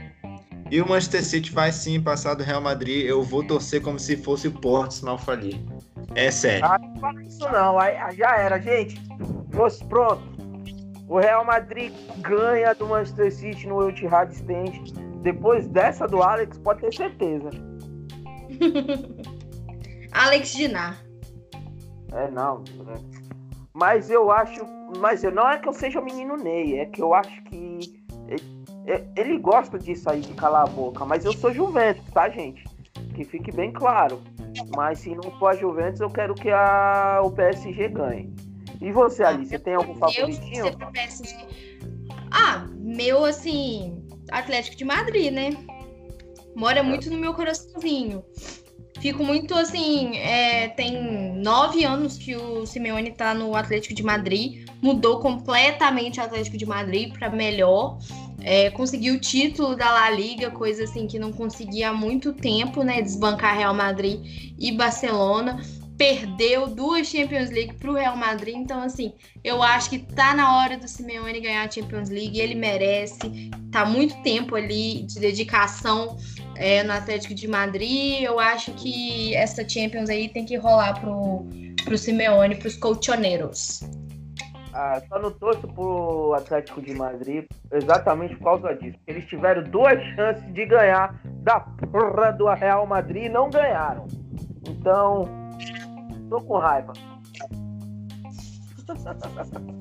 E 0.70 0.80
o 0.80 0.88
Manchester 0.88 1.24
City 1.24 1.52
vai 1.52 1.70
sim 1.70 2.00
passar 2.00 2.34
do 2.34 2.42
Real 2.42 2.60
Madrid. 2.60 3.04
Eu 3.04 3.22
vou 3.22 3.44
torcer 3.44 3.82
como 3.82 3.98
se 3.98 4.16
fosse 4.16 4.48
o 4.48 4.52
Porto 4.52 4.94
se 4.94 5.04
não 5.04 5.18
falir. 5.18 5.60
É 6.14 6.30
sério. 6.30 6.64
Ah, 6.64 6.78
não 6.78 6.96
fala 6.96 7.22
isso 7.22 7.44
não, 7.50 7.76
já 8.16 8.36
era, 8.38 8.58
gente. 8.60 9.00
Pronto. 9.88 10.22
O 11.08 11.18
Real 11.18 11.44
Madrid 11.44 11.92
ganha 12.18 12.72
do 12.74 12.86
Manchester 12.86 13.32
City 13.32 13.66
no 13.66 13.88
Etihad 13.88 14.32
Stand. 14.32 14.84
Depois 15.22 15.66
dessa 15.66 16.06
do 16.06 16.22
Alex, 16.22 16.56
pode 16.58 16.80
ter 16.80 16.94
certeza. 16.94 17.50
Alex 20.12 20.52
Dinar. 20.52 21.02
É, 22.12 22.30
não. 22.30 22.64
né? 22.84 22.94
Mas 23.72 24.10
eu 24.10 24.30
acho. 24.30 24.60
Mas 24.98 25.22
eu- 25.22 25.30
não 25.30 25.48
é 25.48 25.58
que 25.58 25.68
eu 25.68 25.72
seja 25.72 26.00
o 26.00 26.04
menino 26.04 26.36
Ney, 26.36 26.78
é 26.78 26.86
que 26.86 27.00
eu 27.00 27.14
acho 27.14 27.42
que. 27.44 28.00
Ele, 28.86 29.08
ele 29.16 29.38
gosta 29.38 29.78
disso 29.78 30.08
aí, 30.10 30.20
de 30.20 30.32
calar 30.34 30.62
a 30.62 30.70
boca. 30.70 31.04
Mas 31.04 31.24
eu 31.24 31.32
sou 31.32 31.52
Juventus, 31.52 32.04
tá, 32.12 32.28
gente? 32.28 32.64
Que 33.14 33.24
fique 33.24 33.52
bem 33.52 33.72
claro. 33.72 34.20
Mas 34.74 35.00
se 35.00 35.14
não 35.14 35.30
for 35.38 35.48
a 35.48 35.54
Juventus, 35.56 36.00
eu 36.00 36.10
quero 36.10 36.34
que 36.34 36.50
a, 36.50 37.20
o 37.22 37.30
PSG 37.30 37.88
ganhe. 37.88 38.34
E 38.80 38.90
você, 38.90 39.22
Alice, 39.22 39.56
tem 39.58 39.74
algum 39.74 39.92
Eu 39.92 39.98
favoritinho? 39.98 40.64
você 40.64 40.72
pro 40.72 40.90
PSG. 40.90 41.36
Ah, 42.32 42.66
meu 42.78 43.24
assim, 43.24 44.02
Atlético 44.30 44.76
de 44.76 44.84
Madrid, 44.84 45.32
né? 45.32 45.50
Mora 46.56 46.82
muito 46.82 47.10
no 47.10 47.18
meu 47.18 47.34
coraçãozinho. 47.34 48.24
Fico 49.00 49.24
muito 49.24 49.54
assim. 49.54 50.16
é, 50.18 50.68
tem 50.68 51.32
nove 51.36 51.84
anos 51.84 52.18
que 52.18 52.36
o 52.36 52.66
Simeone 52.66 53.10
tá 53.12 53.32
no 53.32 53.56
Atlético 53.56 53.94
de 53.94 54.02
Madrid. 54.02 54.66
Mudou 54.82 55.20
completamente 55.20 56.20
o 56.20 56.22
Atlético 56.22 56.58
de 56.58 56.66
Madrid 56.66 57.12
para 57.12 57.30
melhor. 57.30 57.98
É, 58.42 58.70
conseguiu 58.70 59.14
o 59.14 59.20
título 59.20 59.74
da 59.74 59.90
La 59.90 60.10
Liga, 60.10 60.50
coisa 60.50 60.84
assim 60.84 61.06
que 61.06 61.18
não 61.18 61.32
conseguia 61.32 61.90
há 61.90 61.92
muito 61.92 62.32
tempo, 62.32 62.82
né? 62.82 63.00
Desbancar 63.00 63.56
Real 63.56 63.74
Madrid 63.74 64.54
e 64.58 64.70
Barcelona. 64.72 65.60
Perdeu 65.96 66.66
duas 66.66 67.06
Champions 67.08 67.50
League 67.50 67.74
pro 67.74 67.94
Real 67.94 68.16
Madrid. 68.16 68.54
Então, 68.56 68.82
assim, 68.82 69.12
eu 69.44 69.62
acho 69.62 69.90
que 69.90 69.98
tá 69.98 70.34
na 70.34 70.58
hora 70.58 70.78
do 70.78 70.88
Simeone 70.88 71.40
ganhar 71.40 71.66
a 71.66 71.70
Champions 71.70 72.08
League. 72.10 72.38
Ele 72.38 72.54
merece. 72.54 73.50
Tá 73.70 73.84
muito 73.84 74.14
tempo 74.22 74.56
ali 74.56 75.02
de 75.02 75.20
dedicação 75.20 76.16
é, 76.60 76.82
no 76.82 76.92
Atlético 76.92 77.34
de 77.34 77.48
Madrid. 77.48 78.22
Eu 78.22 78.38
acho 78.38 78.72
que 78.74 79.34
essa 79.34 79.66
Champions 79.66 80.10
aí 80.10 80.28
tem 80.28 80.44
que 80.44 80.56
rolar 80.56 81.00
pro, 81.00 81.46
pro 81.84 81.96
Simeone, 81.96 82.54
pros 82.54 82.76
colchoneiros. 82.76 83.80
Ah, 84.72 85.02
só 85.08 85.18
não 85.18 85.32
torço 85.32 85.66
pro 85.66 86.34
Atlético 86.34 86.80
de 86.80 86.94
Madrid 86.94 87.44
exatamente 87.72 88.36
por 88.36 88.44
causa 88.44 88.74
disso. 88.76 88.98
Eles 89.06 89.26
tiveram 89.26 89.64
duas 89.64 90.00
chances 90.14 90.44
de 90.52 90.66
ganhar 90.66 91.18
da 91.42 91.58
porra 91.58 92.30
do 92.32 92.46
Real 92.52 92.86
Madrid 92.86 93.24
e 93.24 93.28
não 93.28 93.50
ganharam. 93.50 94.06
Então, 94.68 95.28
tô 96.28 96.40
com 96.42 96.58
raiva. 96.58 96.92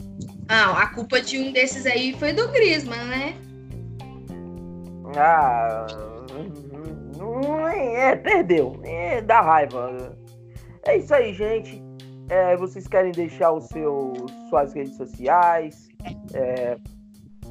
Ah, 0.52 0.82
a 0.82 0.88
culpa 0.88 1.22
de 1.22 1.38
um 1.38 1.54
desses 1.54 1.86
aí 1.86 2.12
foi 2.18 2.34
do 2.34 2.48
Griezmann, 2.48 3.06
né? 3.06 3.36
Ah, 5.16 5.86
é, 7.68 8.16
perdeu. 8.16 8.80
É, 8.84 9.22
dá 9.22 9.42
raiva. 9.42 10.18
É 10.86 10.98
isso 10.98 11.14
aí, 11.14 11.34
gente. 11.34 11.84
É, 12.30 12.56
vocês 12.58 12.88
querem 12.88 13.12
deixar 13.12 13.52
os 13.52 13.66
seus, 13.68 14.18
suas 14.50 14.74
redes 14.74 14.96
sociais, 14.96 15.88
é, 16.34 16.78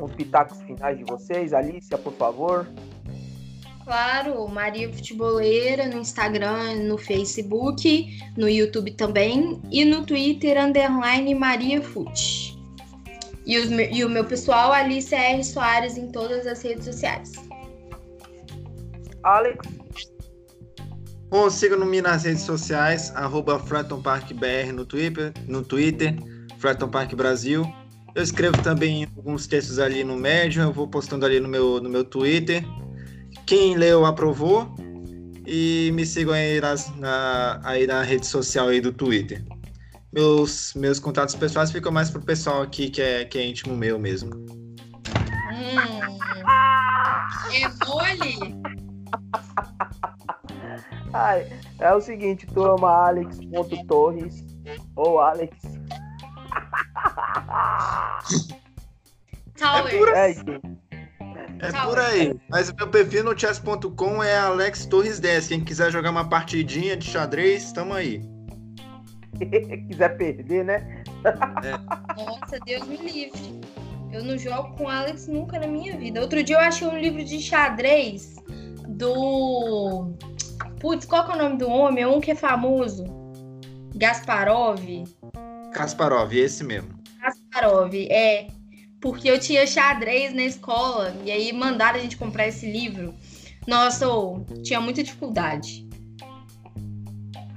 os 0.01 0.15
pitacos 0.15 0.61
finais 0.63 0.97
de 0.99 1.05
vocês, 1.05 1.53
Alicia, 1.53 1.99
por 1.99 2.13
favor. 2.13 2.67
Claro, 3.85 4.47
Maria 4.49 4.93
Futeboleira 4.93 5.87
no 5.87 5.99
Instagram, 5.99 6.77
no 6.85 6.99
Facebook, 6.99 8.07
no 8.37 8.49
YouTube 8.49 8.93
também 8.93 9.61
e 9.71 9.85
no 9.85 10.05
Twitter, 10.05 10.63
underline 10.63 11.35
Maria 11.35 11.81
Fute. 11.83 12.57
E, 13.47 13.57
os 13.57 13.71
e 13.71 14.05
o 14.05 14.11
meu 14.11 14.27
pessoal, 14.27 14.73
Alice 14.73 15.15
R. 15.15 15.43
Soares, 15.43 15.97
em 15.97 16.13
todas 16.13 16.47
as 16.47 16.63
redes 16.63 16.85
sociais. 16.85 17.33
Alex, 19.23 19.67
Bom, 21.31 21.51
sigam-me 21.51 22.01
nas 22.01 22.25
redes 22.25 22.43
sociais, 22.43 23.13
arroba 23.15 23.59
Park 24.03 24.33
BR 24.33 24.73
no 24.73 24.87
Twitter, 24.87 25.33
no 25.47 25.63
Twitter, 25.63 26.17
Frampton 26.59 26.89
Park 26.89 27.15
Brasil. 27.15 27.71
Eu 28.15 28.23
escrevo 28.23 28.57
também 28.63 29.07
alguns 29.15 29.47
textos 29.47 29.79
ali 29.79 30.03
no 30.03 30.17
Medium, 30.17 30.65
eu 30.65 30.73
vou 30.73 30.89
postando 30.89 31.27
ali 31.27 31.39
no 31.39 31.47
meu, 31.47 31.83
no 31.83 31.91
meu 31.91 32.03
Twitter. 32.03 32.65
Quem 33.45 33.77
leu, 33.77 34.07
aprovou. 34.07 34.75
E 35.47 35.91
me 35.93 36.05
sigam 36.07 36.33
aí, 36.33 36.61
nas, 36.61 36.95
na, 36.97 37.61
aí 37.63 37.87
na 37.87 38.03
rede 38.03 38.27
social 38.27 38.69
aí 38.69 38.81
do 38.81 38.93
Twitter. 38.93 39.45
Meus, 40.13 40.73
meus 40.75 40.99
contatos 40.99 41.35
pessoais 41.35 41.71
ficam 41.71 41.93
mais 41.93 42.11
pro 42.11 42.23
pessoal 42.23 42.63
aqui 42.63 42.89
que 42.89 43.03
é, 43.03 43.25
que 43.27 43.39
é 43.39 43.47
íntimo 43.47 43.77
meu 43.77 43.99
mesmo. 43.99 44.31
Hum. 45.55 46.19
É 47.51 47.69
mole? 47.87 48.78
Ai, 51.13 51.47
é 51.79 51.93
o 51.93 52.01
seguinte, 52.01 52.47
turma, 52.47 52.91
alex.torres 53.07 54.45
ou 54.97 55.21
Alex. 55.21 55.57
Tower. 59.57 59.99
por 59.99 60.09
É, 60.09 60.33
gente. 60.33 60.79
É 61.61 61.73
Tchau. 61.73 61.89
por 61.89 61.99
aí. 61.99 62.41
Mas 62.49 62.69
o 62.69 62.75
meu 62.75 62.89
perfil 62.89 63.25
no 63.25 63.39
chess.com 63.39 64.23
é 64.23 64.37
Alex 64.39 64.87
Torres 64.87 65.19
10. 65.19 65.49
Quem 65.49 65.65
quiser 65.65 65.91
jogar 65.91 66.11
uma 66.11 66.29
partidinha 66.29 66.97
de 66.97 67.11
xadrez, 67.11 67.73
tamo 67.73 67.95
aí. 67.95 68.23
quiser 69.89 70.17
perder, 70.17 70.65
né? 70.65 71.03
Nossa, 72.17 72.59
Deus 72.65 72.87
me 72.87 72.97
livre. 72.97 73.61
Eu 74.13 74.25
não 74.25 74.39
jogo 74.39 74.75
com 74.77 74.89
Alex 74.89 75.27
nunca 75.27 75.59
na 75.59 75.67
minha 75.67 75.97
vida. 75.97 76.21
Outro 76.21 76.43
dia 76.43 76.57
eu 76.57 76.61
achei 76.61 76.87
um 76.87 76.99
livro 76.99 77.25
de 77.25 77.41
xadrez 77.41 78.37
do. 78.87 80.15
Putz, 80.81 81.05
qual 81.05 81.25
que 81.25 81.33
é 81.33 81.35
o 81.35 81.39
nome 81.39 81.57
do 81.59 81.69
homem? 81.69 82.07
Um 82.07 82.21
que 82.21 82.31
é 82.31 82.35
famoso. 82.35 83.05
Gasparov. 83.95 84.81
Kasparov, 85.73 86.33
esse 86.33 86.63
mesmo. 86.65 86.99
Kasparov, 87.21 87.95
é. 87.95 88.49
Porque 89.01 89.31
eu 89.31 89.39
tinha 89.39 89.67
xadrez 89.67 90.35
na 90.35 90.43
escola 90.43 91.15
e 91.25 91.31
aí 91.31 91.53
mandaram 91.53 91.99
a 91.99 92.03
gente 92.03 92.17
comprar 92.17 92.49
esse 92.49 92.71
livro. 92.71 93.15
Nossa, 93.67 94.09
ô, 94.09 94.45
tinha 94.63 94.81
muita 94.81 95.03
dificuldade. 95.03 95.87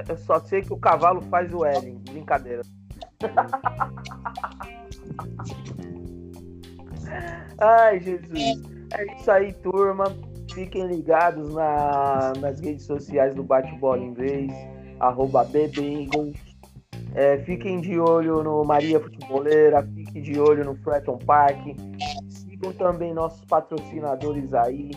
Eu 0.07 0.17
só 0.17 0.39
sei 0.39 0.61
que 0.61 0.73
o 0.73 0.77
cavalo 0.77 1.21
faz 1.23 1.53
o 1.53 1.65
Ellen. 1.65 2.01
Brincadeira. 2.09 2.63
Ai, 7.59 7.99
Jesus. 7.99 8.61
É 8.93 9.15
isso 9.15 9.31
aí, 9.31 9.53
turma. 9.53 10.05
Fiquem 10.53 10.85
ligados 10.87 11.53
na- 11.53 12.33
nas 12.39 12.59
redes 12.59 12.85
sociais 12.85 13.33
do 13.33 13.43
Bate-Bola 13.43 14.03
Inglês, 14.03 14.51
arroba. 14.99 15.47
É, 17.13 17.37
fiquem 17.39 17.81
de 17.81 17.99
olho 17.99 18.41
no 18.43 18.63
Maria 18.63 18.99
Futeboleira, 18.99 19.81
fiquem 19.83 20.21
de 20.21 20.39
olho 20.39 20.63
no 20.63 20.75
Fretton 20.75 21.17
Park. 21.17 21.75
Sigam 22.29 22.71
também 22.73 23.13
nossos 23.13 23.43
patrocinadores 23.45 24.53
aí, 24.53 24.91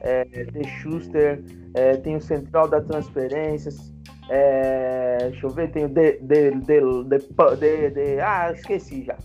é, 0.00 0.24
The 0.24 0.62
Schuster, 0.64 1.42
é, 1.74 1.96
tem 1.96 2.16
o 2.16 2.20
Central 2.20 2.68
da 2.68 2.80
Transferências, 2.80 3.92
é, 4.30 5.18
deixa 5.30 5.46
eu 5.46 5.50
ver, 5.50 5.70
tem 5.70 5.84
o 5.84 5.88
de, 5.88 6.18
de, 6.20 6.50
de, 6.52 6.80
de, 6.80 7.90
de- 7.90 8.20
Ah, 8.20 8.50
esqueci 8.52 9.04
já. 9.04 9.16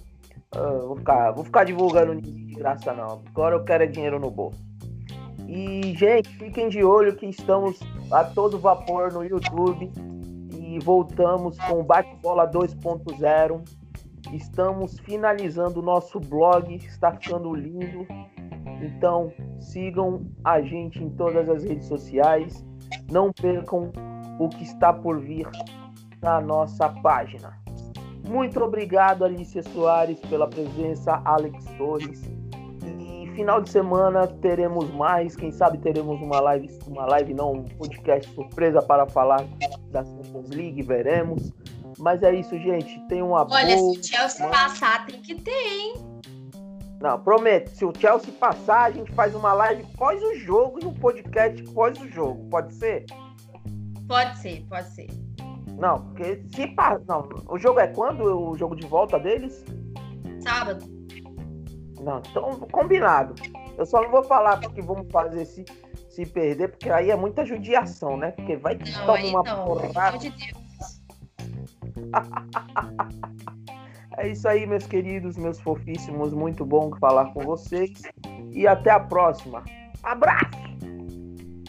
Ah, 0.55 0.79
vou, 0.85 0.95
ficar, 0.97 1.31
vou 1.31 1.43
ficar 1.43 1.63
divulgando 1.63 2.19
de 2.21 2.53
graça 2.55 2.93
não. 2.93 3.21
Agora 3.27 3.55
eu 3.55 3.63
quero 3.63 3.83
é 3.83 3.87
dinheiro 3.87 4.19
no 4.19 4.29
bolso. 4.29 4.59
E, 5.55 5.93
gente, 5.95 6.29
fiquem 6.29 6.67
de 6.67 6.83
olho 6.83 7.15
que 7.15 7.27
estamos 7.27 7.79
a 8.11 8.23
todo 8.23 8.57
vapor 8.57 9.13
no 9.13 9.23
YouTube. 9.23 9.91
E 10.51 10.79
voltamos 10.79 11.59
com 11.59 11.83
Bate-Bola 11.83 12.49
2.0. 12.49 13.63
Estamos 14.33 14.97
finalizando 15.01 15.79
o 15.79 15.83
nosso 15.83 16.19
blog, 16.19 16.73
está 16.75 17.11
ficando 17.11 17.53
lindo. 17.53 18.07
Então, 18.81 19.31
sigam 19.59 20.25
a 20.43 20.59
gente 20.59 21.03
em 21.03 21.11
todas 21.11 21.47
as 21.47 21.63
redes 21.63 21.87
sociais. 21.87 22.65
Não 23.11 23.31
percam 23.31 23.91
o 24.39 24.49
que 24.49 24.63
está 24.63 24.91
por 24.91 25.19
vir 25.19 25.47
na 26.19 26.41
nossa 26.41 26.89
página. 26.89 27.61
Muito 28.27 28.59
obrigado, 28.59 29.23
Alicia 29.23 29.61
Soares, 29.61 30.19
pela 30.21 30.47
presença, 30.47 31.21
Alex 31.23 31.63
Torres. 31.77 32.42
Final 33.35 33.61
de 33.61 33.69
semana 33.69 34.27
teremos 34.27 34.91
mais, 34.91 35.35
quem 35.35 35.51
sabe 35.51 35.79
teremos 35.79 36.21
uma 36.21 36.39
live, 36.39 36.69
uma 36.87 37.05
live 37.07 37.33
não, 37.33 37.53
um 37.53 37.63
podcast 37.63 38.31
surpresa 38.33 38.81
para 38.81 39.07
falar 39.07 39.43
da 39.89 40.03
Champions 40.03 40.49
League, 40.49 40.81
veremos. 40.83 41.51
Mas 41.97 42.21
é 42.21 42.33
isso, 42.33 42.57
gente. 42.59 42.99
Tenham 43.07 43.29
uma 43.29 43.41
Olha, 43.49 43.75
boa. 43.75 43.93
se 43.93 43.99
o 43.99 44.03
Chelsea 44.03 44.47
passar, 44.47 45.05
tem 45.05 45.21
que 45.21 45.35
ter, 45.35 45.51
hein? 45.51 45.93
Não, 47.01 47.19
prometo. 47.19 47.69
Se 47.69 47.83
o 47.83 47.91
Chelsea 47.97 48.31
passar, 48.39 48.83
a 48.83 48.91
gente 48.91 49.11
faz 49.13 49.35
uma 49.35 49.51
live 49.53 49.83
pós 49.97 50.21
o 50.21 50.35
jogo 50.35 50.79
e 50.81 50.85
um 50.85 50.93
podcast 50.93 51.61
pós 51.73 51.99
o 51.99 52.07
jogo. 52.07 52.47
Pode 52.49 52.73
ser? 52.75 53.05
Pode 54.07 54.37
ser, 54.37 54.63
pode 54.69 54.89
ser. 54.89 55.07
Não, 55.77 56.01
porque 56.01 56.43
se 56.53 56.67
passar. 56.67 57.01
Não, 57.07 57.27
o 57.49 57.57
jogo 57.57 57.79
é 57.79 57.87
quando? 57.87 58.23
O 58.23 58.57
jogo 58.57 58.75
de 58.75 58.85
volta 58.85 59.19
deles? 59.19 59.65
Sábado. 60.39 60.92
Não, 62.03 62.19
então 62.19 62.59
combinado. 62.71 63.33
Eu 63.77 63.85
só 63.85 64.01
não 64.01 64.11
vou 64.11 64.23
falar 64.23 64.57
porque 64.59 64.81
vamos 64.81 65.11
fazer 65.11 65.45
se, 65.45 65.65
se 66.09 66.25
perder, 66.25 66.69
porque 66.69 66.89
aí 66.89 67.09
é 67.09 67.15
muita 67.15 67.45
judiação, 67.45 68.17
né? 68.17 68.31
Porque 68.31 68.55
vai 68.57 68.75
Não, 68.75 68.83
tomar 69.05 69.17
aí 69.17 69.29
uma 69.29 69.43
não, 69.43 69.65
porrada. 69.65 70.17
de 70.17 70.29
Deus. 70.29 71.01
É 74.15 74.27
isso 74.27 74.47
aí, 74.47 74.67
meus 74.67 74.85
queridos, 74.85 75.37
meus 75.37 75.59
fofíssimos. 75.59 76.33
Muito 76.33 76.63
bom 76.63 76.95
falar 76.99 77.33
com 77.33 77.39
vocês. 77.39 78.03
E 78.51 78.67
até 78.67 78.91
a 78.91 78.99
próxima. 78.99 79.63
Abraço! 80.03 80.45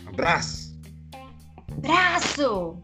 Abraço! 0.06 0.78
Braço! 1.78 2.78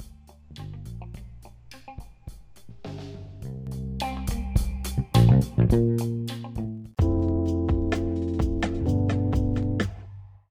Thank 5.70 6.29